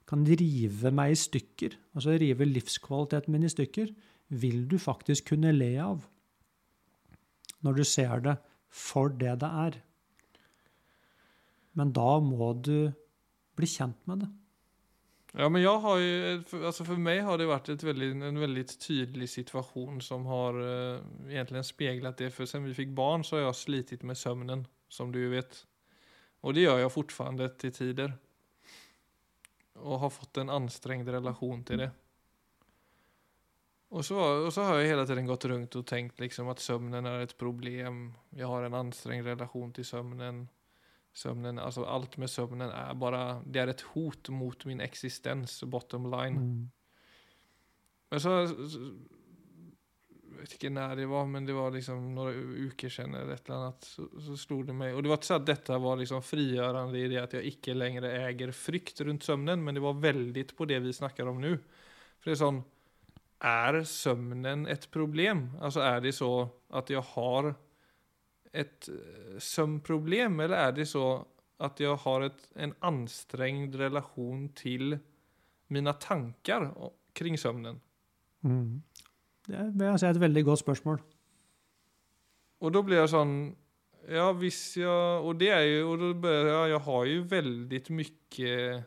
kan 0.06 0.26
rive 0.28 0.92
meg 0.94 1.16
i 1.16 1.18
stykker, 1.18 1.74
altså 1.98 2.14
rive 2.22 2.46
livskvaliteten 2.46 3.34
min 3.34 3.48
i 3.48 3.50
stykker, 3.50 3.90
vil 4.30 4.68
du 4.70 4.78
faktisk 4.82 5.32
kunne 5.32 5.54
le 5.56 5.72
av 5.82 6.06
når 7.66 7.80
du 7.80 7.84
ser 7.90 8.22
det 8.22 8.36
for 8.70 9.10
det 9.10 9.40
det 9.42 9.50
er. 9.66 9.78
Men 11.74 11.94
da 11.96 12.20
må 12.22 12.52
du 12.62 12.92
bli 13.58 13.70
kjent 13.70 13.98
med 14.06 14.22
det. 14.22 14.30
Ja, 15.36 15.50
men 15.52 15.60
jeg 15.60 15.80
har 15.84 15.98
jo, 16.00 16.36
for, 16.48 16.64
altså 16.70 16.86
for 16.88 17.02
meg 17.02 17.20
har 17.28 17.40
det 17.40 17.50
vært 17.50 17.84
veldig, 17.84 18.08
en 18.24 18.40
veldig 18.40 18.64
tydelig 18.72 19.28
situasjon 19.34 20.00
som 20.04 20.24
har 20.32 20.56
uh, 20.56 21.02
egentlig 21.28 21.66
speilet 21.68 22.22
det. 22.22 22.30
For 22.32 22.48
siden 22.48 22.70
vi 22.70 22.78
fikk 22.78 22.94
barn, 22.96 23.26
så 23.28 23.36
har 23.38 23.50
jeg 23.50 23.60
slitit 23.60 24.06
med 24.08 24.16
søvnen, 24.16 24.64
som 24.88 25.12
du 25.12 25.20
vet. 25.34 25.60
Og 26.46 26.56
det 26.56 26.64
gjør 26.64 26.80
jeg 26.80 26.94
fortsatt 26.94 27.60
til 27.60 27.76
tider. 27.76 28.16
Og 29.84 30.00
har 30.06 30.14
fått 30.14 30.40
en 30.40 30.54
anstrengt 30.56 31.12
relasjon 31.12 31.68
til 31.68 31.84
det. 31.84 31.92
Og 33.96 34.06
så, 34.08 34.16
og 34.18 34.52
så 34.56 34.70
har 34.70 34.80
jeg 34.80 34.94
hele 34.94 35.04
tiden 35.08 35.28
gått 35.28 35.46
rundt 35.52 35.76
og 35.76 35.88
tenkt 35.88 36.20
liksom 36.24 36.48
at 36.52 36.64
søvnen 36.64 37.08
er 37.12 37.26
et 37.26 37.36
problem. 37.40 38.14
Jeg 38.36 38.48
har 38.48 38.66
en 38.70 38.80
anstrengt 38.86 39.28
relasjon 39.28 39.76
til 39.76 39.88
søvnen 41.16 41.60
altså 41.64 41.86
alt 41.88 42.18
med 42.20 42.32
søvnen 42.32 42.70
er 42.70 42.96
bare 43.00 43.42
det 43.48 43.62
er 43.62 43.72
et 43.72 43.86
hot 43.94 44.30
mot 44.36 44.66
min 44.68 44.84
existens, 44.84 45.62
bottom 45.72 46.10
line. 46.12 46.42
Mm. 46.42 46.66
Men 48.12 48.22
så, 48.22 48.34
så 48.48 48.82
vet 50.46 50.56
ikke 50.58 50.72
når 50.74 51.00
det 51.00 51.08
var, 51.10 51.26
men 51.30 51.48
det 51.48 51.56
var 51.58 51.74
liksom 51.74 52.12
noen 52.16 52.68
uker 52.68 52.92
siden 52.92 53.16
eller 53.18 53.34
et 53.36 53.48
eller 53.48 53.58
annet, 53.70 53.88
så, 53.88 54.06
så 54.28 54.38
slo 54.40 54.60
det 54.68 54.76
meg 54.78 54.94
Og 54.94 55.04
det 55.04 55.12
var 55.12 55.20
ikke 55.20 55.30
sånn 55.32 55.42
at 55.42 55.50
dette 55.50 55.80
var 55.86 56.00
liksom 56.02 56.24
frigjørende 56.26 57.02
i 57.02 57.10
det 57.12 57.20
at 57.22 57.36
jeg 57.38 57.56
ikke 57.56 57.78
lenger 57.78 58.08
eier 58.12 58.54
frykt 58.56 59.02
rundt 59.08 59.26
søvnen, 59.26 59.64
men 59.66 59.78
det 59.78 59.84
var 59.86 60.00
veldig 60.04 60.46
på 60.56 60.68
det 60.70 60.82
vi 60.86 60.94
snakker 60.96 61.32
om 61.32 61.42
nå. 61.42 61.56
For 62.20 62.32
det 62.32 62.38
er 62.38 62.44
sånn 62.44 62.64
Er 63.46 63.82
søvnen 63.88 64.68
et 64.72 64.88
problem? 64.92 65.50
Altså 65.60 65.84
er 65.86 66.00
det 66.04 66.16
så 66.18 66.32
at 66.76 66.90
jeg 66.90 67.04
har 67.16 67.54
et 68.56 68.90
søvnproblem, 69.42 70.40
eller 70.46 70.70
er 70.70 70.76
det 70.78 70.88
så 70.88 71.26
at 71.64 71.80
jeg 71.80 71.96
har 72.04 72.26
et, 72.28 72.40
en 72.60 72.74
anstrengt 72.84 73.76
relasjon 73.80 74.50
til 74.58 74.98
mine 75.72 75.94
tanker 76.00 76.70
kring 77.16 77.40
søvnen? 77.40 77.80
Mm. 78.46 78.82
Det 79.48 79.68
vil 79.74 79.88
jeg 79.88 80.02
si 80.02 80.08
er 80.08 80.16
et 80.16 80.24
veldig 80.26 80.44
godt 80.48 80.64
spørsmål. 80.64 81.00
Og 82.66 82.74
da 82.74 82.82
blir 82.86 83.04
jeg 83.04 83.14
sånn 83.14 83.38
Ja, 84.06 84.30
hvis 84.38 84.78
jeg 84.78 85.24
Og 85.26 85.34
det 85.40 85.50
er 85.52 85.64
jo 85.66 85.96
og 85.96 86.04
da 86.22 86.34
jeg 86.34 86.72
jag 86.72 86.84
har 86.88 87.08
jo 87.10 87.24
veldig 87.30 87.82
mye 87.90 88.84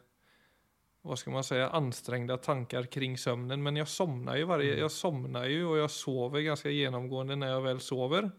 hva 1.08 1.16
skal 1.16 1.32
man 1.32 1.44
si, 1.46 1.56
anstrengte 1.56 2.36
tanker 2.42 2.88
kring 2.92 3.14
søvnen, 3.16 3.62
Men 3.62 3.76
jeg 3.76 3.88
sovner 3.88 4.36
jo 4.36 4.46
varje, 4.50 4.74
mm. 4.74 4.80
jag 4.80 4.90
somnar 4.90 5.46
ju 5.46 5.64
och 5.64 5.78
jag 5.78 5.90
sover 5.90 6.40
ganske 6.40 6.70
gjennomgående 6.70 7.36
når 7.36 7.48
jeg 7.48 7.62
vel 7.64 7.80
sover. 7.80 8.30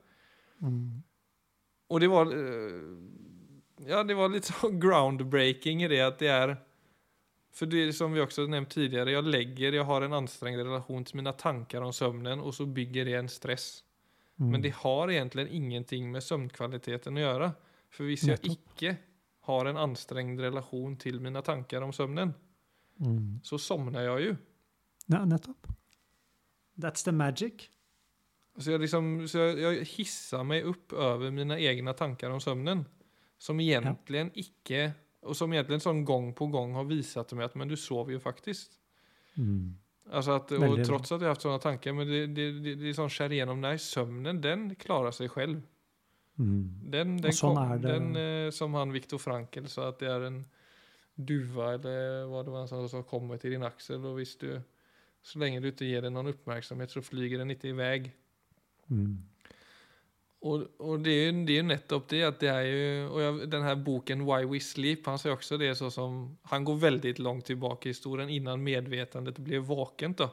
Mm. 0.62 1.04
Och 1.90 2.00
det 2.00 2.08
var, 2.08 2.30
eh, 2.32 2.82
ja, 3.88 4.04
det 4.04 4.14
var 4.16 4.30
litt 4.30 4.46
sånn 4.50 4.80
groundbreaking 4.84 5.84
i 5.84 5.88
det 5.92 6.02
at 6.06 6.20
det 6.22 6.30
er 6.34 6.56
For 7.52 7.66
det 7.66 7.88
som 7.98 8.14
vi 8.14 8.22
også 8.22 8.44
har 8.46 8.52
nevnt 8.54 8.70
tidligere, 8.70 9.16
jeg 9.16 9.26
legger 9.26 9.74
Jeg 9.74 9.86
har 9.90 10.02
en 10.06 10.14
anstrengt 10.14 10.62
relation 10.62 11.04
til 11.04 11.18
mine 11.18 11.34
tanker 11.34 11.82
om 11.82 11.92
søvnen, 11.92 12.40
og 12.46 12.54
så 12.54 12.68
bygger 12.70 13.06
det 13.10 13.16
en 13.18 13.28
stress. 13.28 13.84
Mm. 14.38 14.52
Men 14.52 14.62
det 14.62 14.72
har 14.84 15.10
egentlig 15.10 15.48
ingenting 15.58 16.12
med 16.12 16.24
søvnkvaliteten 16.24 17.18
å 17.18 17.24
gjøre. 17.26 17.50
For 17.90 18.06
hvis 18.06 18.28
jeg 18.30 18.40
ikke 18.54 18.94
har 19.50 19.66
en 19.66 19.82
anstrengt 19.82 20.40
relation 20.40 20.96
til 21.02 21.18
mine 21.20 21.42
tanker 21.42 21.82
om 21.84 21.92
søvnen, 21.92 22.34
Mm. 23.00 23.40
så 23.44 23.58
sovner 23.58 24.02
jeg 24.04 24.26
jo. 24.28 24.32
Ja, 25.08 25.22
nettopp. 25.26 25.68
That's 26.78 27.04
the 27.04 27.12
magic. 27.12 27.70
Så 28.60 28.72
jag, 28.72 28.82
liksom, 28.82 29.28
så 29.28 29.38
jag, 29.38 29.60
jag 29.60 29.86
hissar 29.86 30.44
mig 30.44 30.64
upp 30.64 30.94
över 30.94 31.32
mina 31.32 31.60
egna 31.60 31.94
tankar 31.94 32.30
om 32.30 32.42
sömnen. 32.42 32.86
Som 33.38 33.60
egentligen 33.60 34.32
ikke 34.36 34.94
og 35.28 35.36
som 35.36 35.54
egentligen 35.54 35.84
sånn 35.84 36.06
gang 36.08 36.32
på 36.36 36.48
gang 36.54 36.74
har 36.78 36.88
visat 36.88 37.34
meg 37.36 37.50
at 37.50 37.58
men 37.60 37.72
du 37.72 37.76
sover 37.80 38.16
jo 38.16 38.22
faktisk. 38.24 38.72
Mm. 39.36 39.76
Alltså 40.12 40.32
att, 40.32 40.52
och 40.52 40.64
Väldigt 40.64 40.88
trots 40.88 41.12
jeg 41.12 41.20
har 41.20 41.36
hatt 41.36 41.42
sånne 41.42 41.60
tanker, 41.60 41.94
men 41.94 42.08
det, 42.08 42.28
det, 42.28 42.52
det, 42.64 42.76
det 42.76 42.94
sån 42.94 43.10
skär 43.10 43.32
igenom, 43.32 43.62
nej 43.62 43.78
sömnen 43.78 44.42
den 44.42 44.72
klarer 44.76 45.14
seg 45.14 45.30
selv. 45.36 45.60
Mm. 46.40 46.64
Den, 46.90 47.18
den, 47.22 47.36
sånn 47.36 47.60
kom, 47.60 47.82
den 47.84 48.16
eh, 48.18 48.50
som 48.56 48.74
han 48.74 48.96
Viktor 48.96 49.20
Frankl 49.22 49.68
sa 49.70 49.90
at 49.92 50.00
det 50.00 50.10
er 50.10 50.26
en 50.30 50.40
duva 51.14 51.74
eller 51.76 52.30
hva 52.32 52.42
det 52.48 52.54
var 52.54 52.64
han 52.64 52.72
sa 52.72 52.80
som 52.88 53.04
kommer 53.04 53.38
til 53.38 53.52
din 53.52 53.66
axel 53.68 54.06
Og 54.08 54.22
visst 54.22 54.40
du, 54.40 54.54
så 55.20 55.42
lenge 55.44 55.60
du 55.60 55.68
ikke 55.68 55.90
gir 55.90 56.06
den 56.08 56.16
noen 56.16 56.32
oppmerksomhet, 56.32 56.96
så 56.96 57.04
flyger 57.04 57.44
den 57.44 57.52
inte 57.52 57.68
iväg. 57.68 58.08
Mm. 58.90 59.18
Og, 60.40 60.62
og 60.80 61.02
det, 61.04 61.14
er 61.14 61.26
jo, 61.28 61.32
det 61.46 61.54
er 61.54 61.58
jo 61.60 61.68
nettopp 61.68 62.06
det 62.10 62.20
at 62.24 62.38
det 62.40 62.48
er 62.48 62.62
jo 62.64 62.84
Og 63.12 63.18
jeg, 63.22 63.50
den 63.52 63.66
her 63.66 63.76
boken 63.76 64.22
'Why 64.24 64.46
We 64.48 64.62
Sleep' 64.64 65.10
Han 65.10 65.20
sier 65.20 65.36
også 65.36 65.58
det 65.60 65.74
så 65.78 65.90
som 65.92 66.38
Han 66.48 66.64
går 66.64 66.78
veldig 66.80 67.20
langt 67.20 67.46
tilbake 67.46 67.90
i 67.90 67.92
historien 67.92 68.30
innan 68.30 68.64
medvetandet 68.64 69.38
ble 69.44 69.60
vakent. 69.60 70.18
da. 70.18 70.30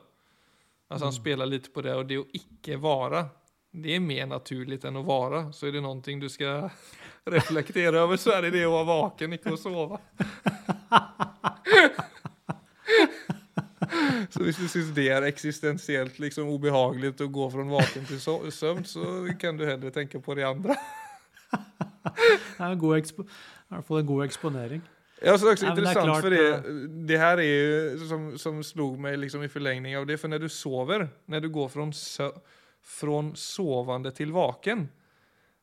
Altså 0.90 1.06
Han 1.06 1.12
Mm. 1.12 1.20
spiller 1.20 1.46
litt 1.46 1.72
på 1.74 1.82
det, 1.82 1.94
og 1.94 2.06
det 2.06 2.18
å 2.18 2.26
ikke 2.32 2.78
være 2.80 3.28
det 3.76 3.94
er 3.94 4.00
mer 4.00 4.26
naturlig 4.26 4.78
enn 4.84 4.96
å 4.96 5.04
være. 5.04 5.52
Så 5.52 5.66
er 5.66 5.72
det 5.72 5.82
noe 5.82 6.00
du 6.00 6.28
skal 6.28 6.70
reflektere 7.26 8.00
over, 8.02 8.16
så 8.16 8.32
er 8.36 8.46
det 8.46 8.52
det 8.52 8.66
å 8.66 8.72
være 8.72 8.86
vaken, 8.86 9.32
ikke 9.32 9.52
å 9.52 9.60
sove. 9.60 9.98
Så 14.32 14.42
hvis 14.44 14.58
du 14.60 14.66
syns 14.70 14.92
det 14.96 15.06
er 15.12 15.26
eksistensielt 15.28 16.18
liksom, 16.22 16.48
ubehagelig 16.52 17.14
å 17.24 17.30
gå 17.32 17.48
fra 17.52 17.66
vaken 17.70 18.08
til 18.08 18.20
søvn, 18.20 18.84
så 18.88 19.06
kan 19.40 19.58
du 19.58 19.66
heller 19.68 19.94
tenke 19.94 20.20
på 20.22 20.38
de 20.38 20.46
andre. 20.48 20.78
Det 22.06 22.62
er 22.62 22.70
en 22.70 22.78
god 22.78 22.96
i 22.96 23.02
hvert 23.74 23.86
fall 23.88 23.98
en 23.98 24.06
god 24.06 24.24
eksponering. 24.24 24.82
Ja, 25.18 25.32
så 25.34 25.46
det 25.46 25.48
er 25.48 25.54
også 25.56 25.64
det 25.64 25.68
er 25.68 25.72
interessant, 25.72 26.06
klart, 26.06 26.22
for 26.22 26.34
det, 26.34 26.84
det 27.08 27.18
her 27.18 27.40
er 27.40 27.46
jo 27.48 28.06
som, 28.08 28.26
som 28.38 28.60
slo 28.64 28.90
meg 29.00 29.16
liksom 29.22 29.42
i 29.46 29.50
forlengning 29.50 29.96
av 29.98 30.04
det, 30.08 30.18
for 30.20 30.30
når 30.30 30.44
du 30.44 30.48
sover, 30.52 31.06
når 31.26 31.46
du 31.46 31.48
går 31.54 31.72
fra 31.72 31.88
sø 31.96 32.30
fra 32.86 33.18
sovende 33.34 34.12
til 34.14 34.30
vaken, 34.30 34.84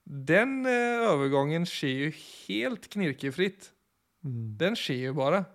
den 0.04 0.66
eh, 0.68 1.06
overgangen 1.08 1.64
skjer 1.70 2.02
jo 2.02 2.10
helt 2.18 2.90
knirkefritt. 2.92 3.70
Mm. 4.28 4.58
Den 4.60 4.76
skjer 4.76 5.06
jo 5.08 5.14
bare. 5.22 5.46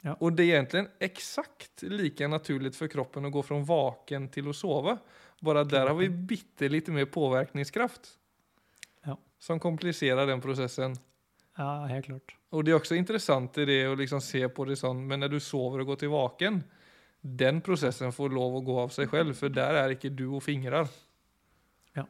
Ja. 0.00 0.14
Och 0.14 0.32
det 0.32 0.42
är 0.42 0.46
egentligen 0.46 0.88
exakt 0.98 1.82
lika 1.82 2.28
naturligt 2.28 2.76
för 2.76 2.88
kroppen 2.88 3.24
att 3.24 3.32
gå 3.32 3.42
från 3.42 3.64
vaken 3.64 4.28
till 4.28 4.48
att 4.48 4.56
sova. 4.56 4.98
Bara 5.40 5.64
där 5.64 5.86
har 5.86 5.94
vi 5.94 6.08
bitte 6.08 6.68
lite 6.68 6.90
mer 6.90 7.04
påverkningskraft. 7.04 8.00
Ja. 9.02 9.18
Som 9.38 9.60
komplicerar 9.60 10.26
den 10.26 10.40
processen. 10.40 10.96
Ja, 11.56 11.84
helt 11.84 12.06
klart. 12.06 12.36
Och 12.50 12.64
det 12.64 12.70
är 12.70 12.74
också 12.74 12.94
intressant 12.94 13.58
i 13.58 13.64
det 13.64 13.86
att 13.86 13.98
liksom 13.98 14.20
se 14.20 14.48
på 14.48 14.64
det 14.64 14.76
sånt, 14.76 15.08
men 15.08 15.20
när 15.20 15.28
du 15.28 15.40
sover 15.40 15.78
och 15.78 15.86
går 15.86 15.96
till 15.96 16.08
vaken, 16.08 16.64
den 17.20 17.60
processen 17.60 18.12
får 18.12 18.28
lov 18.30 18.56
att 18.56 18.64
gå 18.64 18.80
av 18.80 18.88
sig 18.88 19.06
själv, 19.06 19.34
för 19.34 19.48
där 19.48 19.74
är 19.74 19.90
ikke 19.90 20.08
du 20.08 20.26
og 20.26 20.42
fingrar. 20.42 20.88
Ja. 21.92 22.06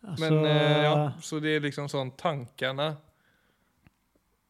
Alltså, 0.00 0.24
men 0.24 0.44
eh, 0.44 0.76
altså- 0.76 0.84
ja, 0.84 1.12
så 1.20 1.40
det 1.40 1.50
är 1.56 1.60
liksom 1.60 1.88
sånn 1.88 2.10
tankene 2.10 2.96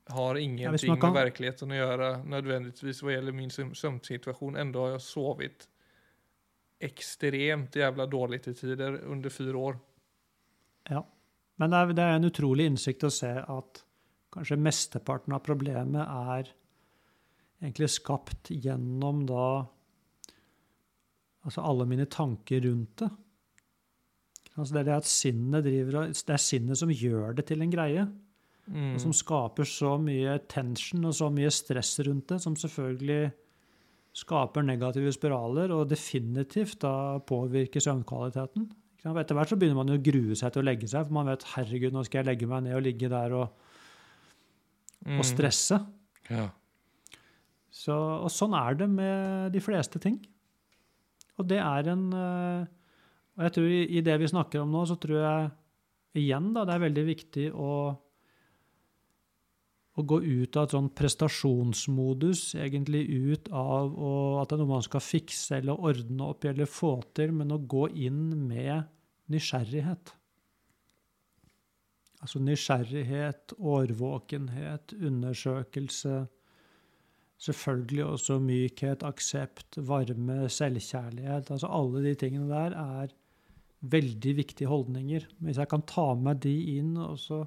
har 0.09 0.39
ingenting 0.41 1.01
kan- 1.01 1.13
med 1.13 1.25
virkeligheten 1.29 1.73
å 1.73 1.79
gjøre 1.79 2.25
nødvendigvis 2.25 3.03
hva 3.03 3.13
gjelder 3.13 3.35
min 3.35 3.51
søvnsituasjon. 3.51 4.57
Enda 4.57 4.79
har 4.79 4.91
jeg 4.97 5.05
sovet 5.05 5.67
ekstremt 6.81 7.75
jævla 7.75 8.07
dårlig 8.09 8.43
til 8.43 8.55
tider 8.55 9.01
under 9.11 9.31
fire 9.31 9.55
år. 9.55 9.79
Ja. 10.91 11.03
Men 11.59 11.71
det 11.71 11.79
er, 11.79 11.93
det 11.93 12.05
er 12.05 12.17
en 12.17 12.31
utrolig 12.31 12.69
innsikt 12.71 13.05
å 13.05 13.11
se 13.13 13.33
at 13.43 13.83
kanskje 14.33 14.61
mesteparten 14.61 15.35
av 15.35 15.43
problemet 15.43 16.07
er 16.07 16.53
egentlig 17.63 17.91
skapt 17.91 18.53
gjennom 18.55 19.27
da 19.27 19.67
Altså 21.47 21.63
alle 21.65 21.87
mine 21.89 22.05
tanker 22.11 22.61
rundt 22.61 22.99
det. 23.01 23.09
Altså 24.59 24.75
det 24.75 24.81
er 24.81 24.87
det 24.89 24.97
at 24.99 25.09
sinnet 25.09 25.65
driver 25.65 26.09
Det 26.11 26.35
er 26.35 26.43
sinnet 26.43 26.77
som 26.77 26.91
gjør 26.91 27.37
det 27.39 27.47
til 27.49 27.63
en 27.63 27.71
greie. 27.73 28.03
Mm. 28.69 28.91
Og 28.95 29.01
som 29.01 29.15
skaper 29.17 29.65
så 29.69 29.95
mye 30.03 30.35
tension 30.51 31.09
og 31.09 31.15
så 31.17 31.31
mye 31.33 31.51
stress 31.55 31.95
rundt 32.05 32.29
det, 32.35 32.41
som 32.45 32.57
selvfølgelig 32.59 33.31
skaper 34.19 34.65
negative 34.67 35.13
spiraler 35.15 35.73
og 35.73 35.89
definitivt 35.89 36.81
da 36.83 36.93
påvirker 37.29 37.81
søvnkvaliteten. 37.85 38.67
Etter 39.09 39.37
hvert 39.39 39.53
så 39.53 39.57
begynner 39.57 39.79
man 39.79 39.93
jo 39.93 39.97
å 39.97 40.03
grue 40.05 40.37
seg 40.37 40.53
til 40.53 40.61
å 40.61 40.67
legge 40.67 40.89
seg, 40.91 41.07
for 41.07 41.17
man 41.17 41.29
vet 41.31 41.47
herregud, 41.55 41.95
nå 41.95 42.03
skal 42.05 42.21
jeg 42.21 42.29
legge 42.33 42.49
meg 42.51 42.65
ned 42.67 42.77
og 42.77 42.85
ligge 42.85 43.11
der 43.13 43.37
og, 43.39 43.65
Mm. 45.07 45.21
og 45.21 45.25
stresse. 45.25 45.77
Ja. 46.29 46.49
Så, 47.71 47.95
og 47.95 48.27
sånn 48.35 48.57
er 48.59 48.75
det 48.75 48.89
med 48.91 49.53
de 49.55 49.61
fleste 49.63 50.01
ting. 50.03 50.17
Og 51.39 51.47
det 51.47 51.61
er 51.63 51.93
en 51.93 52.03
eh, 52.13 52.67
Og 53.39 53.45
jeg 53.47 53.53
tror 53.55 53.69
i, 53.71 53.85
i 53.95 54.03
det 54.03 54.17
vi 54.19 54.27
snakker 54.27 54.65
om 54.65 54.73
nå, 54.75 54.83
så 54.91 54.97
tror 54.99 55.21
jeg 55.23 55.51
igjen 56.25 56.51
da, 56.57 56.65
det 56.67 56.75
er 56.75 56.83
veldig 56.83 57.05
viktig 57.07 57.45
å 57.55 57.71
å 59.99 60.05
gå 60.07 60.21
ut 60.23 60.57
av 60.57 60.69
et 60.69 60.75
sånn 60.77 60.91
prestasjonsmodus, 60.95 62.53
egentlig 62.61 63.03
ut 63.09 63.49
av 63.51 63.97
å, 63.99 64.13
at 64.39 64.51
det 64.51 64.57
er 64.59 64.63
noe 64.63 64.77
man 64.77 64.87
skal 64.87 65.03
fikse 65.03 65.59
eller 65.59 65.81
ordne 65.91 66.31
opp 66.31 66.47
eller 66.47 66.71
få 66.71 66.93
til, 67.19 67.35
men 67.35 67.55
å 67.55 67.59
gå 67.59 67.89
inn 68.07 68.23
med 68.47 68.87
nysgjerrighet. 69.33 70.15
Altså 72.23 72.43
nysgjerrighet, 72.43 73.55
årvåkenhet, 73.59 74.95
undersøkelse. 74.97 76.25
Selvfølgelig 77.39 78.05
også 78.07 78.39
mykhet, 78.43 79.05
aksept, 79.07 79.79
varme, 79.87 80.49
selvkjærlighet. 80.51 81.53
Altså 81.55 81.71
alle 81.71 82.03
de 82.09 82.15
tingene 82.19 82.51
der 82.51 82.75
er 82.79 83.15
veldig 83.87 84.35
viktige 84.41 84.71
holdninger. 84.71 85.29
Hvis 85.39 85.61
jeg 85.63 85.71
kan 85.71 85.87
ta 85.87 86.11
med 86.19 86.43
de 86.43 86.57
inn 86.79 86.97
og 86.99 87.19
så 87.23 87.45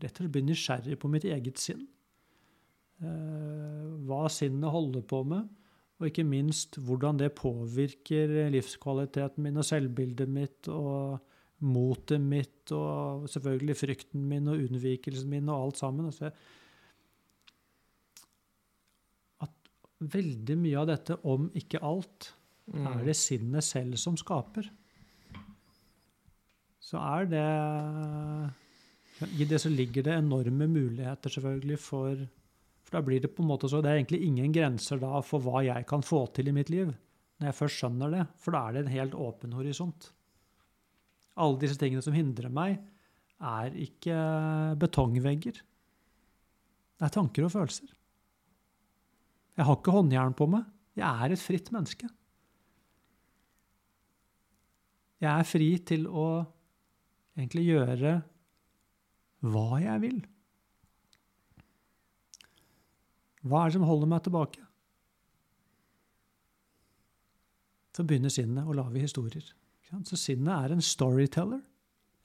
rett 0.00 0.12
og 0.16 0.24
slett 0.24 0.34
bli 0.34 0.42
nysgjerrig 0.48 0.98
på 1.00 1.10
mitt 1.12 1.26
eget 1.28 1.60
sinn, 1.60 1.86
eh, 3.02 3.88
hva 4.08 4.28
sinnet 4.32 4.72
holder 4.72 5.04
på 5.06 5.22
med, 5.28 5.48
og 6.00 6.08
ikke 6.08 6.24
minst 6.24 6.78
hvordan 6.80 7.18
det 7.20 7.34
påvirker 7.36 8.50
livskvaliteten 8.54 9.44
min 9.44 9.60
og 9.60 9.66
selvbildet 9.68 10.30
mitt 10.32 10.70
og 10.72 11.20
motet 11.60 12.22
mitt 12.24 12.72
og 12.72 13.26
selvfølgelig 13.28 13.76
frykten 13.76 14.24
min 14.30 14.48
og 14.48 14.62
unnvikelsen 14.64 15.28
min 15.28 15.50
og 15.52 15.66
alt 15.66 15.82
sammen. 15.82 16.08
Altså, 16.08 16.30
at 19.44 19.72
veldig 20.00 20.56
mye 20.56 20.80
av 20.80 20.88
dette, 20.94 21.20
om 21.28 21.50
ikke 21.60 21.84
alt, 21.84 22.32
Mm. 22.70 22.86
er 22.86 23.04
det 23.04 23.16
sinnet 23.18 23.64
selv 23.66 23.96
som 23.98 24.16
skaper. 24.16 24.68
Så 26.80 26.98
er 26.98 27.26
det 27.30 28.52
I 29.20 29.44
det 29.44 29.58
så 29.60 29.68
ligger 29.68 30.06
det 30.06 30.16
enorme 30.16 30.66
muligheter 30.70 31.32
selvfølgelig 31.34 31.78
for 31.78 32.26
For 32.84 32.96
da 32.96 33.02
blir 33.04 33.20
det 33.20 33.34
på 33.36 33.42
en 33.42 33.50
måte 33.50 33.68
så 33.68 33.82
Det 33.82 33.90
er 33.90 34.00
egentlig 34.00 34.22
ingen 34.26 34.52
grenser 34.52 34.98
da 34.98 35.20
for 35.22 35.44
hva 35.44 35.60
jeg 35.62 35.86
kan 35.86 36.02
få 36.02 36.26
til 36.34 36.48
i 36.48 36.54
mitt 36.56 36.70
liv, 36.72 36.88
når 37.38 37.50
jeg 37.50 37.58
først 37.58 37.82
skjønner 37.82 38.10
det. 38.10 38.24
For 38.40 38.56
da 38.56 38.62
er 38.66 38.72
det 38.72 38.80
en 38.84 38.94
helt 38.94 39.14
åpen 39.14 39.52
horisont. 39.52 40.08
Alle 41.36 41.60
disse 41.60 41.78
tingene 41.78 42.02
som 42.02 42.16
hindrer 42.16 42.50
meg, 42.50 42.80
er 43.40 43.76
ikke 43.76 44.16
betongvegger. 44.80 45.60
Det 47.00 47.06
er 47.06 47.14
tanker 47.14 47.46
og 47.46 47.52
følelser. 47.54 47.92
Jeg 49.56 49.64
har 49.68 49.78
ikke 49.78 49.94
håndjern 49.94 50.36
på 50.36 50.48
meg. 50.50 50.66
Jeg 50.98 51.08
er 51.08 51.32
et 51.32 51.40
fritt 51.40 51.70
menneske. 51.72 52.08
Jeg 55.20 55.30
er 55.30 55.48
fri 55.48 55.70
til 55.84 56.06
å 56.08 56.26
egentlig 57.36 57.66
gjøre 57.70 58.12
hva 59.40 59.80
jeg 59.80 60.02
vil. 60.02 60.18
Hva 63.40 63.62
er 63.62 63.70
det 63.70 63.78
som 63.78 63.86
holder 63.88 64.10
meg 64.10 64.24
tilbake? 64.26 64.66
Så 67.96 68.04
begynner 68.06 68.32
sinnet 68.32 68.68
å 68.68 68.76
lage 68.76 69.02
historier. 69.02 69.46
Så 70.06 70.18
sinnet 70.20 70.52
er 70.54 70.74
en 70.74 70.84
storyteller. 70.84 71.62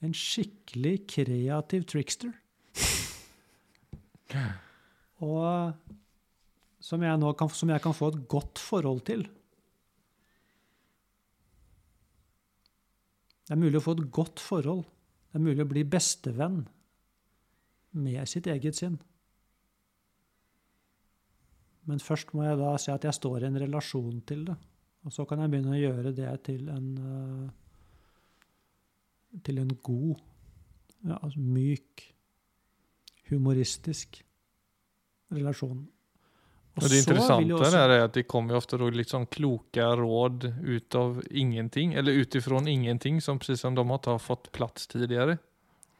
En 0.03 0.13
skikkelig 0.13 0.97
kreativ 1.09 1.88
trickster. 1.89 2.36
Og 5.24 5.72
som 6.84 7.01
jeg 7.01 7.36
kan, 7.39 7.49
som 7.49 7.72
jeg 7.72 7.82
kan 7.82 7.95
få 7.95 8.11
et 8.11 8.22
godt 8.30 8.61
forhold 8.61 9.01
til. 9.07 9.24
Det 13.45 13.53
er 13.55 13.61
mulig 13.61 13.80
å 13.80 13.86
få 13.86 13.95
et 13.95 14.07
godt 14.13 14.43
forhold. 14.43 14.84
Det 15.32 15.39
er 15.39 15.45
mulig 15.47 15.63
å 15.63 15.72
bli 15.72 15.86
bestevenn 15.88 16.63
med 17.96 18.28
sitt 18.30 18.48
eget 18.52 18.78
sinn. 18.78 18.98
Men 21.86 22.02
først 22.02 22.34
må 22.34 22.46
jeg 22.48 22.58
da 22.60 22.72
se 22.82 22.93
at 22.93 23.06
jeg 23.06 23.14
står 23.14 23.43
i 23.43 23.50
en 23.50 23.60
relasjon 23.62 24.22
til 24.28 24.48
det. 24.48 24.56
Og 25.06 25.14
så 25.14 25.26
kan 25.30 25.43
jeg 25.43 25.52
begynne 25.54 25.76
å 25.76 25.82
gjøre 25.82 26.16
det 26.18 26.32
til 26.48 26.70
en 26.74 26.88
eh, 26.98 27.50
til 29.43 29.60
en 29.60 29.74
god, 29.84 30.22
ja, 31.06 31.18
altså 31.18 31.41
myk, 31.41 32.06
humoristisk 33.30 34.22
relasjon. 35.36 35.84
Og 36.76 36.89
det 36.91 37.00
interessante 37.04 37.54
også- 37.56 37.78
er 37.78 38.04
at 38.04 38.14
det 38.14 38.28
kommer 38.28 38.52
jo 38.54 38.58
ofte 38.58 38.78
litt 38.78 38.96
liksom 38.96 39.28
kloke 39.28 39.82
råd 39.96 40.43
ut 40.60 40.96
av 40.96 41.22
ingenting, 41.32 41.93
eller 41.93 42.12
utifrån 42.12 42.68
ingenting, 42.68 43.22
som 43.22 43.39
precis 43.39 43.62
som 43.62 43.76
de 43.76 43.84
har 43.88 44.20
fått 44.20 44.52
plass 44.52 44.88
tidligere. 44.88 45.39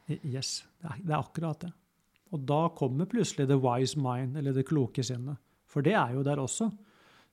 Yes, 0.08 0.64
det 0.80 0.90
er, 0.90 0.96
det 1.02 1.12
er 1.12 1.18
akkurat 1.18 1.60
det. 1.60 1.72
Og 2.34 2.42
da 2.48 2.66
kommer 2.74 3.08
plutselig 3.10 3.46
the 3.48 3.58
wise 3.60 3.98
mind, 3.98 4.36
eller 4.38 4.54
det 4.56 4.66
kloke 4.68 5.04
sinnet. 5.06 5.38
For 5.70 5.84
det 5.84 5.94
er 5.94 6.14
jo 6.16 6.24
der 6.26 6.40
også. 6.42 6.70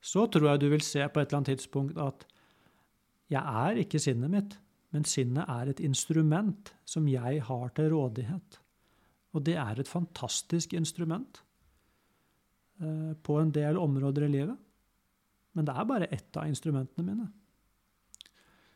Så 0.04 0.28
tror 0.28 0.52
jeg 0.52 0.62
du 0.62 0.68
vil 0.74 0.84
se 0.84 1.06
på 1.08 1.22
et 1.22 1.30
eller 1.30 1.40
annet 1.40 1.54
tidspunkt 1.54 1.98
at 2.02 2.26
jeg 3.32 3.42
er 3.42 3.80
ikke 3.82 4.02
sinnet 4.04 4.30
mitt, 4.30 4.58
men 4.94 5.08
sinnet 5.10 5.50
er 5.50 5.72
et 5.72 5.80
instrument 5.82 6.74
som 6.86 7.08
jeg 7.10 7.42
har 7.48 7.72
til 7.74 7.90
rådighet. 7.96 8.60
Og 9.34 9.46
det 9.48 9.56
er 9.58 9.80
et 9.80 9.90
fantastisk 9.90 10.76
instrument 10.78 11.40
eh, 12.82 13.14
på 13.18 13.40
en 13.40 13.54
del 13.56 13.80
områder 13.82 14.28
i 14.28 14.34
livet. 14.36 14.60
Men 15.54 15.66
det 15.66 15.74
er 15.74 15.90
bare 15.90 16.12
ett 16.14 16.38
av 16.38 16.50
instrumentene 16.50 17.08
mine. 17.08 17.32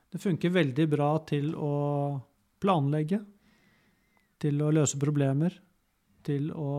Det 0.09 0.21
funker 0.23 0.55
veldig 0.55 0.87
bra 0.89 1.11
til 1.27 1.51
å 1.53 1.73
planlegge, 2.63 3.19
til 4.41 4.61
å 4.63 4.71
løse 4.73 4.97
problemer, 5.01 5.53
til 6.25 6.49
å 6.53 6.71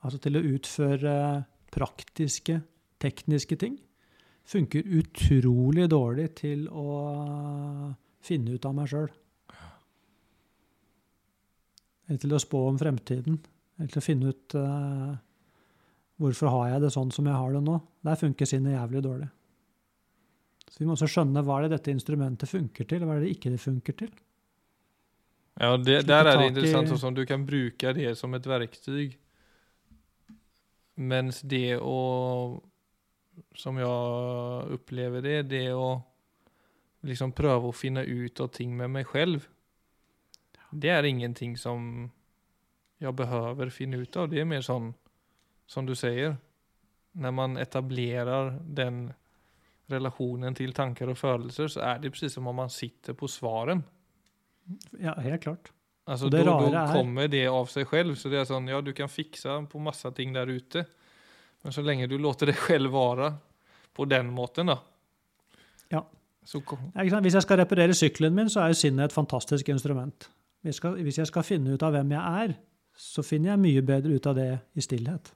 Altså 0.00 0.16
til 0.16 0.38
å 0.38 0.40
utføre 0.54 1.14
praktiske, 1.68 2.54
tekniske 3.04 3.58
ting. 3.60 3.74
Funker 4.48 4.86
utrolig 4.96 5.90
dårlig 5.92 6.30
til 6.40 6.62
å 6.72 6.86
finne 8.24 8.56
ut 8.56 8.64
av 8.64 8.78
meg 8.78 8.88
sjøl. 8.88 9.10
Eller 12.08 12.22
til 12.22 12.32
å 12.34 12.40
spå 12.42 12.62
om 12.70 12.78
fremtiden. 12.80 13.36
Eller 13.76 13.92
til 13.92 14.00
å 14.00 14.06
finne 14.06 14.32
ut 14.32 14.56
uh, 14.56 15.12
hvorfor 16.20 16.50
har 16.56 16.72
jeg 16.72 16.86
det 16.86 16.94
sånn 16.96 17.12
som 17.14 17.28
jeg 17.28 17.36
har 17.36 17.54
det 17.54 17.62
nå. 17.68 17.76
Der 18.08 18.18
funker 18.24 18.48
sinnet 18.48 18.78
jævlig 18.78 19.04
dårlig. 19.04 19.28
Så 20.70 20.80
vi 20.80 20.88
må 20.88 20.96
også 20.96 21.10
skjønne 21.12 21.44
hva 21.44 21.58
er 21.58 21.68
det 21.68 21.76
dette 21.76 21.94
instrumentet 21.94 22.50
funker 22.50 22.88
til, 22.88 23.04
og 23.04 23.10
hva 23.10 23.18
er 23.18 23.24
det 23.26 23.36
ikke 23.36 23.52
det 23.52 23.60
funker 23.62 24.00
til. 24.00 24.10
Ja, 25.58 25.76
det, 25.76 26.06
der 26.08 26.24
er 26.24 26.38
det 26.38 26.52
interessant 26.52 27.00
som 27.00 27.14
du 27.14 27.24
kan 27.28 27.42
bruke 27.46 27.92
det 27.96 28.14
som 28.18 28.34
et 28.34 28.46
verktyg. 28.46 29.16
Mens 31.00 31.40
det 31.42 31.78
å 31.80 32.60
som 33.56 33.78
jeg 33.80 34.74
opplever 34.76 35.24
det, 35.24 35.36
det 35.50 35.66
å 35.72 35.94
liksom 37.06 37.32
prøve 37.32 37.70
å 37.70 37.76
finne 37.76 38.04
ut 38.04 38.40
av 38.42 38.50
ting 38.54 38.76
med 38.76 38.92
meg 38.98 39.08
selv, 39.12 39.48
Det 40.70 40.88
er 40.88 41.02
ingenting 41.02 41.56
som 41.58 42.10
jeg 43.00 43.12
behøver 43.18 43.72
finne 43.74 43.96
ut 43.98 44.16
av. 44.16 44.28
Det 44.30 44.38
er 44.38 44.44
mer 44.46 44.62
sånn, 44.62 44.92
som 45.66 45.86
du 45.86 45.96
sier, 45.98 46.36
når 47.12 47.32
man 47.34 47.56
etablerer 47.58 48.52
den 48.62 49.08
relationen 49.90 50.54
til 50.54 50.72
tanker 50.72 51.10
og 51.10 51.18
følelser, 51.18 51.66
så 51.66 51.80
er 51.80 51.98
det 51.98 52.12
akkurat 52.12 52.32
som 52.32 52.46
om 52.46 52.54
man 52.54 52.70
sitter 52.70 53.18
på 53.18 53.26
svaren. 53.26 53.82
Ja, 55.00 55.14
helt 55.20 55.42
klart. 55.42 55.72
Altså, 56.10 56.26
og 56.26 56.32
det 56.32 56.44
då, 56.44 56.50
då 56.50 56.70
rara 56.72 56.92
kommer 56.92 57.28
det 57.28 57.46
av 57.48 57.66
seg 57.70 57.88
selv. 57.90 58.16
Så 58.18 58.30
det 58.32 58.40
er 58.40 58.48
sånn, 58.48 58.68
ja 58.70 58.80
du 58.82 58.92
kan 58.96 59.10
fikse 59.10 59.60
på 59.70 59.82
masse 59.82 60.10
ting 60.16 60.32
der 60.34 60.50
ute. 60.50 60.84
Men 61.62 61.74
så 61.76 61.84
lenge 61.84 62.08
du 62.10 62.16
låter 62.18 62.50
det 62.50 62.56
selv 62.66 62.92
være 62.94 63.34
på 63.94 64.06
den 64.10 64.32
måten 64.34 64.72
da. 64.72 64.80
Ja. 65.92 66.06
Så 66.44 66.62
kom, 66.64 66.90
Ja, 66.94 67.04
ikke 67.04 67.14
sant? 67.14 67.26
Hvis 67.28 67.36
jeg 67.36 67.44
skal 67.44 67.60
reparere 67.60 67.94
sykkelen 67.94 68.34
min, 68.34 68.48
så 68.50 68.64
er 68.64 68.72
jo 68.72 68.80
sinnet 68.80 69.10
et 69.10 69.14
fantastisk 69.14 69.68
instrument. 69.68 70.30
Hvis, 70.64 70.80
skal, 70.80 70.96
hvis 71.04 71.18
jeg 71.20 71.28
skal 71.28 71.44
finne 71.46 71.74
ut 71.76 71.82
av 71.84 71.92
hvem 71.94 72.14
jeg 72.16 72.44
er, 72.44 72.54
så 72.96 73.22
finner 73.24 73.52
jeg 73.52 73.62
mye 73.62 73.82
bedre 73.86 74.16
ut 74.16 74.26
av 74.26 74.36
det 74.36 74.48
i 74.74 74.84
stillhet. 74.84 75.32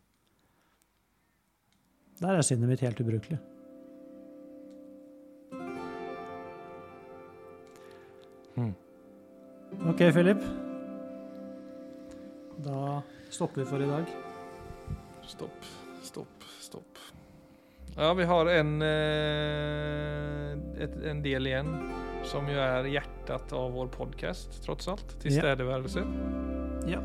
Der 2.21 2.39
er 2.39 2.47
sinnet 2.47 2.71
mitt 2.71 2.83
helt 2.85 3.01
ubrukelig. 3.01 3.39
Hmm. 8.55 8.75
OK, 9.83 9.99
Philip. 10.13 10.39
Da 12.57 13.03
stopper 13.31 13.61
vi 13.61 13.67
for 13.67 13.83
i 13.83 13.87
dag. 13.87 14.05
stopp, 15.27 15.65
stopp, 16.03 16.45
stopp. 16.61 16.99
Ja, 17.97 18.15
vi 18.15 18.25
har 18.25 18.47
en, 18.47 18.83
eh, 18.83 20.53
en 21.11 21.23
del 21.23 21.47
igjen 21.47 21.91
som 22.25 22.49
jo 22.49 22.59
er 22.59 22.85
hjertet 22.89 23.53
av 23.53 23.73
vår 23.73 23.87
podcast, 23.95 24.63
trots 24.65 24.89
alt. 24.89 25.21
Tilstedeværelse. 25.23 26.05
Ja. 26.89 27.01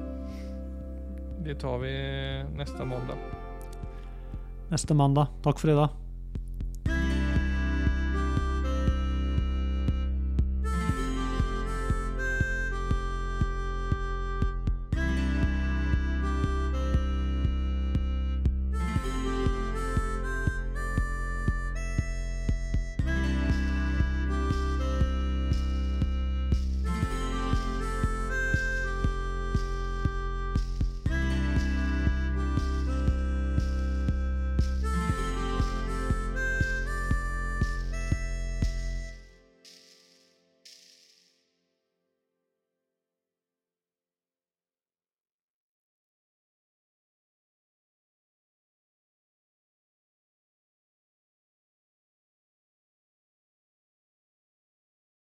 Det 1.44 1.60
tar 1.60 1.78
vi 1.78 1.94
neste 2.58 2.86
mandag. 2.86 3.18
Neste 4.70 4.94
mandag. 4.94 5.28
Takk 5.44 5.60
for 5.60 5.70
i 5.70 5.78
dag. 5.78 5.99